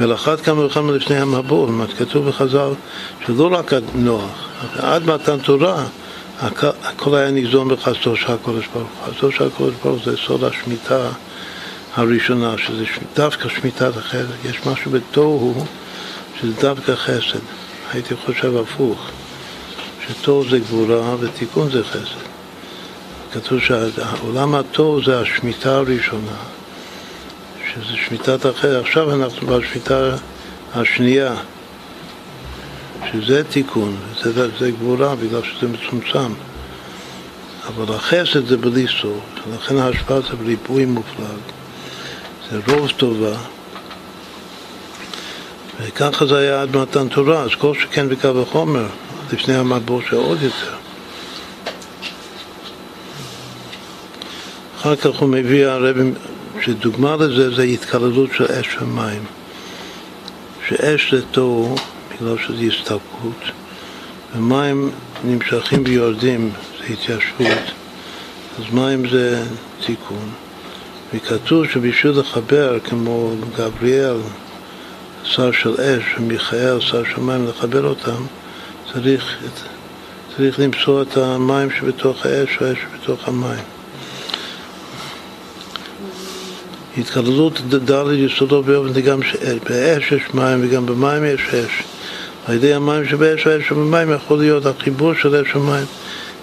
ולאחת 0.00 0.40
כמה 0.40 0.64
וכמה 0.64 0.92
לפני 0.92 1.16
המבול, 1.16 1.70
מה 1.70 1.86
כתוב 1.98 2.28
בחז"ל, 2.28 2.70
שלא 3.26 3.48
רק 3.52 3.72
נוח, 3.94 4.48
עד 4.78 5.06
מתן 5.06 5.38
תורה 5.38 5.84
הכל 6.40 7.14
היה 7.14 7.30
ניזון 7.30 7.68
בחסדו 7.68 8.16
של 8.16 8.32
הקודש 8.32 8.64
ברוך 8.74 8.88
הוא. 8.88 9.14
חסדו 9.14 9.32
של 9.32 9.46
הקודש 9.46 9.74
ברוך 9.84 10.04
זה 10.04 10.16
סוד 10.16 10.44
השמיטה 10.44 11.08
הראשונה, 11.96 12.54
שזה 12.58 12.84
דווקא 13.16 13.48
שמיטת 13.48 13.96
החסד. 13.96 14.44
יש 14.44 14.66
משהו 14.66 14.90
בתוהו 14.90 15.64
שזה 16.40 16.52
דווקא 16.60 16.94
חסד. 16.94 17.38
הייתי 17.92 18.14
חושב 18.26 18.56
הפוך, 18.56 19.10
שתוהו 20.06 20.50
זה 20.50 20.58
גבורה 20.58 21.14
ותיקון 21.20 21.70
זה 21.70 21.84
חסד. 21.84 22.33
כתוב 23.34 23.60
שהעולם 23.60 24.54
התוהו 24.54 25.04
זה 25.04 25.20
השמיטה 25.20 25.76
הראשונה, 25.76 26.36
שזה 27.72 27.96
שמיטת 28.06 28.46
החסד. 28.46 28.74
עכשיו 28.74 29.14
אנחנו 29.14 29.46
בשמיטה 29.46 30.16
השנייה. 30.74 31.34
שזה 33.12 33.44
תיקון, 33.44 33.96
זה, 34.22 34.48
זה 34.58 34.70
גבורה 34.70 35.14
בגלל 35.14 35.40
שזה 35.42 35.68
מצומצם. 35.68 36.32
אבל 37.68 37.94
החסד 37.94 38.46
זה 38.46 38.56
בלי 38.56 38.86
סוף, 39.00 39.20
לכן 39.54 39.76
ההשפעה 39.76 40.20
זה 40.20 40.36
בריבוי 40.36 40.84
מופלג. 40.84 41.44
זה 42.50 42.58
רוב 42.68 42.90
טובה, 42.96 43.36
וככה 45.80 46.26
זה 46.26 46.38
היה 46.38 46.62
עד 46.62 46.76
מתן 46.76 47.08
תורה, 47.08 47.42
אז 47.42 47.50
כל 47.58 47.74
שכן 47.74 48.08
בקו 48.08 48.42
החומר, 48.42 48.86
לפני 49.32 49.54
המבוא 49.54 50.00
שעוד 50.10 50.42
יותר. 50.42 50.83
אחר 54.84 54.96
כך 54.96 55.18
הוא 55.20 55.28
מביא 55.28 55.66
הרב, 55.66 55.96
שדוגמה 56.60 57.16
לזה 57.16 57.54
זה 57.54 57.62
התקללות 57.62 58.30
של 58.36 58.44
אש 58.44 58.76
ומים. 58.82 59.24
שאש 60.68 61.14
זה 61.14 61.22
תוהו 61.30 61.74
בגלל 62.10 62.36
שזה 62.38 62.62
הסתלקות, 62.62 63.42
ומים 64.36 64.90
נמשכים 65.24 65.82
ויורדים, 65.86 66.50
זה 66.78 66.92
התיישבות, 66.92 67.70
אז 68.58 68.64
מים 68.72 69.08
זה 69.08 69.42
תיקון. 69.86 70.28
וכתוב 71.14 71.66
שבשביל 71.68 72.12
לחבר, 72.18 72.78
כמו 72.80 73.32
גבריאל, 73.56 74.16
שר 75.24 75.52
של 75.52 75.80
אש, 75.80 76.02
ומיכאל, 76.18 76.80
שר 76.80 77.04
של 77.04 77.20
מים, 77.20 77.46
לחבר 77.48 77.84
אותם, 77.84 78.22
צריך, 78.92 79.38
צריך 80.36 80.58
למצוא 80.58 81.02
את 81.02 81.16
המים 81.16 81.70
שבתוך 81.70 82.26
האש 82.26 82.58
והאש 82.60 82.78
שבתוך 82.78 83.28
המים. 83.28 83.73
התקללות 86.98 87.60
ד' 87.90 88.12
יסודו 88.12 88.62
באופן 88.62 89.00
גם 89.00 89.20
באש 89.68 90.12
יש 90.12 90.22
מים 90.34 90.58
וגם 90.62 90.86
במים 90.86 91.24
יש 91.24 91.40
אש. 91.54 91.82
על 92.46 92.54
ידי 92.54 92.74
המים 92.74 93.08
שבאש 93.08 93.46
והאש 93.46 93.68
שבמים 93.68 94.12
יכול 94.12 94.38
להיות 94.38 94.66
החיבור 94.66 95.14
של 95.14 95.36
אש 95.36 95.56
ומים. 95.56 95.84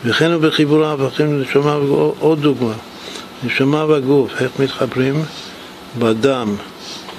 וכן 0.06 0.32
הוא 0.32 0.41
בחיבור 0.41 0.86
ההפכים 0.86 1.39
לנשמה 1.39 1.78
עוד 2.20 2.41
דוגמה. 2.41 2.74
נשמה 3.43 3.86
והגוף, 3.86 4.32
איך 4.39 4.52
מתחברים? 4.60 5.24
בדם. 5.99 6.56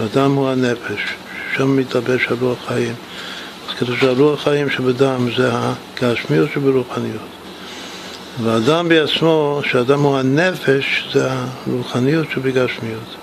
בדם 0.00 0.32
הוא 0.32 0.48
הנפש, 0.48 1.00
שם 1.56 1.76
מתלבש 1.76 2.26
הרוח 2.28 2.58
חיים. 2.68 2.94
אז 3.68 3.74
כתוב 3.74 3.96
שהרוח 4.00 4.42
חיים 4.42 4.70
שבדם 4.70 5.28
זה 5.36 5.50
הגשמיות 5.52 6.50
שברוחניות. 6.54 7.22
והאדם 8.42 8.88
בעצמו, 8.88 9.60
שאדם 9.70 10.00
הוא 10.00 10.18
הנפש, 10.18 11.08
זה 11.12 11.28
הרוחניות 11.30 12.26
שבגשמיות. 12.34 13.21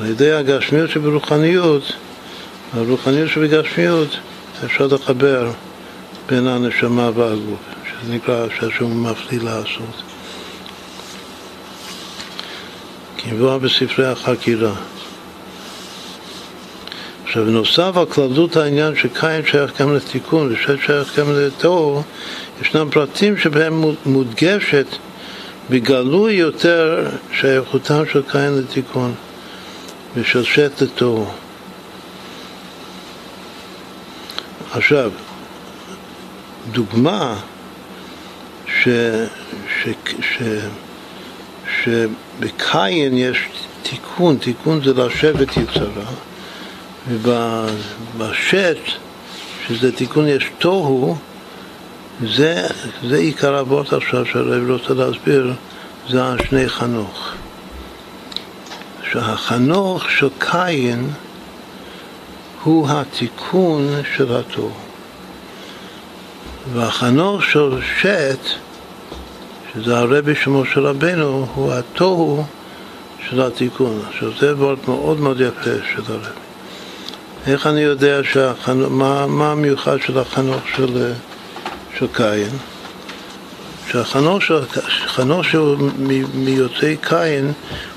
על 0.00 0.06
ידי 0.06 0.32
הגשמיות 0.32 0.90
שברוחניות 0.90 1.92
הרוחניות 2.72 3.30
שבגשמיות 3.30 4.08
אפשר 4.64 4.86
לחבר 4.86 5.50
בין 6.28 6.46
הנשמה 6.46 7.10
והגוף, 7.14 7.60
שזה 7.84 8.14
נקרא 8.14 8.46
שהשם 8.58 9.04
מפליא 9.04 9.42
לעשות. 9.42 10.02
כמבואה 13.18 13.58
בספרי 13.58 14.06
החקירה. 14.06 14.74
עכשיו, 17.24 17.44
נוסף 17.44 17.96
על 17.96 18.06
כללות 18.06 18.56
העניין 18.56 18.96
שקין 18.96 19.46
שייך 19.46 19.80
גם 19.80 19.94
לתיקון 19.94 20.52
ושת 20.52 20.76
שייך 20.86 21.18
גם 21.18 21.26
לטהור, 21.32 22.02
ישנם 22.62 22.88
פרטים 22.90 23.38
שבהם 23.38 23.84
מודגשת 24.06 24.86
בגלוי 25.70 26.34
יותר 26.34 27.06
שייכותם 27.32 28.02
של 28.12 28.22
קין 28.30 28.54
לתיקון 28.58 29.14
ושל 30.16 30.44
שת 30.44 30.80
לטהור. 30.80 31.34
עכשיו, 34.72 35.10
דוגמה 36.72 37.36
ש, 38.66 38.88
ש, 39.68 39.88
ש, 40.20 40.42
שבקין 41.82 43.16
יש 43.16 43.48
תיקון, 43.82 44.36
תיקון 44.36 44.84
זה 44.84 44.92
לשבת 44.92 45.56
יצרה, 45.56 46.10
ובשת, 47.08 48.76
שזה 49.66 49.92
תיקון 49.92 50.28
יש 50.28 50.50
תוהו, 50.58 51.16
זה, 52.26 52.66
זה 53.08 53.16
עיקר 53.16 53.60
אבות 53.60 53.92
עכשיו 53.92 54.26
שהרב 54.26 54.70
רוצה 54.70 54.94
להסביר, 54.94 55.52
זה 56.10 56.24
השני 56.24 56.68
חנוך. 56.68 57.34
שהחנוך 59.14 60.10
של 60.10 60.28
קין 60.38 61.10
הוא 62.62 62.88
התיקון 62.90 63.88
של 64.16 64.36
התור. 64.36 64.72
והחנוך 66.72 67.44
של 67.44 67.78
שת, 68.00 68.38
שזה 69.72 69.98
הרבי 69.98 70.34
של 70.34 70.50
משה 70.50 70.80
רבנו, 70.80 71.46
הוא 71.54 71.72
התוהו 71.72 72.44
של 73.28 73.42
התיקון. 73.42 74.00
עכשיו 74.08 74.30
זה 74.40 74.56
וורט 74.56 74.88
מאוד 74.88 75.20
מאוד 75.20 75.40
יפה 75.40 75.70
של 75.94 76.02
הרבי. 76.08 76.26
איך 77.46 77.66
אני 77.66 77.80
יודע 77.80 78.20
שהחנוך, 78.32 78.92
מה, 78.92 79.26
מה 79.26 79.52
המיוחד 79.52 79.96
של 80.06 80.18
החנוך 80.18 80.60
של, 80.76 81.12
של 81.98 82.06
קין? 82.12 82.48
שהחנוך 83.90 85.44
של, 85.44 85.74
מיוצאי 86.34 86.96
קין 87.00 87.52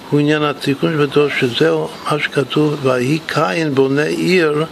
הוא 0.09 0.19
עניין 0.19 0.43
התיקון 0.43 0.93
שבתור 0.93 1.27
שזהו 1.39 1.89
מה 2.11 2.19
שכתוב 2.19 2.85
ויהי 2.85 3.19
קין 3.27 3.75
בונה 3.75 4.03
עיר 4.03 4.65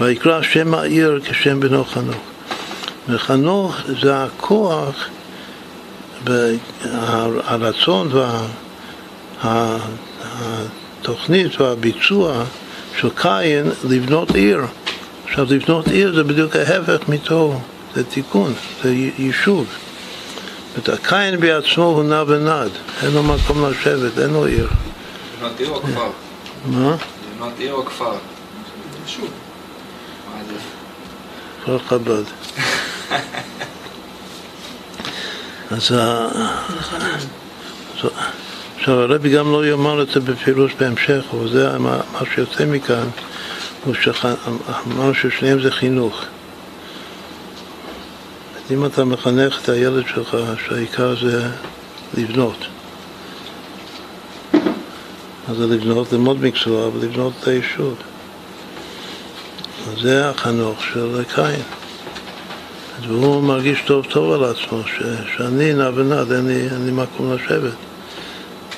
ויקרא 0.00 0.42
שם 0.42 0.74
העיר 0.74 1.20
כשם 1.24 1.60
בנו 1.60 1.84
חנוך. 1.84 2.16
וחנוך 3.08 3.76
זה 4.02 4.24
הכוח 4.24 5.08
והרצון 6.24 8.10
והתוכנית 11.02 11.60
והביצוע 11.60 12.44
של 13.00 13.08
קין 13.16 13.70
לבנות 13.88 14.30
עיר. 14.30 14.60
עכשיו 15.24 15.46
לבנות 15.50 15.88
עיר 15.88 16.14
זה 16.14 16.24
בדיוק 16.24 16.56
ההפך 16.56 17.08
מתוהו, 17.08 17.60
זה 17.94 18.04
תיקון, 18.04 18.52
זה 18.82 18.94
יישוב. 19.18 19.66
הקין 20.88 21.40
בעצמו 21.40 21.84
הוא 21.84 22.04
נע 22.04 22.22
ונד, 22.26 22.70
אין 23.02 23.10
לו 23.14 23.22
מקום 23.22 23.70
לשבת, 23.70 24.18
אין 24.18 24.30
לו 24.30 24.46
עיר. 24.46 24.68
לבנות 25.42 25.60
עיר 25.60 25.70
או 25.70 25.80
כפר? 25.82 26.10
מה? 26.66 26.96
לבנות 27.34 27.52
עיר 27.58 27.72
או 27.72 27.84
כפר? 27.84 28.14
שוב. 29.06 29.28
מה 30.34 30.40
זה? 30.48 30.54
כפר 31.62 31.78
חב"ד. 31.78 32.22
אז 35.70 35.92
ה- 35.92 36.28
עכשיו 38.78 39.00
הרבי 39.00 39.30
גם 39.30 39.52
לא 39.52 39.66
יאמר 39.66 40.02
את 40.02 40.08
זה 40.10 40.20
בפירוש 40.20 40.72
בהמשך, 40.80 41.24
אבל 41.32 41.48
זה 41.48 41.78
מה 41.78 41.98
שיוצא 42.34 42.66
מכאן, 42.66 43.06
הוא 43.84 43.94
שאמר 43.94 45.12
ששניהם 45.12 45.62
זה 45.62 45.70
חינוך. 45.70 46.20
אז 48.56 48.72
אם 48.72 48.86
אתה 48.86 49.04
מחנך 49.04 49.60
את 49.62 49.68
הילד 49.68 50.04
שלך 50.14 50.36
שהעיקר 50.68 51.14
זה 51.20 51.48
לבנות, 52.14 52.56
אז 55.48 55.56
זה 55.56 55.66
לבנות, 55.66 56.12
ללמוד 56.12 56.42
מקצוע, 56.42 56.86
אבל 56.86 57.00
לבנות 57.04 57.32
את 57.40 57.48
היישוב. 57.48 57.94
זה 60.00 60.28
החנוך 60.28 60.82
של 60.82 61.22
קין. 61.34 61.62
אז 62.98 63.10
הוא 63.10 63.42
מרגיש 63.42 63.82
טוב 63.86 64.06
טוב 64.06 64.32
על 64.32 64.44
עצמו, 64.44 64.82
ש, 64.86 65.02
שאני 65.36 65.74
נע 65.74 65.90
ונד, 65.94 66.32
אין 66.32 66.46
לי, 66.46 66.54
אין 66.54 66.84
לי 66.84 66.90
מקום 66.90 67.34
לשבת. 67.34 67.72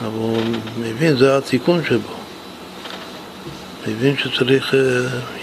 אבל 0.00 0.18
הוא 0.18 0.38
מבין, 0.78 1.16
זה 1.16 1.36
התיקון 1.36 1.84
שבו. 1.88 2.14
מבין 3.86 4.16
שצריך 4.16 4.74
אה, 4.74 4.80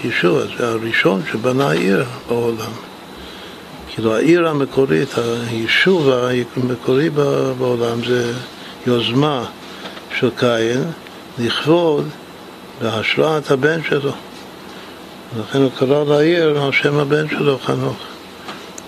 ישוע, 0.04 0.42
זה 0.58 0.68
הראשון 0.68 1.22
שבנה 1.32 1.70
עיר 1.70 2.04
בעולם. 2.28 2.72
כאילו 3.88 4.16
העיר 4.16 4.48
המקורית, 4.48 5.08
היישוב 5.48 6.10
המקורי 6.56 7.10
בעולם 7.58 8.04
זה 8.04 8.32
יוזמה 8.86 9.44
של 10.18 10.30
קין 10.36 10.82
לכבוד 11.38 12.08
בהשראת 12.82 13.50
הבן 13.50 13.82
שלו. 13.82 14.12
לכן 15.40 15.58
הוא 15.58 15.70
קרא 15.78 16.04
לעיר 16.04 16.62
על 16.62 16.72
שם 16.72 16.98
הבן 16.98 17.28
שלו, 17.28 17.58
חנוך. 17.58 17.96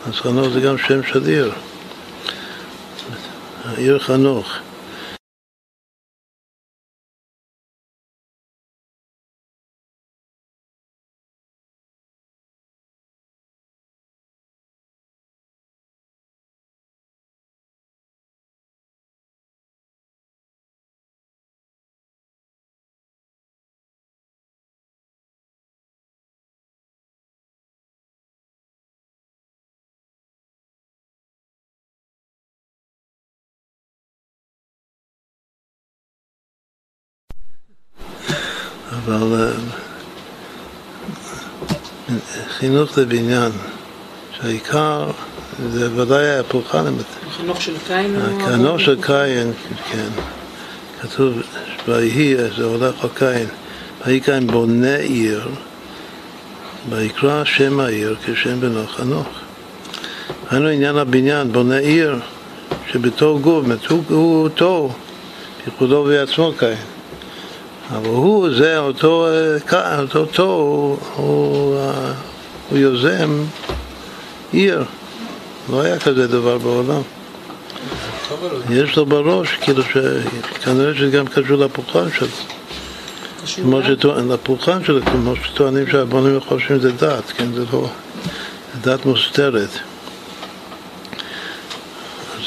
אז 0.07 0.15
חנוך 0.15 0.49
זה 0.49 0.61
גם 0.61 0.79
שם 0.79 1.03
של 1.03 1.27
עיר. 1.27 1.53
העיר 3.65 3.99
חנוך. 3.99 4.55
חינוך 42.65 42.99
לבניין, 42.99 43.53
שהעיקר 44.33 45.11
זה 45.71 46.01
ודאי 46.01 46.25
היה 46.25 46.43
פולחן, 46.43 46.85
החנוך 47.29 47.63
של 47.63 47.73
קין 47.87 48.17
הוא... 48.17 48.43
החנוך 48.43 48.81
של 48.81 49.03
קין, 49.03 49.53
כן, 49.91 50.09
כתוב 51.01 51.35
ויהי, 51.89 52.35
זה 52.57 52.65
הולך 52.65 53.05
על 53.05 53.11
קין, 53.15 53.47
ויהי 54.07 54.21
קין 54.21 54.47
בונה 54.47 54.97
עיר, 54.97 55.49
ויקרא 56.91 57.45
שם 57.45 57.81
העיר 57.81 58.17
כשם 58.25 58.61
בנו 58.61 58.87
חנוך. 58.87 59.29
היינו 60.51 60.69
עניין 60.69 60.97
הבניין, 60.97 61.53
בונה 61.53 61.79
עיר, 61.79 62.19
שבתור 62.93 63.41
גוף, 63.41 63.67
הוא, 64.09 64.49
תור, 64.49 64.93
ייחודו 65.67 66.05
בעצמו 66.05 66.53
קין. 66.59 66.77
אבל 67.91 68.09
הוא, 68.09 68.49
זה 68.55 68.79
אותו, 68.79 69.27
אה, 69.73 70.01
אותו 70.01 70.27
תור, 70.27 70.99
הוא, 71.17 71.79
הוא, 72.71 72.79
יוזם 72.79 73.45
עיר. 74.53 74.85
לא 75.71 75.81
היה 75.81 75.99
כזה 75.99 76.27
דבר 76.27 76.59
בעולם. 76.59 77.03
יש 78.71 78.97
לו 78.97 79.07
בראש, 79.07 79.49
כאילו 79.61 79.83
שכנראה 79.83 80.95
שזה 80.95 81.11
גם 81.11 81.27
קשור 81.27 81.57
לפולחן 81.57 82.11
שלו. 82.19 82.29
כמו. 83.55 83.81
שטוען, 83.83 84.29
לפולחן 84.29 84.85
שלו, 84.85 85.03
כמו 85.03 85.37
שטוענים 85.37 85.87
שהבונים 85.91 86.41
חושבים 86.41 86.79
שזה 86.79 86.93
דת, 86.93 87.25
כן, 87.37 87.53
זה 87.53 87.65
לא, 87.73 87.89
זה 88.75 88.91
דת 88.91 89.07
מוסתרת. 89.07 89.69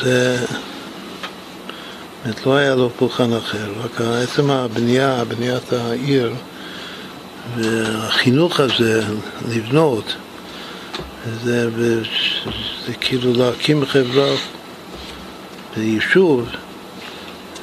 זה, 0.03 0.45
באמת 2.25 2.45
לא 2.45 2.55
היה 2.55 2.75
לו 2.75 2.89
פולחן 2.97 3.33
אחר, 3.33 3.71
רק 3.83 4.01
עצם 4.01 4.51
הבנייה, 4.51 5.23
בניית 5.27 5.73
העיר, 5.73 6.33
והחינוך 7.55 8.59
הזה, 8.59 9.03
לבנות, 9.49 10.15
זה, 11.43 11.69
זה 12.87 12.93
כאילו 13.01 13.33
להקים 13.33 13.85
חברה 13.85 14.35
ביישוב, 15.77 16.47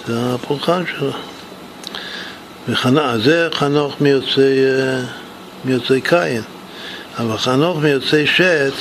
זה 0.07 0.35
הפולחן 0.35 0.83
שלו. 0.87 1.13
זה 3.17 3.49
חנוך 3.53 4.01
מיוצאי, 4.01 4.65
אה, 4.65 5.01
מיוצאי 5.65 6.01
קין, 6.01 6.43
אבל 7.19 7.37
חנוך 7.37 7.79
מיוצאי 7.79 8.27
שת 8.27 8.73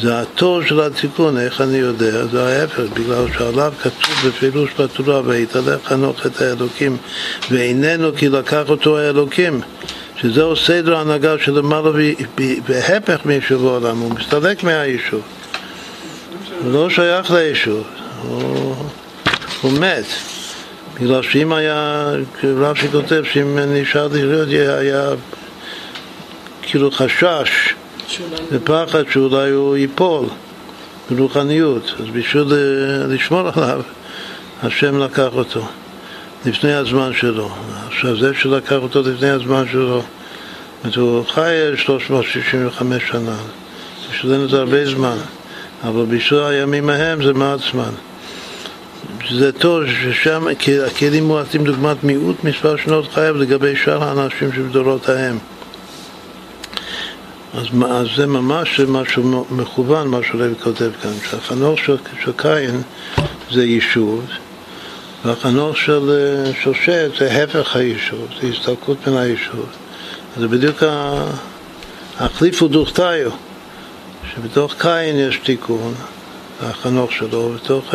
זה 0.00 0.20
התור 0.20 0.62
של 0.66 0.80
התיקון, 0.80 1.38
איך 1.38 1.60
אני 1.60 1.76
יודע? 1.76 2.26
זה 2.26 2.42
ההפך, 2.42 2.80
בגלל 2.80 3.24
שעליו 3.38 3.72
כתוב 3.82 4.14
בפירוש 4.26 4.70
בתורה, 4.78 5.20
ויתהלך 5.24 5.80
חנוך 5.84 6.26
את 6.26 6.40
האלוקים, 6.40 6.96
ואיננו 7.50 8.10
כי 8.16 8.28
לקח 8.28 8.62
אותו 8.68 8.98
האלוקים, 8.98 9.60
שזהו 10.22 10.56
סדר 10.56 10.96
ההנהגה 10.96 11.38
שלמעלה 11.38 11.90
בהפך 12.68 13.20
מיישוב 13.24 13.66
העולם, 13.66 13.98
הוא 13.98 14.14
מסתלק 14.14 14.64
מהיישוב, 14.64 15.22
הוא 16.62 16.72
לא 16.72 16.90
שייך 16.90 17.30
ליישוב, 17.30 17.84
הוא, 18.22 18.74
הוא 19.62 19.72
מת. 19.72 20.04
בגלל 21.00 21.22
שאם 21.22 21.52
היה, 21.52 22.10
רש"י 22.44 22.88
כותב 22.88 23.22
שאם 23.32 23.58
נשאר 23.58 24.06
לחיות 24.06 24.48
היה 24.78 25.10
כאילו 26.62 26.90
חשש 26.90 27.74
ופחד 28.52 29.02
שאולי 29.12 29.50
הוא 29.50 29.76
ייפול 29.76 30.26
ברוחניות, 31.10 31.94
אז 32.00 32.06
בשביל 32.12 32.42
ל- 32.42 33.14
לשמור 33.14 33.48
עליו, 33.54 33.82
השם 34.62 34.98
לקח 34.98 35.28
אותו 35.32 35.68
לפני 36.46 36.74
הזמן 36.74 37.12
שלו. 37.14 37.50
עכשיו 37.98 38.16
זה 38.16 38.34
שלקח 38.34 38.76
אותו 38.76 39.02
לפני 39.02 39.30
הזמן 39.30 39.64
שלו, 39.72 40.02
זאת 40.84 40.96
אומרת, 40.96 40.96
הוא 40.96 41.24
חי 41.24 41.50
365 41.76 43.02
שנה, 43.08 43.36
בשבילנו 44.10 44.48
זה 44.48 44.58
הרבה 44.58 44.86
זמן, 44.86 45.16
אבל 45.84 46.04
בשביל 46.04 46.40
הימים 46.40 46.88
ההם 46.88 47.24
זה 47.24 47.32
מעט 47.32 47.60
זמן. 47.72 47.90
זה 49.30 49.52
טוב 49.52 49.82
ששם 49.86 50.46
הכ- 50.46 50.86
הכלים 50.86 51.24
מועטים 51.24 51.64
דוגמת 51.64 52.04
מיעוט 52.04 52.44
מספר 52.44 52.76
שנות 52.76 53.12
חייו 53.12 53.36
לגבי 53.36 53.76
שאר 53.76 54.04
האנשים 54.04 54.52
שבדורות 54.52 55.08
ההם. 55.08 55.38
אז, 57.54 57.66
אז 57.90 58.06
זה 58.16 58.26
ממש 58.26 58.80
משהו 58.80 59.46
מכוון, 59.50 60.08
מה 60.08 60.18
שהרבי 60.22 60.54
כותב 60.62 60.90
כאן, 61.02 61.12
שהחנוך 61.30 61.78
של, 61.78 61.96
של 62.24 62.32
קין 62.36 62.82
זה 63.52 63.64
יישוב, 63.64 64.24
והחנוך 65.24 65.76
של, 65.76 66.10
של 66.62 66.74
שט 66.74 67.18
זה 67.18 67.42
הפך 67.42 67.76
היישוב, 67.76 68.28
זה 68.40 68.48
הסתלקות 68.48 69.06
מן 69.06 69.16
היישוב. 69.16 69.66
זה 70.36 70.48
בדיוק 70.48 70.82
החליפו 72.18 72.68
דוכתיו, 72.68 73.30
שבתוך 74.34 74.74
קין 74.78 75.16
יש 75.16 75.36
תיקון, 75.44 75.94
החנוך 76.62 77.12
שלו, 77.12 77.38
ובתוך 77.38 77.94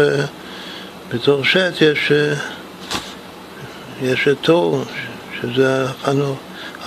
בתוך 1.09 1.45
שט 1.45 1.81
יש, 1.81 2.11
יש 4.01 4.27
את 4.27 4.37
תור, 4.41 4.83
שזה 5.41 5.83
החנוך. 5.83 6.37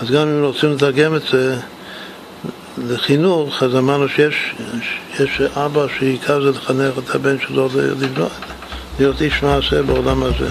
אז 0.01 0.11
גם 0.11 0.28
אם 0.28 0.45
רוצים 0.45 0.72
לתרגם 0.72 1.16
את 1.16 1.22
זה 1.32 1.57
לחינוך, 2.78 3.62
אז 3.62 3.76
אמרנו 3.76 4.09
שיש 4.09 4.55
יש 5.20 5.41
אבא 5.41 5.87
שעיקר 5.99 6.43
זה 6.43 6.51
לחנך 6.51 6.99
את 6.99 7.14
הבן 7.14 7.37
שלו 7.41 7.68
לבנות, 7.74 8.30
להיות 8.99 9.22
איש 9.22 9.42
מעשה 9.42 9.82
בעולם 9.82 10.22
הזה, 10.22 10.51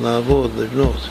לעבוד, 0.00 0.50
לבנות. 0.58 1.08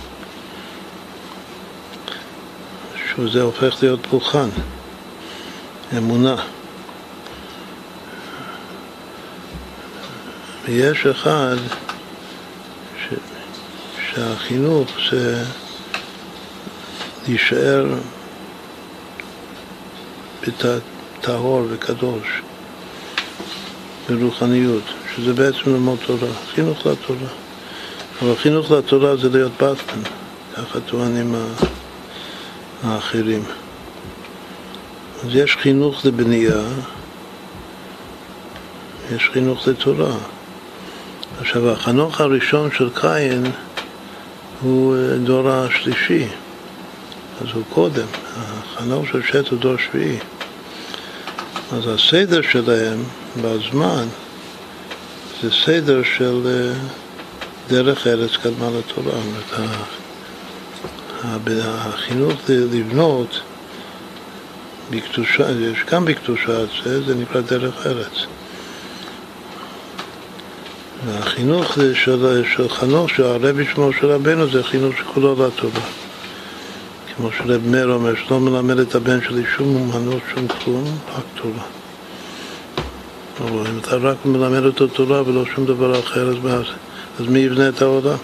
שזה 3.16 3.42
הופך 3.42 3.76
להיות 3.82 4.00
פולחן, 4.10 4.50
אמונה. 5.98 6.36
ויש 10.66 11.06
אחד 11.06 11.56
ש... 12.98 13.14
שהחינוך 14.10 14.90
זה 15.12 15.44
להישאר 17.28 17.86
טהור 21.22 21.66
וקדוש 21.70 22.42
ברוחניות, 24.10 24.84
שזה 25.16 25.34
בעצם 25.34 25.60
ללמוד 25.68 26.00
תורה, 26.06 26.34
חינוך 26.56 26.86
לתורה. 26.86 27.28
אבל 28.22 28.36
חינוך 28.36 28.72
לתורה 28.72 29.16
זה 29.16 29.30
להיות 29.30 29.52
בטמן, 29.52 30.04
ככה 30.54 30.80
טוענים 30.80 31.36
האחרים. 32.84 33.44
אז 35.24 35.36
יש 35.36 35.56
חינוך 35.56 36.06
לבנייה, 36.06 36.64
יש 39.16 39.30
חינוך 39.34 39.68
לתורה. 39.68 40.16
עכשיו, 41.42 41.70
החנוך 41.70 42.22
הראשון 42.22 42.70
של 42.72 42.90
קין 43.02 43.46
הוא 44.62 44.96
אה, 44.96 45.18
דור 45.18 45.50
השלישי, 45.50 46.28
אז 47.42 47.48
הוא 47.54 47.64
קודם. 47.70 48.06
החנוך 48.38 49.08
של 49.08 49.22
שט 49.22 49.48
הוא 49.48 49.60
דור 49.60 49.76
שביעי. 49.78 50.20
אז 51.72 51.88
הסדר 51.88 52.42
שלהם 52.42 53.04
בזמן 53.42 54.06
זה 55.42 55.50
סדר 55.66 56.02
של 56.18 56.42
אה, 56.46 56.74
דרך 57.68 58.08
ארץ 58.08 58.32
קדמה 58.44 58.70
לתורה. 58.80 59.20
החינוך 61.64 62.34
לבנות 62.50 63.42
בקדושה, 64.90 65.52
יש 65.52 65.86
גם 65.92 66.06
בקדושה, 66.06 66.66
זה, 66.84 67.04
זה 67.04 67.16
נקרא 67.16 67.42
דרך 67.42 67.88
ארץ. 67.88 68.26
והחינוך 71.06 71.74
של, 71.94 72.44
של 72.56 72.70
חנוך, 72.70 73.10
של 73.10 73.24
הרבי 73.24 73.66
של 74.00 74.06
רבנו, 74.06 74.50
זה 74.50 74.64
חינוך 74.64 74.98
שכולו 74.98 75.34
לתורה. 75.34 75.86
כמו 77.18 77.30
שרב 77.32 77.62
מאיר 77.68 77.92
אומר, 77.92 78.16
שלא 78.16 78.40
מלמד 78.40 78.80
את 78.80 78.96
הבן 78.96 79.22
שלי 79.22 79.44
שום 79.58 79.76
אומנות, 79.76 80.22
שום 80.36 80.48
כלום, 80.48 80.98
רק 81.16 81.24
תורה. 81.36 81.81
אבל 83.42 83.68
אם 83.68 83.80
אתה 83.82 83.96
רק 83.96 84.18
מלמד 84.26 84.66
אותו 84.66 84.88
תורה 84.88 85.22
ולא 85.26 85.46
שום 85.56 85.66
דבר 85.66 86.00
אחר, 86.00 86.30
אז, 86.30 86.36
מה, 86.44 86.62
אז 87.20 87.28
מי 87.28 87.40
יבנה 87.40 87.70
את 87.70 87.82
העולם? 87.82 88.18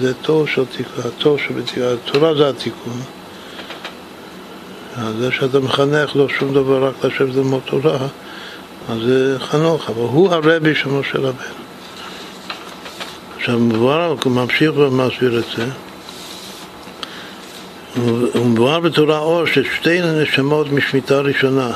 זה, 0.00 0.14
תור 0.14 0.46
של 0.46 0.64
תיקון, 0.64 1.04
התור 1.04 1.38
שבתיקון, 1.38 1.82
התורה 1.82 2.34
זה 2.34 2.48
התיקון. 2.48 3.00
זה 5.18 5.32
שאתה 5.32 5.60
מחנך 5.60 6.16
לא 6.16 6.28
שום 6.28 6.54
דבר, 6.54 6.84
רק 6.84 7.04
לשבת 7.04 7.34
ללמוד 7.34 7.60
תורה, 7.64 7.98
אז 8.88 8.98
זה 9.06 9.36
חנוך, 9.40 9.90
אבל 9.90 10.02
הוא 10.02 10.32
הרבי 10.32 10.74
של 10.74 10.88
משה 10.88 11.18
רבנו. 11.18 11.62
עכשיו, 13.36 13.58
מבואר, 13.58 14.14
הוא 14.24 14.32
ממשיך 14.32 14.72
ומסביר 14.76 15.38
את 15.38 15.44
זה. 15.56 15.66
הוא 18.34 18.46
מבואר 18.46 18.80
בתורה 18.80 19.18
אור 19.18 19.46
ששתי 19.46 20.00
נשמות 20.02 20.72
משמיטה 20.72 21.20
ראשונה, 21.20 21.70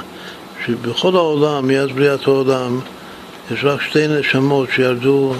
שבכל 0.66 1.16
העולם, 1.16 1.68
מאז 1.68 1.88
בריאת 1.88 2.26
העולם, 2.26 2.80
יש 3.50 3.64
רק 3.64 3.82
שתי 3.82 4.08
נשמות 4.08 4.68
שירדו 4.74 5.34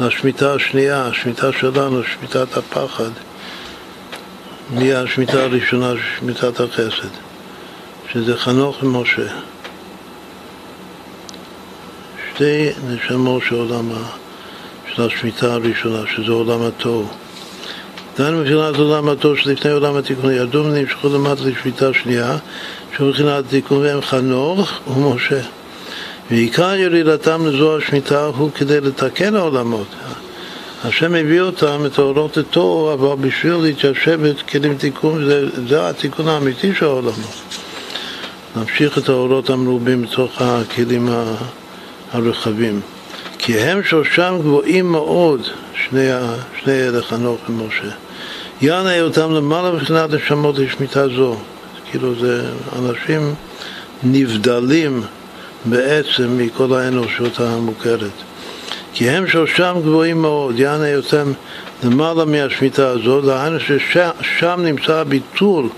לשמיטה 0.00 0.54
השנייה, 0.54 1.06
השמיטה 1.06 1.52
שלנו, 1.52 2.02
שמיטת 2.04 2.56
הפחד, 2.56 3.10
מהשמיטה 4.70 5.42
הראשונה, 5.42 5.92
שמיטת 6.18 6.60
החסד, 6.60 7.08
שזה 8.12 8.36
חנוך 8.36 8.82
ומשה. 8.82 9.32
שתי 12.34 12.70
נשמות 12.88 13.42
של 13.48 13.54
עולם, 13.54 13.90
של 14.94 15.02
השמיטה 15.02 15.52
הראשונה, 15.52 16.02
שזה 16.16 16.32
עולם 16.32 16.62
התוהו. 16.62 17.08
דהיינו 18.18 18.38
מבחינת 18.38 18.76
עולם 18.76 19.08
התוהו 19.08 19.36
שלפני 19.36 19.70
עולם 19.70 19.96
התיקון 19.96 20.32
ירדו 20.32 20.64
ונמשכו 20.64 21.08
למטה 21.08 21.42
לשמיטה 21.44 21.94
שנייה, 21.94 22.36
שמבחינת 22.96 23.44
התיקון 23.46 23.78
והם 23.78 24.00
חנוך 24.00 24.70
ומשה. 24.88 25.40
ועיקר 26.30 26.74
ירידתם 26.74 27.46
לזו 27.46 27.76
השמיטה 27.76 28.24
הוא 28.24 28.50
כדי 28.54 28.80
לתקן 28.80 29.34
העולמות. 29.34 29.86
השם 30.84 31.14
הביא 31.14 31.40
אותם, 31.40 31.82
את 31.86 31.98
האורות 31.98 32.36
לתוהו, 32.36 32.92
אבל 32.92 33.28
בשביל 33.28 33.54
להתיישב 33.54 34.20
בכלים 34.22 34.76
תיקון, 34.76 35.24
זה, 35.24 35.46
זה 35.68 35.88
התיקון 35.88 36.28
האמיתי 36.28 36.74
של 36.74 36.84
העולמות. 36.84 37.42
להמשיך 38.56 38.98
את 38.98 39.08
האורות 39.08 39.50
המרובים 39.50 40.02
בתוך 40.02 40.42
הכלים. 40.42 41.08
הרחבים. 42.12 42.80
כי 43.38 43.58
הם 43.58 43.82
שלושם 43.82 44.36
גבוהים 44.40 44.92
מאוד, 44.92 45.40
שני, 45.74 46.08
שני 46.62 46.72
אלה 46.72 47.02
חנוך 47.02 47.40
ומשה. 47.48 47.94
יענה 48.60 49.00
אותם 49.00 49.34
למעלה 49.34 49.70
מבחינת 49.72 50.10
נשמות 50.10 50.58
לשמיטה 50.58 51.08
זו. 51.08 51.36
כאילו 51.92 52.14
זה 52.20 52.44
אנשים 52.78 53.34
נבדלים 54.02 55.02
בעצם 55.64 56.38
מכל 56.38 56.74
האנושות 56.74 57.40
המוכרת. 57.40 58.10
כי 58.92 59.10
הם 59.10 59.28
שלושם 59.28 59.76
גבוהים 59.82 60.22
מאוד, 60.22 60.58
יענה 60.58 60.96
אותם 60.96 61.32
למעלה 61.84 62.24
מהשמיטה 62.24 62.88
הזו, 62.88 63.20
דהיינו 63.20 63.58
ששם 63.60 64.60
נמצא 64.64 64.94
הביטול. 64.94 65.68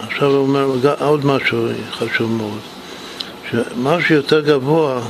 עכשיו 0.00 0.28
הוא 0.28 0.38
אומר 0.38 0.94
עוד 1.00 1.26
משהו 1.26 1.68
חשוב 1.92 2.32
מאוד. 2.32 2.58
שמשהו 3.50 4.08
שיותר 4.08 4.40
גבוה 4.40 5.00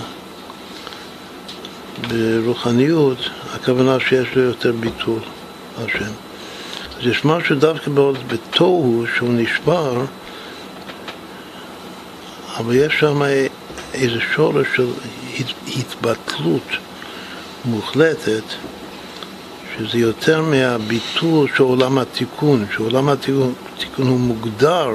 ברוחניות, 2.08 3.18
הכוונה 3.54 4.00
שיש 4.00 4.36
לו 4.36 4.42
יותר 4.42 4.72
ביטול 4.72 5.20
להשם. 5.80 6.23
אז 7.00 7.06
יש 7.06 7.24
משהו 7.24 7.56
דווקא 7.56 7.90
בעוד 7.90 8.18
בתוהו 8.28 9.04
שהוא 9.16 9.32
נשבר, 9.32 10.04
אבל 12.56 12.74
יש 12.74 12.94
שם 13.00 13.22
איזה 13.94 14.20
שורש 14.34 14.66
של 14.76 14.86
התבטלות 15.76 16.68
מוחלטת, 17.64 18.42
שזה 19.76 19.98
יותר 19.98 20.42
מהביטול 20.42 21.48
של 21.56 21.62
עולם 21.62 21.98
התיקון, 21.98 22.66
שעולם 22.76 23.08
התיקון 23.08 23.54
הוא 23.96 24.20
מוגדר 24.20 24.90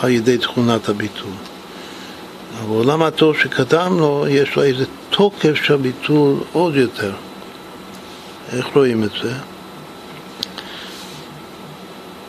על 0.00 0.10
ידי 0.10 0.38
תכונת 0.38 0.88
הביטול. 0.88 1.32
אבל 2.60 2.74
עולם 2.74 3.02
התור 3.02 3.34
שקדם 3.34 3.98
לו, 3.98 4.26
יש 4.28 4.56
לו 4.56 4.62
איזה 4.62 4.84
תוקף 5.10 5.54
של 5.54 5.76
ביטול 5.76 6.34
עוד 6.52 6.76
יותר. 6.76 7.12
איך 8.56 8.66
רואים 8.74 9.04
את 9.04 9.10
זה? 9.22 9.32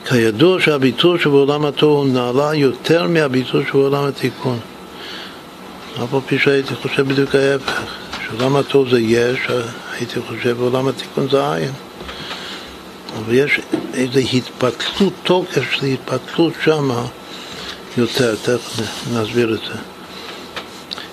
כידוע 0.10 0.62
שהביטול 0.62 1.20
שבעולם 1.20 1.66
התור 1.66 1.98
הוא 1.98 2.08
נעלה 2.08 2.56
יותר 2.56 3.08
מהביטול 3.08 3.66
שבעולם 3.66 4.06
התיקון. 4.06 4.60
אף 6.04 6.14
על 6.14 6.20
פי 6.28 6.40
שהייתי 6.40 6.76
חושב 6.76 7.08
בדיוק 7.08 7.36
ההפך, 7.36 7.82
שעולם 8.28 8.56
התור 8.56 8.90
זה 8.90 9.00
יש, 9.00 9.40
הייתי 10.00 10.20
חושב 10.28 10.58
בעולם 10.58 10.88
התיקון 10.88 11.30
זה 11.30 11.54
עין. 11.54 11.72
אבל 13.18 13.34
יש 13.34 13.60
איזו 13.94 14.20
התפתלות, 14.34 15.14
תוקף 15.24 15.72
של 15.72 15.86
התפתלות 15.86 16.54
שמה 16.64 17.06
יותר, 17.98 18.36
תכף 18.36 18.82
נסביר 19.14 19.54
את 19.54 19.60
זה. 19.60 19.80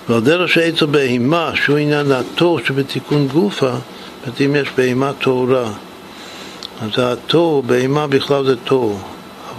ועל 0.09 0.21
דרך 0.21 0.49
שעצר 0.49 0.85
בהימה, 0.85 1.51
שהוא 1.55 1.77
עניין 1.77 2.11
התור 2.11 2.59
שבתיקון 2.65 3.27
גופה, 3.27 3.71
זאת 4.25 4.41
אם 4.41 4.55
יש 4.55 4.69
בהימה 4.77 5.11
טהורה 5.13 5.71
אז 6.81 6.89
התוהו, 6.97 7.61
בהמה 7.61 8.07
בכלל 8.07 8.45
זה 8.45 8.55
תוהו, 8.55 8.99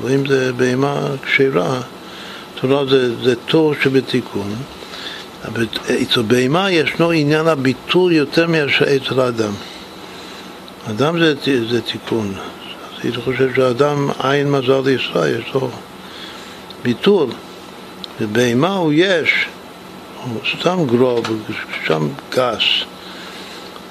אבל 0.01 0.13
אם 0.13 0.27
זה 0.27 0.53
בהמה 0.53 1.07
כשרה, 1.23 1.81
תורה 2.61 2.87
זה, 2.87 3.25
זה 3.25 3.37
תוהו 3.37 3.75
שבתיקון. 3.83 4.55
אצל 6.03 6.23
בהמה 6.23 6.71
ישנו 6.71 7.11
עניין 7.11 7.47
הביטול 7.47 8.13
יותר 8.13 8.47
מאשר 8.47 8.97
אצל 8.97 9.21
האדם. 9.21 9.53
אדם 10.91 11.19
זה, 11.19 11.35
זה 11.71 11.81
תיקון. 11.81 12.35
אז 12.35 13.05
הייתי 13.05 13.21
חושב 13.21 13.55
שאדם 13.57 14.11
עין 14.19 14.51
מזל 14.51 14.81
לישראל, 14.85 15.41
יש 15.41 15.55
לו 15.55 15.71
ביטול. 16.83 17.29
ובהמה 18.21 18.75
הוא 18.75 18.93
יש, 18.93 19.47
הוא 20.25 20.41
סתם 20.61 20.79
גרוב, 20.87 21.27
שם 21.87 22.09
גס, 22.31 22.63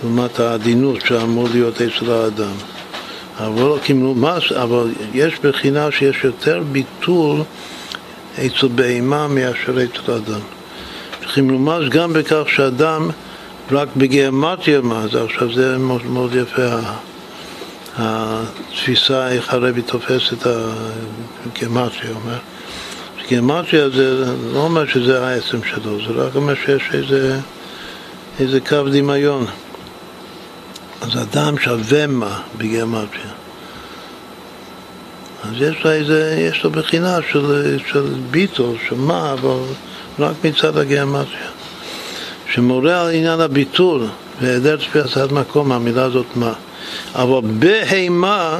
לעומת 0.03 0.39
העדינות 0.39 1.01
שאמור 1.05 1.47
להיות 1.53 1.81
אצל 1.81 2.11
האדם. 2.11 2.53
אבל 3.39 3.61
לא 3.61 3.77
אבל 4.61 4.91
יש 5.13 5.39
בחינה 5.43 5.91
שיש 5.91 6.23
יותר 6.23 6.63
ביטול 6.71 7.41
אצל 8.35 8.67
בהמה 8.75 9.27
מאשר 9.27 9.83
אצל 9.83 10.11
אדם. 10.11 10.39
צריכים 11.19 11.49
לומר 11.49 11.87
גם 11.87 12.13
בכך 12.13 12.43
שאדם 12.47 13.09
רק 13.71 13.87
בגיאמטיה 13.97 14.81
מה 14.81 15.07
זה, 15.11 15.23
עכשיו 15.23 15.53
זה 15.53 15.77
מאוד, 15.77 16.05
מאוד 16.05 16.35
יפה 16.35 16.79
התפיסה 17.97 19.27
איך 19.27 19.53
הרבי 19.53 19.81
תופס 19.81 20.33
את 20.33 20.47
הגיאמטיה, 21.45 22.09
אומר 22.15 22.37
גיאמטיה 23.27 23.89
זה 23.89 24.25
לא 24.53 24.59
אומר 24.59 24.85
שזה 24.87 25.27
העצם 25.27 25.57
שלו, 25.63 25.97
זה 26.07 26.13
רק 26.13 26.35
אומר 26.35 26.53
שיש 26.55 26.89
איזה, 26.93 27.39
איזה 28.39 28.59
קו 28.59 28.83
דמיון. 28.91 29.45
אז 31.03 31.21
אדם 31.21 31.57
שווה 31.57 32.07
מה 32.07 32.41
בגיאמטיה. 32.57 33.31
אז 35.43 35.61
יש 35.61 35.83
לו, 35.85 35.91
איזה, 35.91 36.47
יש 36.49 36.63
לו 36.63 36.69
בחינה 36.69 37.17
של, 37.31 37.77
של 37.91 38.13
ביטול, 38.31 38.75
של 38.89 38.95
מה, 38.95 39.33
אבל 39.33 39.59
רק 40.19 40.35
מצד 40.43 40.77
הגיאמטיה. 40.77 41.47
שמורה 42.53 43.01
על 43.01 43.09
עניין 43.09 43.39
הביטול 43.39 44.07
והיעדר 44.41 44.75
תפיסת 44.75 45.31
מקום, 45.31 45.71
המילה 45.71 46.03
הזאת 46.03 46.25
מה. 46.35 46.53
אבל 47.15 47.39
בהימה, 47.59 48.59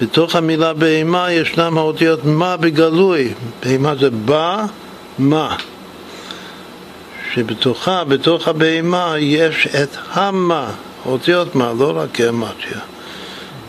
בתוך 0.00 0.36
המילה 0.36 0.72
בהימה 0.72 1.32
ישנם 1.32 1.78
האותיות 1.78 2.24
מה 2.24 2.56
בגלוי. 2.56 3.34
בהימה 3.62 3.94
זה 4.00 4.10
בא, 4.10 4.64
מה. 5.18 5.56
שבתוכה, 7.34 8.04
בתוך 8.04 8.48
הבהימה, 8.48 9.14
יש 9.18 9.66
את 9.82 9.96
המה, 10.12 10.70
אותיות 11.06 11.54
מה, 11.54 11.72
לא 11.78 11.92
רק 11.96 12.08
גיאמטיה. 12.12 12.80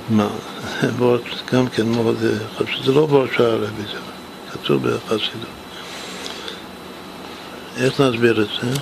מה, 0.10 0.28
גם 1.54 1.68
כן 1.68 1.88
מאוד 1.88 2.16
חשוב, 2.58 2.86
זה 2.86 2.92
לא 2.92 3.26
של 3.36 3.44
הרבי, 3.44 3.84
זה 3.92 3.98
כתוב 4.52 4.88
בחסידות. 4.88 5.50
איך 7.78 8.02
נסביר 8.02 8.42
את 8.42 8.48
זה? 8.48 8.80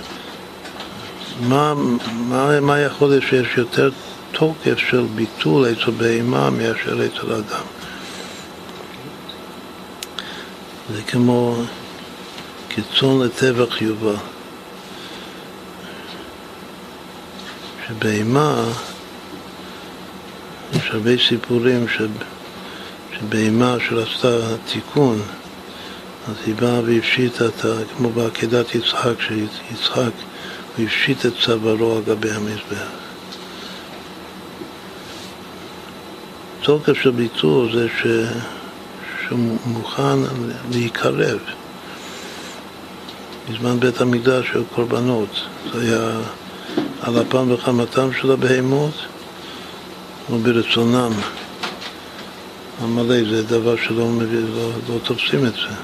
מה, 1.41 1.73
מה, 2.13 2.61
מה 2.61 2.79
יכול 2.79 3.09
להיות 3.09 3.23
שיש 3.29 3.47
יותר 3.57 3.89
תוקף 4.31 4.77
של 4.77 5.05
ביטול 5.15 5.65
אצל 5.71 5.91
בהמה 5.91 6.49
מאשר 6.49 7.05
אצל 7.05 7.33
אדם? 7.33 7.65
זה 10.93 11.01
כמו 11.01 11.55
קיצון 12.67 13.21
לטבח 13.21 13.81
יובל. 13.81 14.32
שבהמה, 17.93 18.65
יש 20.73 20.89
הרבה 20.91 21.11
סיפורים 21.27 21.85
שבהמה 23.19 23.77
שעשתה 23.89 24.37
תיקון 24.73 25.21
אז 26.27 26.35
היא 26.45 26.55
באה 26.55 26.79
והפשיטה, 26.85 27.45
כמו 27.97 28.09
בעקדת 28.09 28.75
יצחק, 28.75 29.13
שיצחק, 29.19 30.11
הוא 30.77 30.85
הפשיט 30.85 31.25
את 31.25 31.33
צווארו 31.45 31.97
על 31.97 32.03
גבי 32.03 32.31
המזבח. 32.31 32.87
תוקף 36.61 36.93
של 36.93 37.11
ביטול 37.11 37.73
זה 37.73 37.87
ש... 38.01 38.07
שהוא 39.25 39.57
מוכן 39.65 40.19
להיקרב. 40.71 41.39
בזמן 43.49 43.79
בית 43.79 44.01
המקדש 44.01 44.51
היו 44.53 44.65
קורבנות, 44.65 45.41
זה 45.73 45.81
היה 45.81 46.19
על 47.03 47.21
אפם 47.21 47.51
וחמתם 47.51 48.09
של 48.21 48.31
הבהמות 48.31 48.93
וברצונם 50.29 51.11
המלא, 52.81 53.23
זה 53.29 53.43
דבר 53.43 53.75
שלא 53.75 54.07
מביא, 54.07 54.39
לא, 54.55 54.69
לא 54.89 54.99
תופסים 55.03 55.45
את 55.45 55.53
זה. 55.53 55.75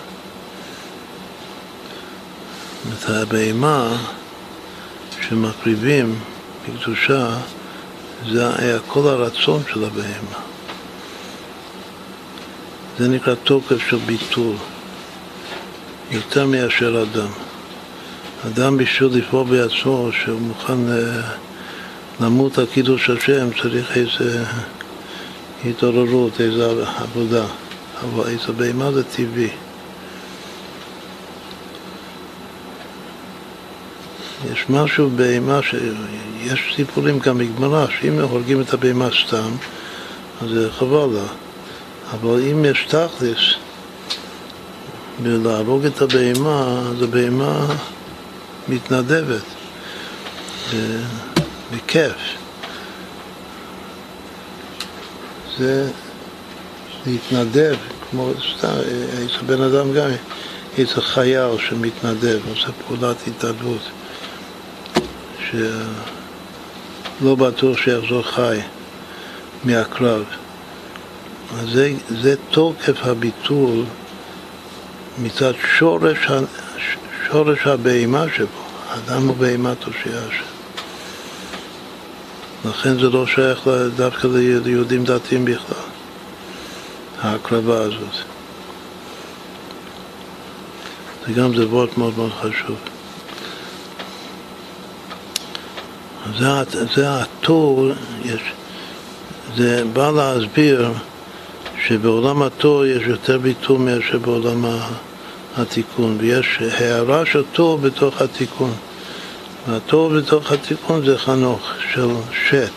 את 2.93 3.09
הבהמה 3.09 3.97
שמקריבים 5.21 6.19
בקדושה, 6.63 7.37
זה 8.31 8.55
היה 8.59 8.79
כל 8.87 9.07
הרצון 9.07 9.63
של 9.73 9.83
הבהמה. 9.83 10.39
זה 12.99 13.07
נקרא 13.07 13.35
תוקף 13.35 13.89
של 13.89 13.97
ביטול, 13.97 14.55
יותר 16.11 16.45
מאשר 16.45 17.03
אדם. 17.03 17.48
אדם 18.47 18.77
בשביל 18.77 19.09
לפעול 19.13 19.47
בעצמו, 19.47 20.09
שהוא 20.23 20.41
מוכן 20.41 20.91
אה, 20.91 21.21
למות 22.21 22.57
על 22.57 22.65
קידוש 22.65 23.09
השם, 23.09 23.47
צריך 23.61 23.97
איזה 23.97 24.43
התעוררות, 25.65 26.41
איזה 26.41 26.71
עבודה. 26.97 27.45
אבל 28.03 28.29
איזה 28.29 28.51
בהמה 28.51 28.91
זה 28.91 29.03
טבעי. 29.03 29.49
יש 34.51 34.65
משהו 34.69 35.09
בהמה, 35.09 35.59
יש 36.43 36.73
סיפורים 36.75 37.19
גם 37.19 37.37
בגמרא, 37.37 37.85
שאם 37.99 38.19
הורגים 38.19 38.61
את 38.61 38.73
הבהמה 38.73 39.07
סתם, 39.27 39.51
אז 40.41 40.49
זה 40.49 40.71
חבל 40.71 41.09
לה. 41.13 41.27
אבל 42.11 42.41
אם 42.51 42.65
יש 42.65 42.87
תכלס, 42.87 43.53
ולהרוג 45.23 45.85
את 45.85 46.01
הבהמה, 46.01 46.81
אז 46.91 47.01
הבהמה 47.01 47.65
מתנדבת, 48.69 49.41
בכיף. 51.75 52.13
זה 55.57 55.91
להתנדב, 57.05 57.75
כמו 58.09 58.31
סתם, 58.57 58.73
איזה 59.17 59.37
בן 59.45 59.61
אדם 59.61 59.93
גם, 59.93 60.09
איזה 60.77 61.01
חייל 61.01 61.57
שמתנדב, 61.69 62.39
עושה 62.49 62.67
פעולת 62.87 63.17
התנדבות. 63.27 63.81
שלא 65.49 67.35
בטוח 67.35 67.77
שיחזור 67.77 68.23
חי 68.23 68.59
מהקרב. 69.63 70.23
אז 71.59 71.69
זה, 71.73 71.91
זה 72.09 72.35
תוקף 72.51 73.05
הביטול 73.05 73.83
מצד 75.17 75.53
שורש, 75.77 76.27
שורש 77.31 77.67
הבהמה 77.67 78.25
שבו, 78.35 78.47
האדם 78.89 79.31
בהמה 79.37 79.75
תושיע 79.75 80.19
השם. 80.27 80.43
לכן 82.69 82.99
זה 82.99 83.09
לא 83.09 83.27
שייך 83.27 83.67
דווקא 83.95 84.27
ליהודים 84.63 85.03
דתיים 85.03 85.45
בכלל, 85.45 85.77
ההקרבה 87.21 87.81
הזאת. 87.81 88.15
זה 91.27 91.33
גם 91.33 91.55
זה 91.55 91.67
וורט 91.67 91.97
מאוד 91.97 92.13
מאוד 92.17 92.31
חשוב. 92.41 92.77
זה, 96.37 96.47
זה 96.95 97.21
התור, 97.21 97.91
יש, 98.25 98.41
זה 99.55 99.83
בא 99.93 100.11
להסביר 100.11 100.91
שבעולם 101.87 102.41
התור 102.41 102.85
יש 102.85 103.03
יותר 103.07 103.37
ביטול 103.37 103.77
מאשר 103.77 104.17
בעולם 104.17 104.65
התיקון, 105.57 106.17
ויש 106.19 106.59
הערה 106.61 107.25
של 107.25 107.43
תור 107.53 107.77
בתוך 107.77 108.21
התיקון. 108.21 108.71
והתור 109.67 110.09
בתוך 110.09 110.51
התיקון 110.51 111.05
זה 111.05 111.17
חנוך 111.17 111.71
של 111.93 112.07
שת. 112.49 112.71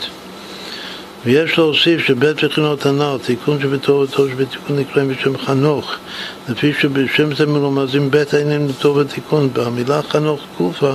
ויש 1.25 1.59
להוסיף 1.59 2.01
שבית 2.01 2.45
בחינות 2.45 2.87
הנ"ל, 2.87 3.17
תיקון 3.23 3.61
שבתור 3.63 4.01
ותור 4.01 4.29
שבתיקון 4.29 4.79
נקראים 4.79 5.09
בשם 5.09 5.39
חנוך, 5.39 5.95
לפי 6.49 6.73
שבשם 6.81 7.35
זה 7.35 7.47
מלומזים 7.47 8.11
בית 8.11 8.35
העניינים 8.35 8.69
לתור 8.69 8.97
ותיקון, 8.97 9.49
במילה 9.53 10.03
חנוך 10.03 10.41
קופה 10.57 10.93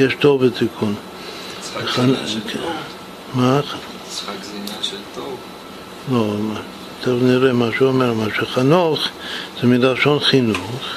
יש 0.00 0.14
תור 0.14 0.40
ותיקון. 0.40 0.94
מה? 3.34 3.60
משחק 4.10 4.32
זה 4.42 4.52
עניין 4.52 4.82
של 4.82 4.96
טוב. 5.14 5.36
לא, 6.12 6.36
טוב 7.00 7.22
נראה 7.22 7.52
מה 7.52 7.68
שהוא 7.76 7.88
אומר, 7.88 8.12
מה 8.12 8.26
שחנוך 8.36 9.08
זה 9.60 9.66
מלשון 9.66 10.20
חינוך. 10.20 10.96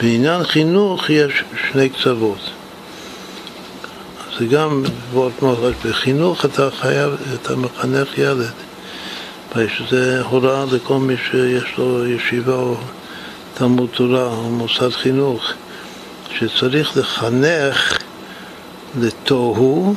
בעניין 0.00 0.44
חינוך 0.44 1.10
יש 1.10 1.44
שני 1.70 1.88
קצוות. 1.88 2.38
זה 4.38 4.46
גם 4.46 4.82
וורט 5.12 5.42
מאוד. 5.42 5.74
בחינוך 5.84 6.44
אתה 6.44 6.68
חייב, 6.70 7.10
אתה 7.34 7.56
מחנך 7.56 8.18
ילד. 8.18 8.50
שזה 9.78 10.22
הוראה 10.22 10.64
לכל 10.72 10.98
מי 10.98 11.14
שיש 11.30 11.78
לו 11.78 12.06
ישיבה 12.06 12.54
או 12.54 12.76
תלמוד 13.54 13.88
תורה 13.92 14.24
או 14.24 14.42
מוסד 14.42 14.90
חינוך, 14.90 15.52
שצריך 16.38 16.96
לחנך 16.96 17.98
לתוהו 19.00 19.94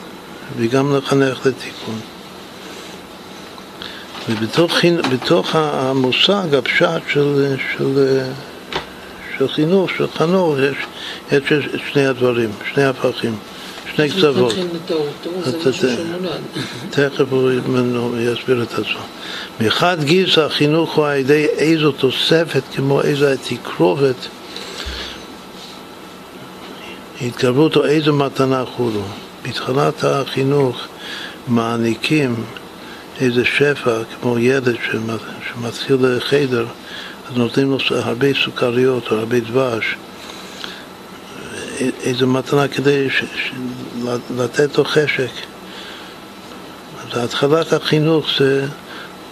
וגם 0.58 0.96
לחנך 0.98 1.46
לתיקון. 1.46 2.00
ובתוך 4.30 5.56
המושג, 5.56 6.56
הפשט 6.56 7.02
של, 7.08 7.56
של, 7.78 8.22
של 9.42 9.48
חינוך, 9.48 9.90
של 9.98 10.08
חנוך, 10.18 10.56
יש, 10.60 10.78
יש 11.32 11.54
שני 11.92 12.06
הדברים, 12.06 12.50
שני 12.74 12.84
הפכים, 12.84 13.36
שני 13.96 14.10
קצוות. 14.10 14.54
תכף 16.90 17.26
הוא 17.30 17.52
יסביר 18.20 18.64
את 18.64 18.74
עצמו. 18.74 19.02
מחד 19.60 20.04
גיסא 20.04 20.40
החינוך 20.40 20.96
הוא 20.96 21.06
על 21.06 21.18
ידי 21.18 21.46
איזו 21.46 21.92
תוספת, 21.92 22.64
כמו 22.76 23.02
איזו 23.02 23.26
תקרובת, 23.50 24.28
התקרבות 27.22 27.76
או 27.76 27.86
איזו 27.86 28.14
מתנה 28.14 28.66
חולו. 28.66 29.04
בתחילת 29.44 30.04
החינוך 30.04 30.78
מעניקים 31.48 32.36
איזה 33.22 33.46
שפע, 33.46 34.02
כמו 34.22 34.40
ילד 34.40 34.76
שמתחיל 35.54 35.98
לחדר, 36.02 36.66
נותנים 37.36 37.72
לו 37.72 37.78
הרבה 37.90 38.28
סוכריות 38.44 39.12
או 39.12 39.18
הרבה 39.18 39.40
דבש, 39.40 39.96
איזו 42.04 42.28
מתנה 42.28 42.68
כדי 42.68 43.10
ש, 43.10 43.24
ש, 43.36 43.52
לתת 44.38 44.78
לו 44.78 44.86
חשק. 44.86 45.32
אז 47.12 47.24
התחלת 47.24 47.74
החינוך 47.74 48.28
זה 48.40 48.66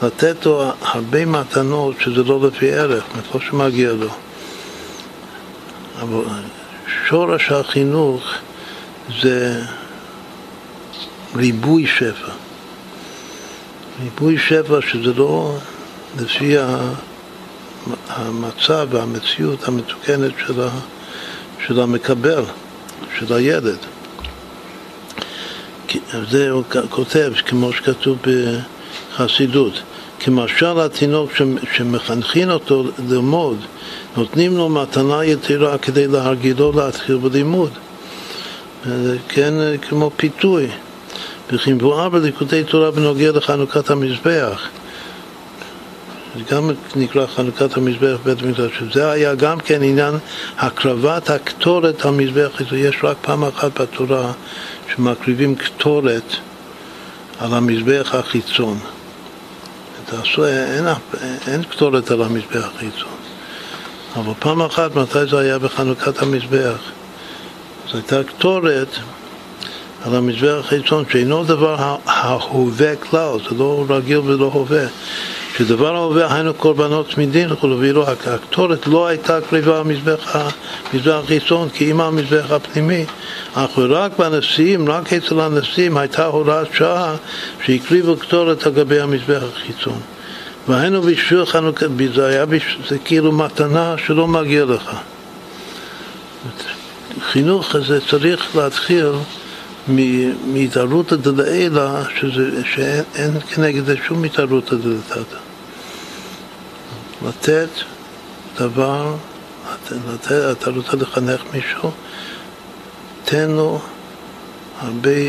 לתת 0.04 0.46
לו 0.46 0.64
הרבה 0.82 1.26
מתנות 1.26 1.96
שזה 2.00 2.24
לא 2.24 2.48
לפי 2.48 2.72
ערך, 2.72 3.04
מאיפה 3.16 3.40
שמגיע 3.50 3.92
לו. 3.92 4.10
אבל 6.02 6.24
שורש 7.08 7.52
החינוך 7.52 8.24
זה 9.22 9.62
ריבוי 11.36 11.88
שפע. 11.88 12.32
ריבוי 14.04 14.38
שפע 14.38 14.80
שזה 14.82 15.14
לא 15.14 15.58
לפי 16.20 16.56
המצב 18.10 18.88
והמציאות 18.92 19.68
המתוקנת 19.68 20.32
של, 20.48 20.62
ה, 20.62 20.70
של 21.68 21.80
המקבל, 21.80 22.44
של 23.20 23.34
הילד. 23.34 23.78
זה 26.30 26.50
הוא 26.50 26.64
כותב, 26.90 27.34
כמו 27.46 27.74
שכתוב 27.74 28.18
בחסידות, 28.22 29.74
כמשל 30.20 30.80
התינוק 30.80 31.32
שמחנכים 31.74 32.50
אותו 32.50 32.84
ללמוד, 33.10 33.58
נותנים 34.18 34.58
לו 34.58 34.70
מתנה 34.70 35.26
יתרה 35.26 35.78
כדי 35.78 36.08
להרגילו 36.08 36.72
להתחיל 36.72 37.18
בלימוד. 37.18 37.72
כן, 39.28 39.54
כמו 39.90 40.12
פיתוי. 40.18 40.68
וכי 41.52 41.74
מבואר 41.74 42.10
בליקודי 42.10 42.64
תורה 42.64 42.92
בנוגע 42.92 43.32
לחנוכת 43.32 43.90
המזבח. 43.90 44.68
גם 46.52 46.72
נקרא 46.96 47.26
חנוכת 47.26 47.78
המזבח 47.78 48.18
בבית 48.24 48.42
המקדש, 48.44 48.72
שזה 48.80 49.12
היה 49.12 49.36
גם 49.36 49.60
כן 49.60 49.84
עניין 49.84 50.16
הקרבת 50.58 51.30
הקטורת 51.30 52.06
על 52.06 52.12
מזבח, 52.12 52.62
יש 52.72 52.96
רק 53.04 53.18
פעם 53.22 53.44
אחת 53.44 53.82
בתורה 53.82 54.32
שמקריבים 54.96 55.56
קטורת 55.56 56.36
על 57.40 57.54
המזבח 57.54 58.16
החיצון. 58.16 58.80
תעשו, 60.06 60.46
אין, 60.46 60.86
אין 61.48 61.64
קטורת 61.64 62.12
על 62.12 62.22
המזבח 62.22 62.70
החיצון. 62.76 63.20
אבל 64.16 64.34
פעם 64.40 64.62
אחת, 64.62 64.96
מתי 64.96 65.26
זה 65.26 65.40
היה 65.40 65.60
בחנוכת 65.60 66.22
המזבח? 66.22 66.78
זו 67.92 67.98
הייתה 67.98 68.24
קטורת 68.24 68.88
על 70.06 70.16
המזבח 70.16 70.56
החיצון, 70.60 71.04
שאינו 71.12 71.44
דבר 71.44 71.96
ההווה 72.06 72.96
כלל, 72.96 73.38
זה 73.50 73.56
לא 73.56 73.86
רגיל 73.90 74.18
ולא 74.18 74.46
הווה. 74.54 74.86
שדבר 75.60 75.96
ההווה 75.96 76.36
היינו 76.36 76.54
קורבנות 76.54 77.10
צמידין 77.14 77.52
וכו', 77.52 77.80
ואילו 77.80 78.08
הקטורת 78.08 78.88
לא 78.88 79.08
הייתה 79.08 79.42
קריבה 79.42 79.78
על 79.78 79.84
מזבח 79.84 80.36
החיצון, 80.94 81.70
כי 81.70 81.92
אם 81.92 82.02
המזבח 82.02 82.52
הפנימי, 82.52 83.06
אך 83.54 83.78
ורק 83.78 84.20
בנשיאים, 84.20 84.90
רק 84.90 85.14
אצל 85.14 85.40
הנשיאים 85.40 85.98
הייתה 85.98 86.26
הוראת 86.26 86.68
שעה 86.74 87.16
שהקריבו 87.66 88.18
קטורת 88.18 88.66
על 88.66 88.72
גבי 88.74 89.00
המזבח 89.00 89.44
החיצון. 89.54 90.00
והיינו 90.68 91.02
בשביל 91.02 91.46
חנוכה, 91.46 91.86
זה 92.16 92.26
היה 92.26 92.46
זה 92.90 92.98
כאילו 93.06 93.32
מתנה 93.32 93.96
שלא 94.06 94.28
מגיע 94.28 94.66
לך. 94.66 94.92
חינוך 97.32 97.76
הזה 97.76 98.00
צריך 98.10 98.56
להתחיל 98.56 99.12
מהתערותא 100.46 101.16
דלעילא, 101.16 101.90
שאין 102.74 103.40
כנגד 103.50 103.86
זה 103.86 103.96
שום 104.08 104.24
התערותא 104.24 104.76
דלתתא. 104.76 105.49
לתת 107.28 107.70
דבר, 108.60 109.16
לתת, 110.14 110.32
אתה 110.52 110.70
רוצה 110.70 110.98
לחנך 110.98 111.42
מישהו, 111.54 111.92
תן 113.26 113.52
לו 113.52 113.82
הרבה 114.82 115.20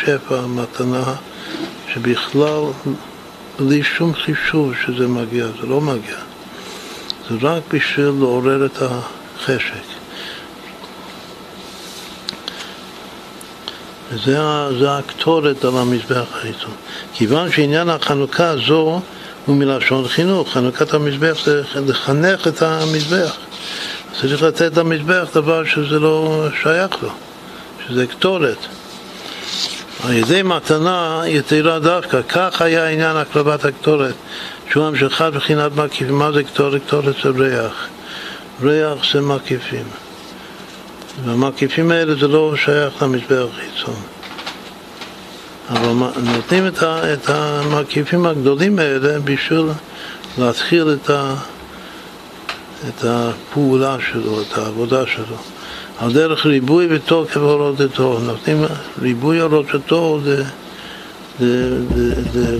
שפע, 0.00 0.40
מתנה, 0.46 1.14
שבכלל 1.92 2.62
בלי 3.58 3.82
שום 3.82 4.14
חישוב 4.14 4.72
שזה 4.84 5.08
מגיע, 5.08 5.46
זה 5.60 5.66
לא 5.66 5.80
מגיע. 5.80 6.16
זה 7.30 7.36
רק 7.42 7.62
בשביל 7.74 8.06
לעורר 8.06 8.66
את 8.66 8.82
החשק. 8.82 9.96
וזה 14.10 14.38
הקטורת 14.98 15.64
על 15.64 15.76
המזבח 15.76 16.26
החיצון. 16.32 16.74
כיוון 17.14 17.52
שעניין 17.52 17.88
החנוכה 17.88 18.56
זו 18.56 19.00
הוא 19.46 19.56
מלשון 19.56 20.08
חינוך, 20.08 20.52
חנוכת 20.52 20.94
המזבח 20.94 21.36
זה 21.44 21.62
לחנך 21.86 22.48
את 22.48 22.62
המזבח. 22.62 23.36
צריך 24.20 24.42
לתת 24.42 24.76
למזבח 24.76 25.28
דבר 25.34 25.64
שזה 25.64 25.98
לא 25.98 26.46
שייך 26.62 27.02
לו, 27.02 27.08
שזה 27.86 28.06
קטורת. 28.06 28.58
על 30.04 30.12
ידי 30.12 30.42
מתנה 30.42 31.22
יתרה 31.26 31.78
דווקא, 31.78 32.20
כך 32.28 32.62
היה 32.62 32.88
עניין 32.88 33.16
הקרבת 33.16 33.64
הקטורת, 33.64 34.14
שהוא 34.70 34.84
המשכת 34.84 35.30
בחינת 35.34 35.76
מקיפים. 35.76 36.18
מה 36.18 36.32
זה 36.32 36.44
קטורת? 36.44 36.82
קטורת 36.86 37.14
זה 37.24 37.28
ריח. 37.28 37.88
ריח 38.62 39.12
זה 39.12 39.20
מקיפים. 39.20 39.84
והמקיפים 41.24 41.90
האלה 41.90 42.14
זה 42.14 42.28
לא 42.28 42.54
שייך 42.56 43.02
למזבח 43.02 43.46
חיצון. 43.56 44.15
אבל 45.68 46.10
נותנים 46.22 46.66
את, 46.66 46.82
ה, 46.82 47.12
את 47.12 47.28
המקיפים 47.28 48.26
הגדולים 48.26 48.78
האלה 48.78 49.20
בשביל 49.20 49.66
להתחיל 50.38 50.92
את, 50.92 51.10
ה, 51.10 51.34
את 52.88 53.04
הפעולה 53.04 53.96
שלו, 54.10 54.40
את 54.40 54.58
העבודה 54.58 55.06
שלו. 55.06 55.36
על 55.98 56.12
דרך 56.12 56.46
ריבוי 56.46 56.86
ותוקף 56.90 57.36
הורדתו. 57.36 58.18
נותנים 58.22 58.64
ריבוי 59.02 59.40
הורדתו 59.40 60.20
זה, 60.24 60.44
זה, 61.40 61.82
זה, 61.94 62.22
זה 62.32 62.58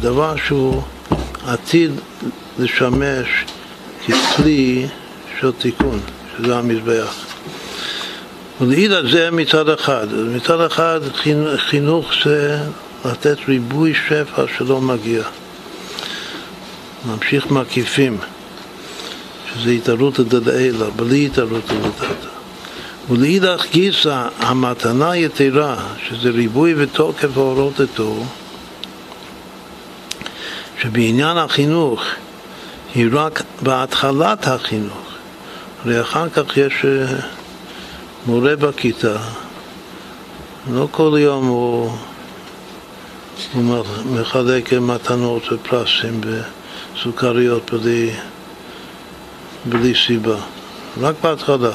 דבר 0.00 0.36
שהוא 0.36 0.82
עתיד 1.46 1.90
לשמש 2.58 3.44
ככלי 4.08 4.86
של 5.40 5.52
תיקון, 5.52 6.00
שזה 6.38 6.56
המזבח. 6.56 7.31
ולעילה 8.62 9.10
זה 9.10 9.30
מצד 9.30 9.68
אחד. 9.68 10.06
מצד 10.12 10.60
אחד 10.60 11.00
חינוך 11.56 12.12
זה 12.24 12.58
לתת 13.04 13.36
ריבוי 13.48 13.94
שפע 13.94 14.42
שלא 14.58 14.80
מגיע. 14.80 15.22
ממשיך 17.06 17.50
מקיפים, 17.50 18.18
שזה 19.54 19.70
התערותא 19.70 20.22
דלעילא, 20.22 20.90
בלי 20.96 21.26
התערותא 21.26 21.74
דלתתא. 21.74 22.28
ולאידך 23.10 23.66
גיסא, 23.72 24.28
המתנה 24.38 25.16
יתרה, 25.16 25.76
שזה 26.08 26.30
ריבוי 26.30 26.74
ותוקף 26.76 27.36
האורות 27.36 27.80
איתו, 27.80 28.24
שבעניין 30.82 31.36
החינוך 31.36 32.02
היא 32.94 33.08
רק 33.12 33.42
בהתחלת 33.62 34.46
החינוך. 34.46 35.12
הרי 35.84 36.00
אחר 36.00 36.28
כך 36.28 36.56
יש 36.56 36.84
אה, 36.84 37.06
מורה 38.26 38.56
בכיתה, 38.56 39.16
לא 40.72 40.88
כל 40.90 41.16
יום 41.18 41.46
הוא, 41.46 41.90
הוא 43.54 43.84
מחלק 44.04 44.72
מתנות 44.72 45.52
ופרסים 45.52 46.20
וסוכריות 46.96 47.70
בלי, 47.72 48.10
בלי 49.64 49.94
סיבה, 50.06 50.36
רק 51.00 51.14
בהתחלה. 51.22 51.72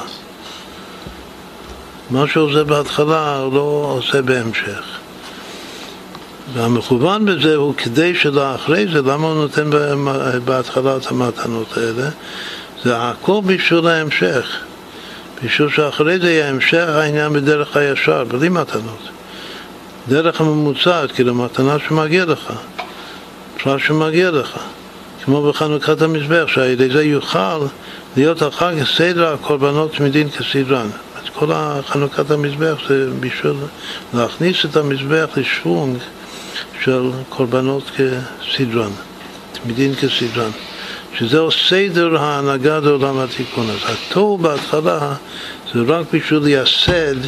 מה 2.10 2.28
שהוא 2.28 2.50
עושה 2.50 2.64
בהתחלה 2.64 3.38
הוא 3.38 3.54
לא 3.54 3.94
עושה 3.98 4.22
בהמשך. 4.22 4.98
והמכוון 6.52 7.24
בזה 7.24 7.54
הוא 7.54 7.74
כדי 7.74 8.14
שלאחרי 8.14 8.86
זה, 8.92 9.02
למה 9.02 9.26
הוא 9.26 9.34
נותן 9.34 9.70
בהתחלה 10.44 10.96
את 10.96 11.06
המתנות 11.06 11.76
האלה? 11.76 12.08
זה 12.84 13.02
הכל 13.02 13.40
בשביל 13.46 13.86
ההמשך. 13.86 14.67
בשביל 15.44 15.68
שאחרי 15.68 16.18
זה 16.18 16.30
יהיה 16.30 16.48
המשך 16.48 16.88
העניין 16.88 17.32
בדרך 17.32 17.76
הישר, 17.76 18.24
בלי 18.24 18.48
מתנות. 18.48 19.08
דרך 20.08 20.40
הממוצעת, 20.40 21.12
כאילו 21.12 21.34
מתנה 21.34 21.76
שמגיע 21.88 22.24
לך, 22.24 22.52
פרט 23.62 23.80
שמגיע 23.80 24.30
לך. 24.30 24.58
כמו 25.24 25.42
בחנוכת 25.42 26.02
המזבח, 26.02 26.44
שעל 26.46 26.68
ידי 26.68 26.90
זה 26.90 27.04
יוכל 27.04 27.58
להיות 28.16 28.42
אחר 28.42 28.80
כך 28.80 28.88
סדר 28.96 29.32
הקורבנות 29.32 30.00
מדין 30.00 30.30
כסדרן. 30.30 30.88
אז 31.16 31.22
כל 31.32 31.52
חנוכת 31.86 32.30
המזבח 32.30 32.78
זה 32.88 33.08
בשביל 33.20 33.54
להכניס 34.14 34.64
את 34.64 34.76
המזבח 34.76 35.28
לשוונג 35.36 35.98
של 36.84 37.10
קורבנות 37.28 37.90
כסדרן, 37.90 38.90
מדין 39.66 39.94
כסדרן. 39.94 40.50
שזהו 41.14 41.50
סדר 41.50 42.16
ההנהגה 42.16 42.78
לעולם 42.78 43.18
התיקון. 43.18 43.70
אז 43.70 43.78
התוהו 43.84 44.38
בהתחלה 44.38 45.14
זה 45.74 45.80
רק 45.86 46.06
בשביל 46.12 46.38
לייסד 46.38 47.24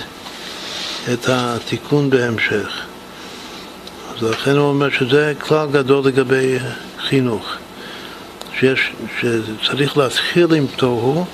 את 1.12 1.28
התיקון 1.28 2.10
בהמשך. 2.10 2.68
אז 4.16 4.22
לכן 4.22 4.56
הוא 4.56 4.68
אומר 4.68 4.90
שזה 4.90 5.32
כלל 5.38 5.68
גדול 5.72 6.06
לגבי 6.06 6.58
חינוך. 7.08 7.46
שיש, 8.58 8.92
שצריך 9.20 9.96
להתחיל 9.96 10.54
עם 10.54 10.66
תוהו, 10.76 11.24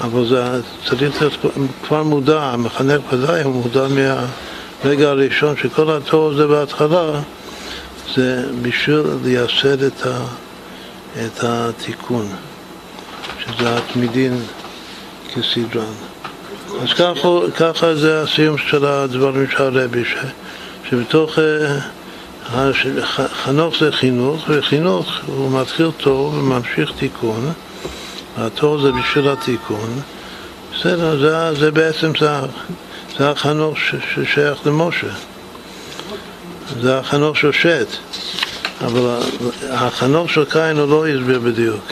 אבל 0.00 0.28
זה 0.28 0.60
צריך 0.88 1.22
להיות 1.22 1.32
כבר 1.86 2.02
מודע, 2.02 2.42
המחנך 2.42 3.00
ודאי 3.12 3.42
הוא 3.42 3.54
מודע 3.54 3.86
מהרגע 3.88 5.08
הראשון 5.08 5.56
שכל 5.56 5.90
התוהו 5.90 6.30
הזה 6.30 6.46
בהתחלה 6.46 7.20
זה 8.14 8.44
בשביל 8.62 9.02
לייסד 9.24 9.82
את, 9.82 10.06
ה, 10.06 10.24
את 11.20 11.44
התיקון, 11.44 12.28
שזה 13.38 13.76
התמידין 13.76 14.42
כסדרן. 15.34 15.94
אז 16.82 16.92
ככה, 16.92 17.28
ככה 17.56 17.94
זה 17.94 18.22
הסיום 18.22 18.58
של 18.58 18.84
הדברים 18.86 19.46
של 19.50 19.62
הרבי, 19.62 20.02
שבתוך... 20.88 21.38
אה, 21.38 21.78
חנוך 23.44 23.74
זה 23.80 23.92
חינוך, 23.92 24.44
וחינוך 24.48 25.10
הוא 25.26 25.60
מתחיל 25.60 25.90
טוב 25.90 26.34
וממשיך 26.34 26.92
תיקון, 26.98 27.52
התור 28.36 28.80
זה 28.80 28.92
בשביל 28.92 29.28
התיקון, 29.28 30.00
בסדר, 30.74 31.18
זה, 31.18 31.60
זה 31.60 31.70
בעצם, 31.70 32.12
זה, 32.20 32.30
זה 33.18 33.30
החנוך 33.30 33.76
ששייך 33.78 34.66
למשה, 34.66 35.06
זה 36.80 36.98
החנוך 36.98 37.36
של 37.36 37.52
שת, 37.52 37.86
אבל 38.82 39.18
החנוך 39.70 40.30
של 40.30 40.44
קין 40.44 40.76
הוא 40.76 40.88
לא 40.88 41.06
הסביר 41.06 41.40
בדיוק. 41.40 41.84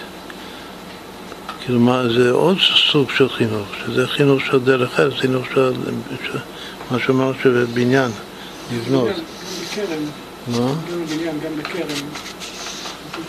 כאילו 1.64 1.80
מה, 1.80 2.02
זה 2.08 2.30
עוד 2.30 2.58
סוג 2.92 3.10
של 3.10 3.28
חינוך, 3.28 3.68
שזה 3.86 4.06
חינוך 4.06 4.40
של 4.44 4.58
דרך 4.58 5.00
ארץ, 5.00 5.12
חינוך 5.12 5.46
של, 5.54 5.72
מה 6.90 6.98
שאמרנו 6.98 7.34
שבבניין, 7.42 8.10
לבנות. 8.72 9.08
מה? 10.48 10.58
גם 10.58 11.04
בבניין, 11.04 11.38
גם 11.44 11.56
בכרם. 11.56 12.06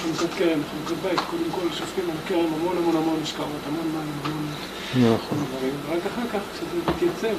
חנוכת 0.04 0.34
כרם, 0.38 0.60
חנוכת 0.72 1.04
בית, 1.04 1.20
קודם 1.20 1.52
כל 1.52 1.76
שופטים 1.78 2.04
על 2.10 2.18
כרם 2.28 2.54
המון 2.54 2.78
המון 2.78 2.96
המון 2.96 3.20
השקעות, 3.24 3.50
המון 3.68 3.92
מים, 3.94 4.14
המון 4.24 5.16
נכון. 5.16 5.38
דברים, 5.50 5.74
ורק 5.90 6.02
אחר 6.14 6.28
כך, 6.34 6.40
כשזה 6.54 6.66
מתייצב, 6.88 7.36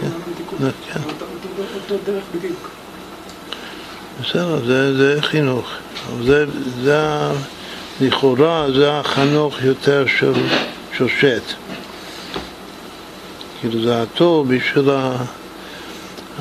כן. 0.00 0.70
כן. 0.92 1.00
אותו 1.74 1.96
דרך 2.06 2.24
בדיוק. 2.34 2.68
בסדר, 4.22 4.64
זה, 4.66 4.96
זה 4.96 5.22
חינוך. 5.22 5.66
זה, 6.24 6.44
זה, 6.82 7.30
לכאורה 8.00 8.66
זה 8.74 8.92
החנוך 8.92 9.62
יותר 9.62 10.04
של, 10.18 11.08
שת. 11.20 11.42
כאילו 13.60 13.82
זה 13.82 14.02
הטוב 14.02 14.54
בשביל 14.54 14.90
ה... 14.90 15.16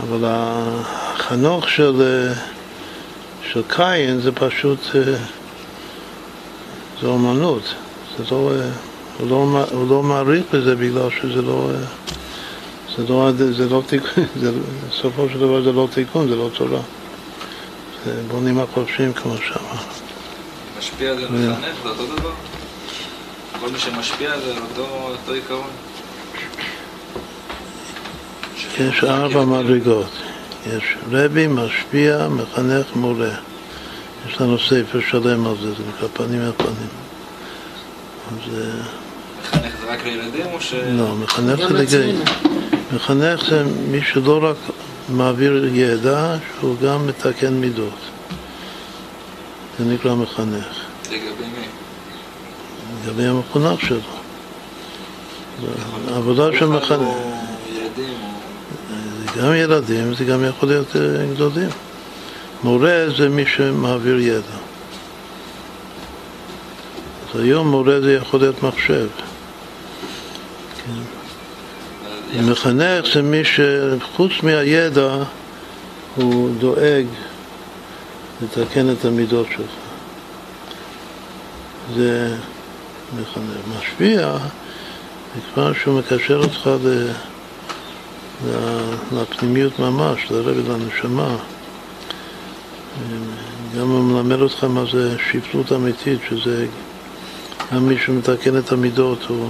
אבל 0.01 0.19
החנוך 0.23 1.69
של, 1.69 2.01
אה, 2.01 2.34
של 3.51 3.61
קין 3.68 4.19
זה 4.19 4.31
פשוט, 4.31 4.80
אה, 4.95 5.01
זה 7.01 7.07
אומנות, 7.07 7.64
זה 8.18 8.23
לא, 8.31 8.51
אה, 8.51 8.69
הוא, 9.19 9.30
לא, 9.30 9.65
הוא 9.72 9.89
לא 9.89 10.03
מעריך 10.03 10.43
בזה 10.53 10.76
בגלל 10.76 11.10
שזה 11.22 11.41
לא, 11.41 11.69
זה 12.97 13.03
לא, 13.10 13.31
זה 13.51 13.69
לא 13.69 13.84
תיקון, 13.88 14.23
בסופו 14.89 15.27
של 15.34 15.39
דבר 15.39 15.61
זה 15.61 15.72
לא 15.72 15.88
תיקון, 15.93 16.30
זה 16.30 16.35
לא 16.35 16.49
תורה. 16.57 16.81
בונים 18.27 18.59
החופשיים 18.59 19.13
כמו 19.13 19.38
שאמר. 19.38 19.81
משפיע 20.80 21.15
זה 21.15 21.30
מחנך, 21.30 21.76
זה 21.84 21.89
אותו 21.89 22.05
דבר? 22.05 22.31
כל 23.59 23.69
מי 23.69 23.80
שמשפיע 23.80 24.39
זה 24.39 24.53
אותו, 24.61 25.34
עיקרון? 25.34 25.69
יש 28.80 29.03
ארבע 29.03 29.45
מדרגות. 29.45 30.11
יש 30.67 30.95
רבי, 31.11 31.47
משפיע, 31.47 32.27
מחנך, 32.27 32.85
מורה. 32.95 33.31
יש 34.30 34.41
לנו 34.41 34.59
ספר 34.59 34.99
שלם 35.09 35.47
על 35.47 35.55
זה, 35.61 35.73
זה 35.73 35.84
נקרא 35.89 36.07
פנים 36.13 36.41
אל 36.41 36.51
פנים. 36.57 36.89
אז... 38.31 38.59
מחנך 39.41 39.73
זה 39.81 39.91
רק 39.91 40.03
לילדים 40.03 40.45
או 40.45 40.61
ש... 40.61 40.73
לא, 40.73 41.15
מחנך 41.15 41.59
זה 41.67 41.73
לגבי... 41.73 42.13
מחנך 42.93 43.45
זה 43.49 43.63
מי 43.88 44.01
שלא 44.01 44.39
רק 44.43 44.57
מעביר 45.10 45.69
ידע, 45.73 46.36
שהוא 46.60 46.76
גם 46.84 47.07
מתקן 47.07 47.53
מידות. 47.53 47.99
זה 49.80 49.86
נקרא 49.86 50.15
מחנך. 50.15 50.65
לגבי 51.11 51.23
מי? 51.40 51.65
לגבי 53.06 53.26
המחונך 53.26 53.81
שלו. 53.81 53.99
העבודה 56.07 56.60
של 56.60 56.65
מחנך. 56.65 57.07
גם 59.38 59.53
ילדים, 59.53 60.14
זה 60.14 60.26
גם 60.26 60.44
יכול 60.45 60.69
להיות 60.69 60.95
אה, 60.95 61.02
גדולים. 61.34 61.69
מורה 62.64 63.06
זה 63.18 63.30
מי 63.30 63.45
שמעביר 63.45 64.19
ידע. 64.19 64.57
אז 67.34 67.40
היום 67.40 67.68
מורה 67.68 68.02
זה 68.02 68.14
יכול 68.14 68.40
להיות 68.40 68.64
מחשב. 68.64 69.07
כן. 70.86 71.18
מחנך 72.38 73.06
זה 73.14 73.22
מי 73.22 73.41
שחוץ 73.43 74.31
מהידע 74.43 75.15
הוא 76.15 76.49
דואג 76.60 77.06
לתקן 78.41 78.91
את 78.91 79.06
המידות 79.06 79.47
שלך. 79.51 79.72
זה 81.95 82.35
מחנך. 83.22 83.77
משפיע 83.77 84.38
כבר 85.53 85.73
שהוא 85.73 85.99
מקשר 85.99 86.38
אותך 86.38 86.69
ל... 86.84 87.07
לפנימיות 89.11 89.80
ממש, 89.80 90.31
לרדת 90.31 90.65
לנשמה. 90.68 91.35
גם 93.77 93.89
הוא 93.89 94.03
מלמד 94.03 94.41
אותך 94.41 94.64
מה 94.64 94.84
זה 94.91 95.15
שפלות 95.31 95.72
אמיתית, 95.72 96.19
שזה 96.30 96.68
גם 97.73 97.88
מי 97.88 97.97
שמתקן 98.06 98.57
את 98.57 98.72
המידות 98.72 99.23
הוא 99.27 99.49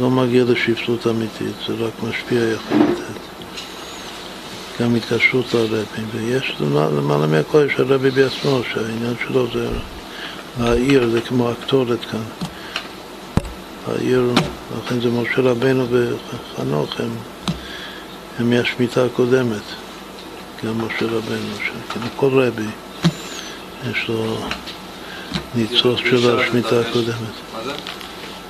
לא 0.00 0.10
מגיע 0.10 0.44
לשפלות 0.44 1.06
אמיתית, 1.06 1.54
זה 1.66 1.74
רק 1.74 1.92
משפיע 2.02 2.40
יכול 2.40 2.76
לתת. 2.76 3.20
גם 4.80 4.94
התקשרות 4.94 5.54
לרבים, 5.54 6.06
ויש 6.12 6.56
למעלה 6.60 7.26
מהכל, 7.26 7.66
יש 7.70 7.80
הרבי 7.80 8.10
בעצמו, 8.10 8.60
שהעניין 8.72 9.14
שלו 9.26 9.46
זה 9.52 9.68
להעיר, 10.60 11.08
זה 11.10 11.20
כמו 11.20 11.50
הקטורת 11.50 12.04
כאן. 12.04 12.22
העיר, 13.86 14.32
לכן 14.78 15.00
זה 15.00 15.10
משה 15.10 15.40
רבנו 15.40 15.86
וחנוך, 15.90 17.00
הם 17.00 17.10
הם 18.38 18.50
מהשמיטה 18.50 19.04
הקודמת, 19.04 19.62
גם 20.64 20.78
משה 20.78 21.06
רבנו, 21.06 21.54
שכאילו 21.56 22.06
כל 22.16 22.40
רבי 22.40 22.68
יש 23.90 24.08
לו 24.08 24.36
ניצוץ 25.54 25.98
של 25.98 26.40
השמיטה 26.40 26.80
הקודמת. 26.80 27.64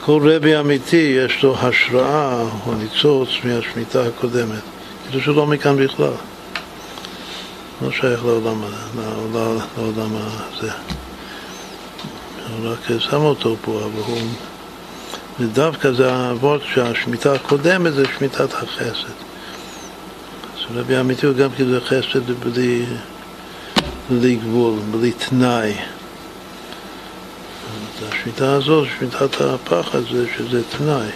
כל 0.07 0.31
רבי 0.35 0.59
אמיתי 0.61 0.97
יש 0.97 1.43
לו 1.43 1.57
השראה 1.59 2.43
או 2.67 2.75
ניצוץ 2.75 3.29
מהשמיטה 3.45 4.07
הקודמת, 4.07 4.63
כאילו 5.09 5.23
שהוא 5.23 5.37
לא 5.37 5.47
מכאן 5.47 5.77
בכלל. 5.77 6.13
לא 7.83 7.91
שייך 7.91 8.25
לעולם, 8.25 8.63
לעולם, 8.97 9.59
לעולם 9.79 10.11
הזה. 10.17 10.71
רק 12.63 12.79
שם 12.99 13.21
אותו 13.21 13.57
פה, 13.63 13.81
אבל 13.85 14.03
הוא... 14.07 14.19
ודווקא 15.41 15.93
זה 15.93 16.13
האבות 16.13 16.63
שהשמיטה 16.75 17.33
הקודמת 17.33 17.95
זה 17.95 18.05
שמיטת 18.19 18.53
החסד. 18.53 19.15
רבי 20.75 21.01
אמיתי 21.01 21.27
הוא 21.27 21.35
גם 21.35 21.51
כאילו 21.57 21.81
חסד 21.81 22.31
בלי, 22.31 22.85
בלי 24.11 24.37
גבול, 24.37 24.79
בלי 24.91 25.13
תנאי. 25.13 25.75
השמיטה 28.09 28.53
הזאת, 28.53 28.89
שמיטת 28.99 29.41
הפחד, 29.41 30.01
זה 30.13 30.27
שזה 30.37 30.63
תנאי. 30.79 31.11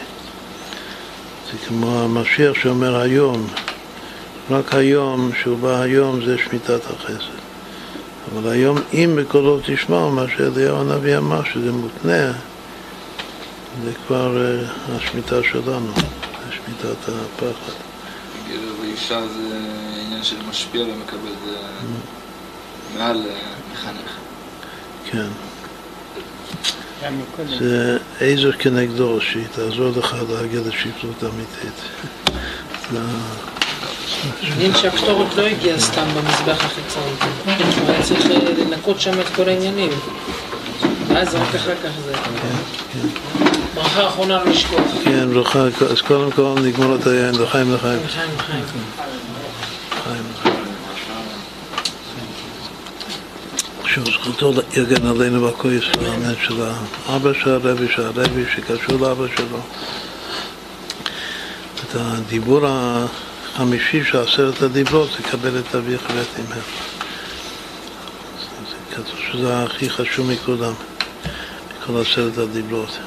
זה 1.52 1.58
כמו 1.68 2.00
המשיח 2.00 2.54
שאומר 2.54 2.96
היום, 2.96 3.46
רק 4.50 4.74
היום, 4.74 5.30
שהוא 5.42 5.58
בא 5.58 5.80
היום, 5.80 6.24
זה 6.24 6.38
שמיטת 6.38 6.80
החסד. 6.90 7.38
אבל 8.32 8.52
היום, 8.52 8.78
אם 8.92 9.18
בקולו 9.18 9.60
תשמעו, 9.66 10.10
מה 10.10 10.24
שאליהו 10.36 10.80
הנביא 10.80 11.16
אמר, 11.16 11.44
שזה 11.44 11.72
מותנה, 11.72 12.32
זה 13.84 13.92
כבר 14.06 14.36
uh, 14.36 14.92
השמיטה 14.92 15.42
שלנו, 15.42 15.92
זה 15.94 16.52
שמיטת 16.52 17.08
הפחד. 17.08 17.72
גבר 18.48 18.80
ואישה 18.80 19.20
זה 19.28 19.58
עניין 20.04 20.22
של 20.22 20.36
משפיע 20.50 20.82
ומקבל, 20.82 21.34
זה 21.44 21.56
מעל 22.98 23.26
אה, 23.30 23.34
מחנך. 23.72 24.16
כן. 25.10 25.28
זה 27.58 27.98
עזר 28.20 28.52
כנגדו, 28.52 29.20
שהיא 29.20 29.46
תעזור 29.54 29.92
לך 29.96 30.16
להגיע 30.30 30.60
לשפלות 30.60 31.24
אמיתית. 31.24 31.82
מעניין 34.42 34.74
שהקטורת 34.74 35.34
לא 35.36 35.46
הגיעה 35.46 35.78
סתם 35.78 36.06
במזבח 36.14 36.64
החיצוני. 36.64 37.12
הוא 37.80 37.90
היה 37.90 38.02
צריך 38.02 38.30
אה, 38.30 38.36
לנקות 38.58 39.00
שם 39.00 39.20
את 39.20 39.26
כל 39.36 39.48
העניינים. 39.48 39.90
ואז 41.08 41.34
רק 41.34 41.54
אחר 41.54 41.74
כך 41.84 41.90
זה. 42.04 42.12
ברכה 43.74 44.06
אחרונה 44.06 44.44
לא 44.44 44.50
לשכוח. 44.50 44.80
כן, 45.04 45.28
ברכה, 45.34 45.58
אז 45.90 46.00
קודם 46.00 46.30
כל 46.30 46.54
נגמור 46.64 46.94
את 46.96 47.06
היין, 47.06 47.34
לחיים 47.34 47.74
לחיים. 47.74 48.00
לחיים, 48.04 48.30
לחיים. 48.38 48.64
חיים. 53.94 54.06
שזכותו 54.06 54.52
יגן 54.76 55.06
עלינו 55.06 55.42
והכל 55.42 55.72
ישראל, 55.72 56.06
אמן 56.06 56.34
של 56.42 56.62
האבא 57.06 57.32
של 57.32 57.50
הרבי, 57.50 57.88
של 57.88 58.02
הרבי 58.02 58.44
שקשור 58.56 59.00
לאבא 59.00 59.24
שלו. 59.36 59.60
את 61.74 61.94
הדיבור 61.94 62.60
החמישי 62.66 64.04
של 64.04 64.18
עשרת 64.18 64.62
הדיברות, 64.62 65.10
זה 65.16 65.22
קבל 65.30 65.58
את 65.58 65.74
אביך 65.74 66.02
ואת 66.14 66.40
אמך. 66.40 66.64
כתוב 68.90 69.20
שזה 69.32 69.62
הכי 69.62 69.90
חשוב 69.90 70.30
מכולם, 70.30 70.72
מכל 71.82 72.00
עשרת 72.00 72.38
הדיברות. 72.38 72.98